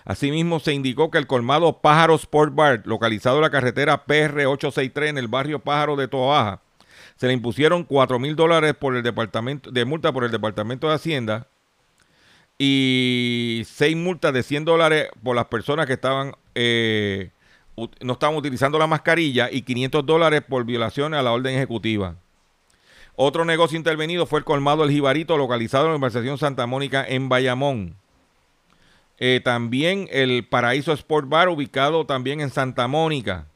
Asimismo, 0.06 0.60
se 0.60 0.74
indicó 0.74 1.10
que 1.10 1.18
el 1.18 1.28
colmado 1.28 1.82
Pájaro 1.82 2.16
Sport 2.16 2.54
Bar, 2.54 2.82
localizado 2.86 3.38
en 3.38 3.44
la 3.44 3.50
carretera 3.50 4.06
PR-863 4.06 5.08
en 5.08 5.18
el 5.18 5.28
barrio 5.28 5.60
Pájaro 5.60 5.96
de 5.96 6.08
Toa 6.08 6.62
se 7.20 7.28
le 7.28 7.34
impusieron 7.34 7.84
4 7.84 8.18
mil 8.18 8.38
dólares 8.38 8.74
por 8.76 8.96
el 8.96 9.04
departamento 9.04 9.72
de 9.72 9.84
multa 9.84 10.14
por 10.14 10.24
el 10.24 10.32
Departamento 10.32 10.88
de 10.88 10.96
Hacienda 10.96 11.48
y 12.58 13.64
seis 13.66 13.96
multas 13.98 14.34
de 14.34 14.42
100 14.42 14.64
dólares 14.64 15.10
por 15.22 15.36
las 15.36 15.46
personas 15.46 15.86
que 15.86 15.94
estaban 15.94 16.34
eh, 16.56 17.32
no 18.02 18.14
estaban 18.14 18.36
utilizando 18.36 18.80
la 18.80 18.88
mascarilla 18.88 19.50
y 19.52 19.62
500 19.62 20.06
dólares 20.06 20.42
por 20.48 20.66
violación 20.66 21.14
a 21.14 21.22
la 21.22 21.32
orden 21.32 21.56
ejecutiva. 21.56 22.16
Otro 23.16 23.44
negocio 23.44 23.78
intervenido 23.78 24.26
fue 24.26 24.40
el 24.40 24.46
colmado 24.46 24.84
El 24.84 24.92
Jibarito, 24.92 25.38
localizado 25.38 25.86
en 25.86 25.92
la 25.92 25.96
Organización 25.96 26.38
Santa 26.38 26.66
Mónica 26.66 27.06
en 27.08 27.28
Bayamón. 27.28 27.96
Eh, 29.18 29.42
también 29.44 30.08
el 30.12 30.48
Paraíso 30.48 30.94
Sport 30.94 31.28
Bar, 31.28 31.50
ubicado 31.50 32.06
también 32.06 32.40
en 32.40 32.50
Santa 32.50 32.88
Mónica. 32.88 33.48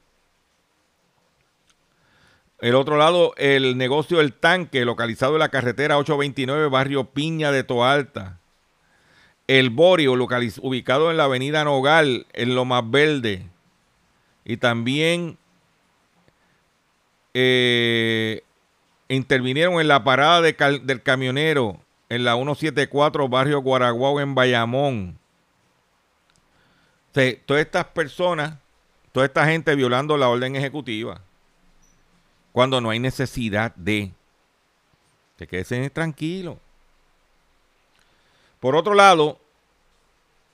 El 2.60 2.76
otro 2.76 2.98
lado, 2.98 3.34
el 3.38 3.78
negocio 3.78 4.20
El 4.20 4.34
Tanque, 4.34 4.86
localizado 4.86 5.34
en 5.34 5.40
la 5.40 5.50
carretera 5.50 5.98
829, 5.98 6.68
barrio 6.68 7.06
Piña 7.06 7.52
de 7.52 7.64
Toalta. 7.64 8.40
El 9.48 9.70
Borio, 9.70 10.14
ubicado 10.14 11.12
en 11.12 11.18
la 11.18 11.26
avenida 11.26 11.64
Nogal, 11.64 12.26
en 12.34 12.56
lo 12.56 12.66
más 12.66 12.90
verde. 12.90 13.46
Y 14.46 14.58
también 14.58 15.38
eh, 17.34 18.44
intervinieron 19.08 19.80
en 19.80 19.88
la 19.88 20.04
parada 20.04 20.41
del 20.41 21.02
camionero 21.04 21.80
en 22.10 22.24
la 22.24 22.36
174, 22.36 23.28
barrio 23.28 23.62
Guaraguao, 23.62 24.20
en 24.20 24.36
Bayamón. 24.36 25.18
todas 27.12 27.62
estas 27.62 27.86
personas, 27.86 28.60
toda 29.12 29.26
esta 29.26 29.46
gente 29.46 29.76
violando 29.76 30.18
la 30.18 30.30
orden 30.30 30.56
ejecutiva 30.56 31.22
cuando 32.52 32.80
no 32.80 32.91
hay 32.91 33.00
necesidad 33.00 33.74
de. 33.76 34.12
Que 35.38 35.48
queden 35.48 35.89
tranquilo. 35.89 36.60
Por 38.60 38.76
otro 38.76 38.94
lado, 38.94 39.39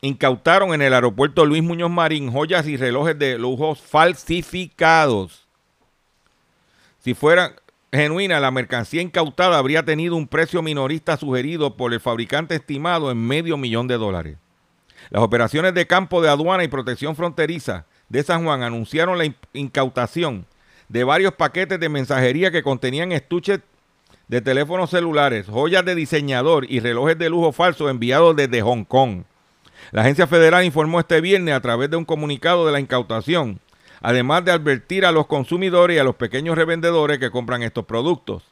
incautaron 0.02 0.74
en 0.74 0.82
el 0.82 0.93
aeropuerto 0.93 1.45
Luis 1.45 1.64
Muñoz 1.64 1.91
Marín 1.91 2.32
joyas 2.32 2.68
y 2.68 2.78
relojes 2.78 3.18
de 3.20 3.38
lujos 3.38 3.82
falsificados. 3.82 5.47
Si 7.00 7.14
fuera 7.14 7.56
genuina, 7.91 8.39
la 8.39 8.52
mercancía 8.52 9.02
incautada 9.02 9.58
habría 9.58 9.84
tenido 9.84 10.16
un 10.16 10.28
precio 10.28 10.62
minorista 10.62 11.18
sugerido 11.18 11.76
por 11.76 11.93
el 11.93 12.00
fabricante 12.00 12.56
estimado 12.56 13.12
en 13.12 13.26
medio 13.26 13.58
millón 13.58 13.88
de 13.88 13.97
dólares. 13.97 14.38
Las 15.10 15.24
operaciones 15.24 15.74
de 15.74 15.88
campo 15.88 16.22
de 16.22 16.30
aduana 16.30 16.64
y 16.64 16.68
protección 16.68 17.16
fronteriza 17.16 17.86
de 18.10 18.24
San 18.24 18.43
Juan 18.43 18.64
anunciaron 18.64 19.18
la 19.18 19.34
incautación 19.54 20.45
de 20.88 21.04
varios 21.04 21.34
paquetes 21.34 21.80
de 21.80 21.89
mensajería 21.89 22.52
que 22.52 22.64
contenían 22.64 23.12
estuches 23.12 23.60
de 24.28 24.41
teléfonos 24.41 24.91
celulares, 24.91 25.47
joyas 25.47 25.86
de 25.86 25.95
diseñador 25.95 26.66
y 26.70 26.80
relojes 26.80 27.18
de 27.18 27.30
lujo 27.30 27.52
falsos 27.52 27.89
enviados 27.89 28.36
desde 28.36 28.62
Hong 28.62 28.84
Kong. 28.84 29.24
La 29.92 30.02
agencia 30.02 30.28
federal 30.28 30.64
informó 30.66 31.00
este 31.00 31.20
viernes 31.20 31.56
a 31.56 31.62
través 31.62 31.90
de 31.90 31.98
un 31.98 32.06
comunicado 32.06 32.66
de 32.66 32.72
la 32.72 32.80
incautación, 32.80 33.60
además 34.02 34.46
de 34.46 34.52
advertir 34.52 35.06
a 35.06 35.12
los 35.12 35.26
consumidores 35.26 35.98
y 35.98 36.00
a 36.00 36.04
los 36.04 36.16
pequeños 36.16 36.56
revendedores 36.56 37.18
que 37.18 37.32
compran 37.32 37.64
estos 37.64 37.86
productos. 37.86 38.44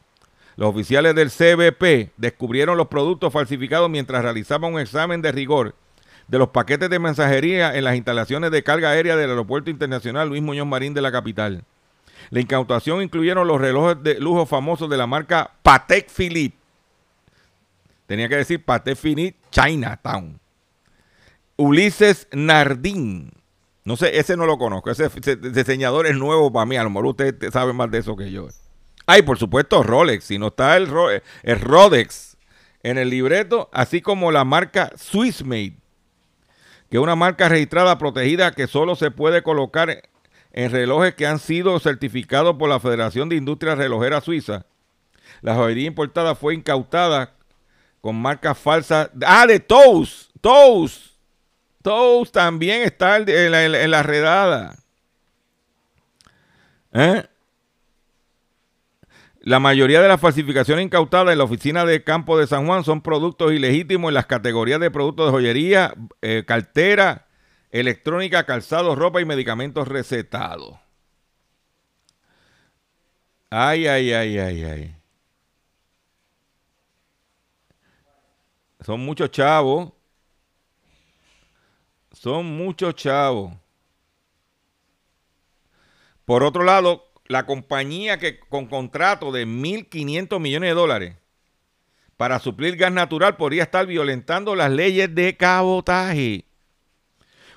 Los 0.56 0.70
oficiales 0.70 1.14
del 1.14 1.30
CBP 1.30 2.14
descubrieron 2.18 2.78
los 2.78 2.88
productos 2.88 3.32
falsificados 3.32 3.90
mientras 3.90 4.24
realizaban 4.24 4.74
un 4.74 4.80
examen 4.80 5.22
de 5.22 5.32
rigor 5.32 5.76
de 6.28 6.40
los 6.40 6.50
paquetes 6.50 6.90
de 6.90 7.00
mensajería 7.00 7.76
en 7.76 7.84
las 7.84 7.96
instalaciones 7.96 8.50
de 8.52 8.64
carga 8.64 8.90
aérea 8.90 9.16
del 9.16 9.30
Aeropuerto 9.30 9.70
Internacional 9.70 10.28
Luis 10.28 10.42
Muñoz 10.42 10.68
Marín 10.68 10.96
de 10.96 11.02
la 11.02 11.12
capital. 11.12 11.64
La 12.32 12.42
incautación 12.42 13.02
incluyeron 13.02 13.48
los 13.48 13.62
relojes 13.62 14.02
de 14.04 14.20
lujo 14.20 14.46
famosos 14.46 14.90
de 14.90 14.98
la 14.98 15.08
marca 15.08 15.52
Patek 15.62 16.10
Philippe. 16.10 16.58
Tenía 18.08 18.28
que 18.28 18.38
decir 18.38 18.64
Patek 18.64 18.98
Philippe 18.98 19.38
Chinatown. 19.52 20.40
Ulises 21.58 22.28
Nardín. 22.32 23.32
No 23.84 23.98
sé, 23.98 24.20
ese 24.20 24.38
no 24.38 24.46
lo 24.46 24.58
conozco. 24.58 24.92
Ese, 24.92 25.10
diseñador 25.36 26.08
es 26.08 26.16
nuevo 26.16 26.52
para 26.52 26.66
mí. 26.66 26.78
A 26.78 26.84
lo 26.84 26.90
mejor 26.90 27.08
usted 27.08 27.52
sabe 27.52 27.74
más 27.74 27.92
de 27.92 28.00
eso 28.00 28.16
que 28.16 28.32
yo. 28.32 28.48
Ay, 29.06 29.22
por 29.22 29.38
supuesto, 29.38 29.84
Rolex. 29.84 30.26
Si 30.26 30.38
no 30.38 30.48
está 30.48 30.78
el, 30.78 30.90
el 31.44 31.60
Rodex 31.60 32.38
en 32.84 32.98
el 32.98 33.10
libreto, 33.10 33.70
así 33.74 34.02
como 34.02 34.32
la 34.32 34.44
marca 34.44 34.92
Swissmade, 34.96 35.78
que 36.90 36.98
es 36.98 37.04
una 37.04 37.16
marca 37.16 37.50
registrada 37.50 37.98
protegida 37.98 38.52
que 38.52 38.68
solo 38.68 38.96
se 38.96 39.12
puede 39.12 39.42
colocar 39.44 40.04
en 40.52 40.72
relojes 40.72 41.16
que 41.16 41.28
han 41.28 41.40
sido 41.40 41.80
certificados 41.80 42.56
por 42.58 42.70
la 42.70 42.80
Federación 42.80 43.30
de 43.30 43.36
Industrias 43.36 43.78
Relojeras 43.78 44.24
Suiza. 44.24 44.66
La 45.42 45.56
joyería 45.56 45.88
importada 45.88 46.36
fue 46.36 46.56
incautada 46.56 47.36
con 48.02 48.16
marcas 48.16 48.58
falsas. 48.58 49.10
Ah, 49.26 49.46
de 49.46 49.60
Toast. 49.60 50.32
Toast. 50.42 51.07
Toast 51.88 52.34
también 52.34 52.82
está 52.82 53.16
en 53.16 53.92
la, 53.92 54.04
redada. 54.04 54.76
¿Eh? 56.92 57.24
La 59.40 59.62
mayoría 59.62 60.02
de 60.02 60.10
las 60.10 60.20
falsificaciones 60.20 60.84
incautadas 60.84 61.32
en 61.32 61.38
la 61.38 61.46
oficina 61.46 61.86
de 61.86 62.04
campo 62.04 62.38
de 62.38 62.46
San 62.46 62.66
Juan 62.68 62.84
son 62.84 63.00
productos 63.00 63.54
ilegítimos 63.54 64.10
en 64.10 64.16
las 64.16 64.26
categorías 64.26 64.82
de 64.82 64.92
productos 64.92 65.28
de 65.28 65.32
joyería, 65.32 65.94
eh, 66.22 66.44
cartera, 66.46 67.28
electrónica, 67.72 68.46
calzado, 68.46 68.94
ropa 68.94 69.22
y 69.22 69.26
medicamentos 69.26 69.88
recetados. 69.88 70.78
Ay, 73.50 73.88
ay, 73.88 74.12
ay, 74.12 74.38
ay, 74.40 74.64
ay. 74.66 74.96
Son 78.82 79.00
muchos 79.00 79.32
chavos. 79.32 79.97
Son 82.20 82.58
muchos 82.58 82.96
chavos. 82.96 83.54
Por 86.26 86.44
otro 86.44 86.64
lado, 86.64 87.06
la 87.28 87.46
compañía 87.46 88.18
que 88.18 88.40
con 88.40 88.66
contrato 88.66 89.32
de 89.32 89.46
1.500 89.46 90.40
millones 90.40 90.72
de 90.72 90.74
dólares 90.74 91.16
para 92.18 92.40
suplir 92.40 92.76
gas 92.76 92.92
natural 92.92 93.38
podría 93.38 93.62
estar 93.62 93.86
violentando 93.86 94.56
las 94.56 94.72
leyes 94.72 95.14
de 95.14 95.38
cabotaje. 95.38 96.46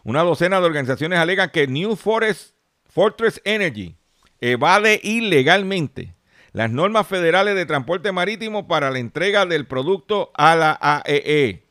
Una 0.04 0.22
docena 0.22 0.60
de 0.60 0.66
organizaciones 0.66 1.18
alegan 1.18 1.48
que 1.48 1.66
New 1.66 1.96
Forest, 1.96 2.54
Fortress 2.84 3.40
Energy 3.44 3.96
evade 4.40 5.00
ilegalmente 5.02 6.14
las 6.52 6.70
normas 6.70 7.06
federales 7.06 7.54
de 7.54 7.64
transporte 7.64 8.12
marítimo 8.12 8.68
para 8.68 8.90
la 8.90 8.98
entrega 8.98 9.46
del 9.46 9.66
producto 9.66 10.30
a 10.34 10.54
la 10.54 10.78
AEE. 10.82 11.69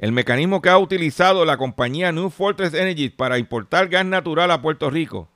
El 0.00 0.12
mecanismo 0.12 0.60
que 0.62 0.70
ha 0.70 0.78
utilizado 0.78 1.44
la 1.44 1.58
compañía 1.58 2.10
New 2.10 2.30
Fortress 2.30 2.74
Energy 2.74 3.10
para 3.10 3.38
importar 3.38 3.88
gas 3.88 4.06
natural 4.06 4.50
a 4.50 4.62
Puerto 4.62 4.90
Rico 4.90 5.28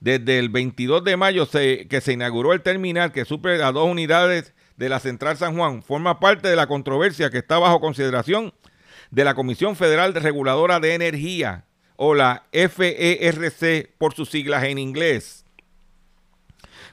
desde 0.00 0.38
el 0.38 0.48
22 0.48 1.04
de 1.04 1.16
mayo 1.16 1.46
que 1.48 2.00
se 2.02 2.12
inauguró 2.12 2.54
el 2.54 2.62
terminal 2.62 3.12
que 3.12 3.26
suple 3.26 3.62
a 3.62 3.70
dos 3.72 3.86
unidades 3.86 4.54
de 4.78 4.88
la 4.88 4.98
Central 4.98 5.36
San 5.36 5.54
Juan 5.54 5.82
forma 5.82 6.18
parte 6.18 6.48
de 6.48 6.56
la 6.56 6.66
controversia 6.66 7.30
que 7.30 7.38
está 7.38 7.58
bajo 7.58 7.80
consideración 7.80 8.54
de 9.10 9.24
la 9.24 9.34
Comisión 9.34 9.76
Federal 9.76 10.14
de 10.14 10.20
Reguladora 10.20 10.80
de 10.80 10.94
Energía, 10.94 11.64
o 11.96 12.14
la 12.14 12.44
FERC 12.52 13.90
por 13.98 14.14
sus 14.14 14.30
siglas 14.30 14.64
en 14.64 14.78
inglés. 14.78 15.44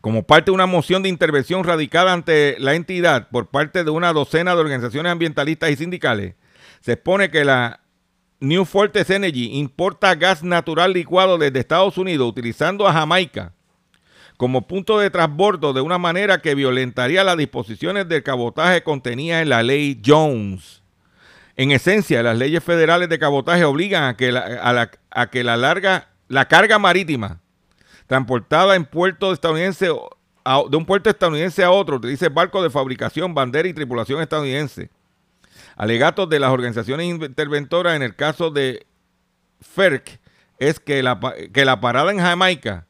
Como 0.01 0.23
parte 0.23 0.51
de 0.51 0.55
una 0.55 0.65
moción 0.65 1.01
de 1.01 1.09
intervención 1.09 1.63
radicada 1.63 2.11
ante 2.11 2.57
la 2.59 2.75
entidad 2.75 3.29
por 3.29 3.47
parte 3.47 3.85
de 3.85 3.89
una 3.89 4.11
docena 4.11 4.53
de 4.53 4.61
organizaciones 4.61 5.11
ambientalistas 5.11 5.69
y 5.69 5.77
sindicales, 5.77 6.35
se 6.81 6.93
expone 6.93 7.29
que 7.29 7.45
la 7.45 7.81
New 8.39 8.65
Fortress 8.65 9.09
Energy 9.09 9.57
importa 9.57 10.13
gas 10.15 10.43
natural 10.43 10.93
licuado 10.93 11.37
desde 11.37 11.59
Estados 11.59 11.97
Unidos 11.97 12.29
utilizando 12.29 12.87
a 12.87 12.93
Jamaica 12.93 13.53
como 14.37 14.67
punto 14.67 14.99
de 14.99 15.09
transbordo 15.09 15.73
de 15.73 15.81
una 15.81 15.97
manera 15.97 16.41
que 16.41 16.53
violentaría 16.53 17.23
las 17.23 17.37
disposiciones 17.37 18.07
del 18.07 18.21
cabotaje 18.21 18.83
contenidas 18.83 19.41
en 19.41 19.49
la 19.49 19.63
ley 19.63 19.99
Jones. 20.05 20.83
En 21.55 21.71
esencia, 21.71 22.21
las 22.21 22.37
leyes 22.37 22.63
federales 22.63 23.09
de 23.09 23.17
cabotaje 23.17 23.65
obligan 23.65 24.03
a 24.03 24.15
que 24.15 24.31
la, 24.31 24.91
a 25.09 25.27
que 25.31 25.43
la, 25.43 25.57
larga, 25.57 26.09
la 26.27 26.47
carga 26.47 26.77
marítima 26.77 27.41
transportada 28.05 28.75
en 28.75 28.85
puerto 28.85 29.33
estadounidense 29.33 29.87
de 29.87 30.77
un 30.77 30.85
puerto 30.85 31.09
estadounidense 31.09 31.63
a 31.63 31.71
otro 31.71 31.97
utilice 31.97 32.29
barcos 32.29 32.61
de 32.63 32.69
fabricación, 32.69 33.33
bandera 33.33 33.67
y 33.67 33.73
tripulación 33.73 34.21
estadounidense. 34.21 34.89
Alegatos 35.77 36.27
de 36.27 36.39
las 36.39 36.51
organizaciones 36.51 37.07
interventoras 37.07 37.95
en 37.95 38.01
el 38.01 38.15
caso 38.15 38.49
de 38.49 38.87
FERC 39.61 40.19
es 40.57 40.79
que 40.79 41.03
la, 41.03 41.19
que 41.53 41.65
la 41.65 41.79
parada 41.79 42.11
en 42.11 42.17
Jamaica, 42.17 42.87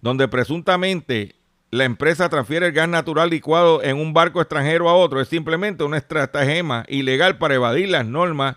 donde 0.00 0.26
presuntamente 0.26 1.36
la 1.70 1.84
empresa 1.84 2.28
transfiere 2.28 2.66
el 2.66 2.72
gas 2.72 2.88
natural 2.88 3.30
licuado 3.30 3.84
en 3.84 3.98
un 3.98 4.12
barco 4.12 4.40
extranjero 4.40 4.88
a 4.88 4.94
otro 4.94 5.20
es 5.20 5.28
simplemente 5.28 5.84
una 5.84 5.98
estratagema 5.98 6.84
ilegal 6.88 7.38
para 7.38 7.54
evadir 7.54 7.90
las 7.90 8.04
normas 8.04 8.56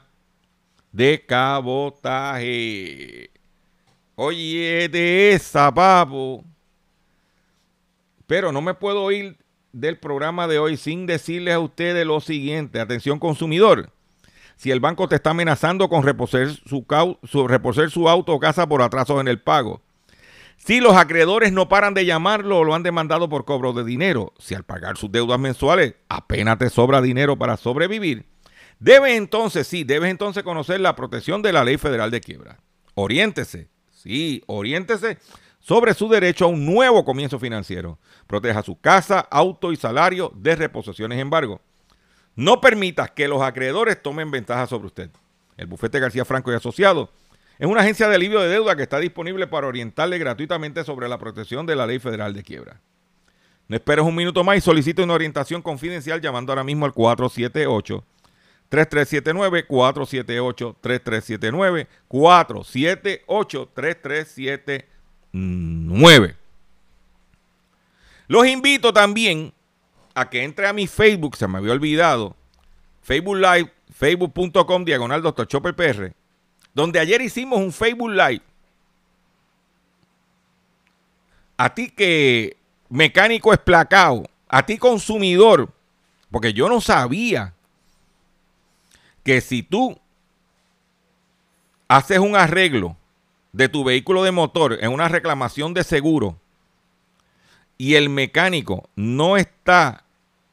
de 0.92 1.24
cabotaje. 1.26 3.30
Oye, 4.16 4.90
de 4.90 5.34
esa, 5.34 5.74
papo. 5.74 6.44
Pero 8.28 8.52
no 8.52 8.62
me 8.62 8.74
puedo 8.74 9.10
ir 9.12 9.38
del 9.74 9.98
programa 9.98 10.48
de 10.48 10.60
hoy 10.60 10.78
sin 10.78 11.06
decirles 11.06 11.56
a 11.56 11.60
ustedes 11.60 12.06
lo 12.06 12.20
siguiente. 12.20 12.80
Atención 12.80 13.20
consumidor. 13.20 13.92
Si 14.56 14.72
el 14.72 14.80
banco 14.80 15.08
te 15.08 15.16
está 15.16 15.32
amenazando 15.32 15.90
con 15.90 16.04
reposer 16.04 16.50
su, 16.50 16.86
su, 17.24 17.48
reposer 17.48 17.90
su 17.90 18.08
auto 18.08 18.34
o 18.34 18.40
casa 18.40 18.68
por 18.68 18.82
atrasos 18.82 19.20
en 19.20 19.28
el 19.28 19.42
pago. 19.42 19.82
Si 20.58 20.80
los 20.80 20.96
acreedores 20.96 21.52
no 21.52 21.68
paran 21.68 21.96
de 21.96 22.06
llamarlo 22.06 22.60
o 22.60 22.64
lo 22.64 22.76
han 22.76 22.84
demandado 22.84 23.28
por 23.28 23.46
cobro 23.46 23.74
de 23.74 23.84
dinero. 23.84 24.34
Si 24.38 24.54
al 24.54 24.64
pagar 24.64 24.98
sus 24.98 25.12
deudas 25.12 25.40
mensuales 25.40 25.96
apenas 26.10 26.60
te 26.60 26.70
sobra 26.70 27.02
dinero 27.02 27.38
para 27.38 27.58
sobrevivir. 27.58 28.26
Debe 28.80 29.16
entonces, 29.16 29.68
sí, 29.68 29.84
debes 29.84 30.12
entonces 30.12 30.44
conocer 30.44 30.80
la 30.80 30.96
protección 30.96 31.42
de 31.42 31.54
la 31.54 31.64
ley 31.64 31.78
federal 31.78 32.12
de 32.12 32.22
quiebra. 32.22 32.60
Oriéntese, 32.94 33.70
sí, 33.92 34.44
oriéntese 34.48 35.18
sobre 35.62 35.94
su 35.94 36.10
derecho 36.10 36.46
a 36.46 36.48
un 36.50 36.66
nuevo 36.66 37.06
comienzo 37.06 37.40
financiero. 37.40 37.98
Proteja 38.28 38.64
su 38.64 38.80
casa, 38.80 39.20
auto 39.20 39.72
y 39.72 39.78
salario 39.78 40.32
de 40.36 40.56
reposiciones 40.56 41.20
embargo. 41.20 41.62
No 42.36 42.60
permita 42.60 43.08
que 43.08 43.28
los 43.28 43.42
acreedores 43.42 44.02
tomen 44.02 44.32
ventaja 44.32 44.68
sobre 44.68 44.88
usted. 44.88 45.10
El 45.58 45.68
bufete 45.68 46.00
García 46.00 46.26
Franco 46.26 46.52
y 46.52 46.56
Asociados 46.56 47.10
es 47.60 47.68
una 47.68 47.82
agencia 47.82 48.10
de 48.10 48.16
alivio 48.16 48.40
de 48.40 48.50
deuda 48.50 48.76
que 48.76 48.84
está 48.84 48.98
disponible 48.98 49.46
para 49.46 49.68
orientarle 49.68 50.18
gratuitamente 50.18 50.84
sobre 50.84 51.08
la 51.08 51.20
protección 51.20 51.66
de 51.68 51.76
la 51.76 51.86
ley 51.86 52.00
federal 52.00 52.34
de 52.34 52.42
quiebra. 52.42 52.82
No 53.68 53.76
esperes 53.76 54.04
un 54.04 54.16
minuto 54.16 54.44
más 54.44 54.58
y 54.58 54.62
solicite 54.62 55.04
una 55.04 55.14
orientación 55.14 55.62
confidencial 55.62 56.20
llamando 56.20 56.52
ahora 56.52 56.64
mismo 56.64 56.86
al 56.86 56.94
478 56.94 58.04
3379 58.70 59.68
478 59.68 60.78
3379 60.82 61.88
478 62.08 63.70
3379 63.76 64.91
9. 65.32 66.36
Los 68.28 68.48
invito 68.48 68.94
también 68.94 69.54
a 70.14 70.30
que 70.30 70.44
entre 70.44 70.68
a 70.68 70.74
mi 70.74 70.88
Facebook, 70.88 71.36
se 71.36 71.48
me 71.48 71.58
había 71.58 71.72
olvidado, 71.72 72.36
Facebook 73.02 73.38
Live, 73.38 73.72
facebook.com 73.94 74.86
diagonal 74.86 75.22
Dr. 75.22 75.48
Chopper 75.48 75.76
PR, 75.76 76.14
donde 76.74 77.00
ayer 77.00 77.22
hicimos 77.22 77.60
un 77.60 77.72
Facebook 77.72 78.12
Live. 78.12 78.42
A 81.58 81.74
ti 81.74 81.90
que 81.90 82.58
mecánico 82.90 83.54
esplacado, 83.54 84.28
a 84.48 84.66
ti 84.66 84.78
consumidor, 84.78 85.72
porque 86.30 86.54
yo 86.54 86.70
no 86.70 86.82
sabía 86.82 87.54
que 89.24 89.42
si 89.42 89.62
tú 89.64 90.00
haces 91.88 92.20
un 92.20 92.36
arreglo 92.36 92.98
de 93.54 93.70
tu 93.70 93.84
vehículo 93.84 94.24
de 94.24 94.32
motor 94.32 94.78
en 94.82 94.92
una 94.92 95.08
reclamación 95.08 95.74
de 95.74 95.84
seguro 95.84 96.38
y 97.78 97.96
el 97.96 98.10
mecánico 98.10 98.90
no 98.96 99.38
está 99.38 100.04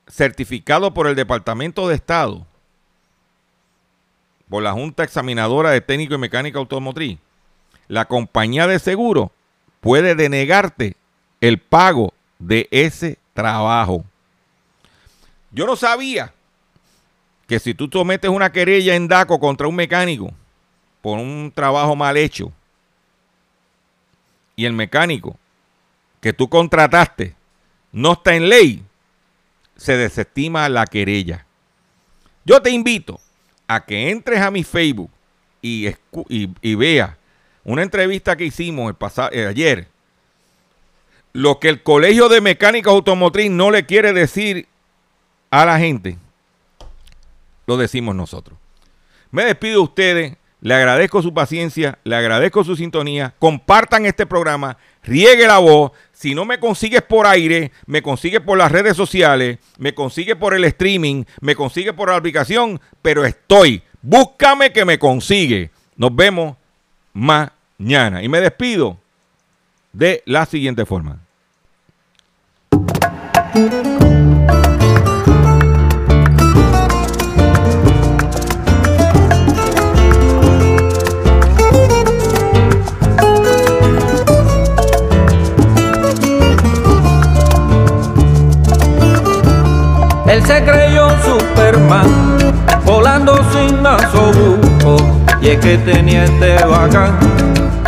certificado 0.06 0.94
por 0.94 1.06
el 1.06 1.14
Departamento 1.14 1.86
de 1.86 1.94
Estado, 1.94 2.46
por 4.48 4.62
la 4.62 4.72
Junta 4.72 5.04
Examinadora 5.04 5.70
de 5.70 5.80
Técnico 5.80 6.14
y 6.14 6.18
Mecánica 6.18 6.58
Automotriz, 6.58 7.18
la 7.86 8.06
compañía 8.06 8.66
de 8.66 8.78
seguro 8.78 9.30
puede 9.80 10.14
denegarte 10.14 10.96
el 11.40 11.58
pago 11.58 12.14
de 12.38 12.66
ese 12.70 13.18
trabajo. 13.34 14.04
Yo 15.50 15.66
no 15.66 15.76
sabía 15.76 16.32
que 17.46 17.58
si 17.58 17.74
tú 17.74 17.88
sometes 17.92 18.30
una 18.30 18.52
querella 18.52 18.94
en 18.94 19.08
DACO 19.08 19.38
contra 19.38 19.68
un 19.68 19.74
mecánico 19.74 20.32
por 21.00 21.18
un 21.18 21.52
trabajo 21.54 21.96
mal 21.96 22.16
hecho, 22.16 22.52
y 24.58 24.66
el 24.66 24.72
mecánico 24.72 25.38
que 26.20 26.32
tú 26.32 26.48
contrataste 26.48 27.36
no 27.92 28.14
está 28.14 28.34
en 28.34 28.48
ley, 28.48 28.82
se 29.76 29.96
desestima 29.96 30.68
la 30.68 30.84
querella. 30.84 31.46
Yo 32.44 32.60
te 32.60 32.70
invito 32.70 33.20
a 33.68 33.84
que 33.84 34.10
entres 34.10 34.40
a 34.40 34.50
mi 34.50 34.64
Facebook 34.64 35.12
y, 35.62 35.94
y, 36.28 36.74
veas 36.74 37.16
una 37.62 37.84
entrevista 37.84 38.36
que 38.36 38.46
hicimos 38.46 38.92
el 38.92 39.38
eh, 39.38 39.46
ayer. 39.46 39.86
Lo 41.32 41.60
que 41.60 41.68
el 41.68 41.84
Colegio 41.84 42.28
de 42.28 42.40
Mecánicos 42.40 42.92
Automotriz 42.92 43.52
no 43.52 43.70
le 43.70 43.86
quiere 43.86 44.12
decir 44.12 44.66
a 45.50 45.64
la 45.66 45.78
gente, 45.78 46.18
lo 47.64 47.76
decimos 47.76 48.16
nosotros. 48.16 48.58
Me 49.30 49.44
despido 49.44 49.74
de 49.74 49.84
ustedes 49.84 50.36
le 50.60 50.74
agradezco 50.74 51.22
su 51.22 51.32
paciencia, 51.32 51.98
le 52.04 52.16
agradezco 52.16 52.64
su 52.64 52.74
sintonía. 52.74 53.34
Compartan 53.38 54.06
este 54.06 54.26
programa, 54.26 54.76
riegue 55.04 55.46
la 55.46 55.58
voz. 55.58 55.92
Si 56.12 56.34
no 56.34 56.44
me 56.44 56.58
consigues 56.58 57.02
por 57.02 57.26
aire, 57.26 57.70
me 57.86 58.02
consigues 58.02 58.40
por 58.40 58.58
las 58.58 58.72
redes 58.72 58.96
sociales, 58.96 59.58
me 59.78 59.94
consigues 59.94 60.34
por 60.34 60.54
el 60.54 60.64
streaming, 60.64 61.24
me 61.40 61.54
consigues 61.54 61.92
por 61.92 62.10
la 62.10 62.16
aplicación, 62.16 62.80
pero 63.02 63.24
estoy. 63.24 63.82
Búscame 64.02 64.72
que 64.72 64.84
me 64.84 64.98
consigue. 64.98 65.70
Nos 65.96 66.14
vemos 66.14 66.56
mañana. 67.12 68.22
Y 68.22 68.28
me 68.28 68.40
despido 68.40 68.98
de 69.92 70.22
la 70.26 70.44
siguiente 70.46 70.84
forma. 70.84 71.20
Él 90.28 90.44
se 90.44 90.62
creyó 90.62 91.08
Superman, 91.24 92.36
volando 92.84 93.40
sin 93.50 93.84
asobuco. 93.86 94.96
Y 95.40 95.48
es 95.48 95.58
que 95.58 95.78
tenía 95.78 96.24
este 96.24 96.62
bacán, 96.66 97.18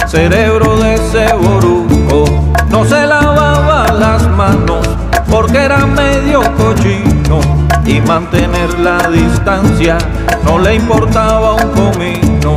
cerebro 0.06 0.78
de 0.78 0.94
ese 0.94 1.34
boruco. 1.34 2.24
No 2.70 2.84
se 2.86 3.06
lavaba 3.06 3.92
las 3.92 4.26
manos 4.30 4.88
porque 5.30 5.58
era 5.58 5.84
medio 5.84 6.40
cochino. 6.56 7.40
Y 7.84 8.00
mantener 8.00 8.78
la 8.78 9.06
distancia 9.08 9.98
no 10.44 10.58
le 10.58 10.76
importaba 10.76 11.56
un 11.56 11.70
comino. 11.72 12.56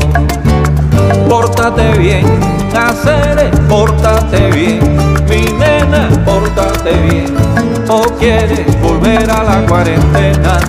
Pórtate 1.27 1.97
bien, 1.97 2.25
hacer, 2.73 3.51
pórtate 3.67 4.49
bien, 4.51 4.95
mi 5.27 5.41
nena, 5.57 6.07
pórtate 6.25 6.93
bien 7.09 7.72
o 7.89 8.01
quieres 8.17 8.79
volver 8.81 9.29
a 9.29 9.43
la 9.43 9.65
cuarentena. 9.65 10.59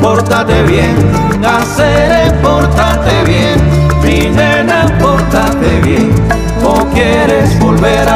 Pórtate 0.00 0.62
bien, 0.64 0.96
hacer, 1.44 2.34
pórtate 2.40 3.24
bien, 3.26 3.58
mi 4.02 4.30
nena, 4.30 4.86
pórtate 5.00 5.80
bien, 5.82 6.14
o 6.62 6.84
quieres 6.92 7.58
volver 7.58 8.08
a 8.08 8.12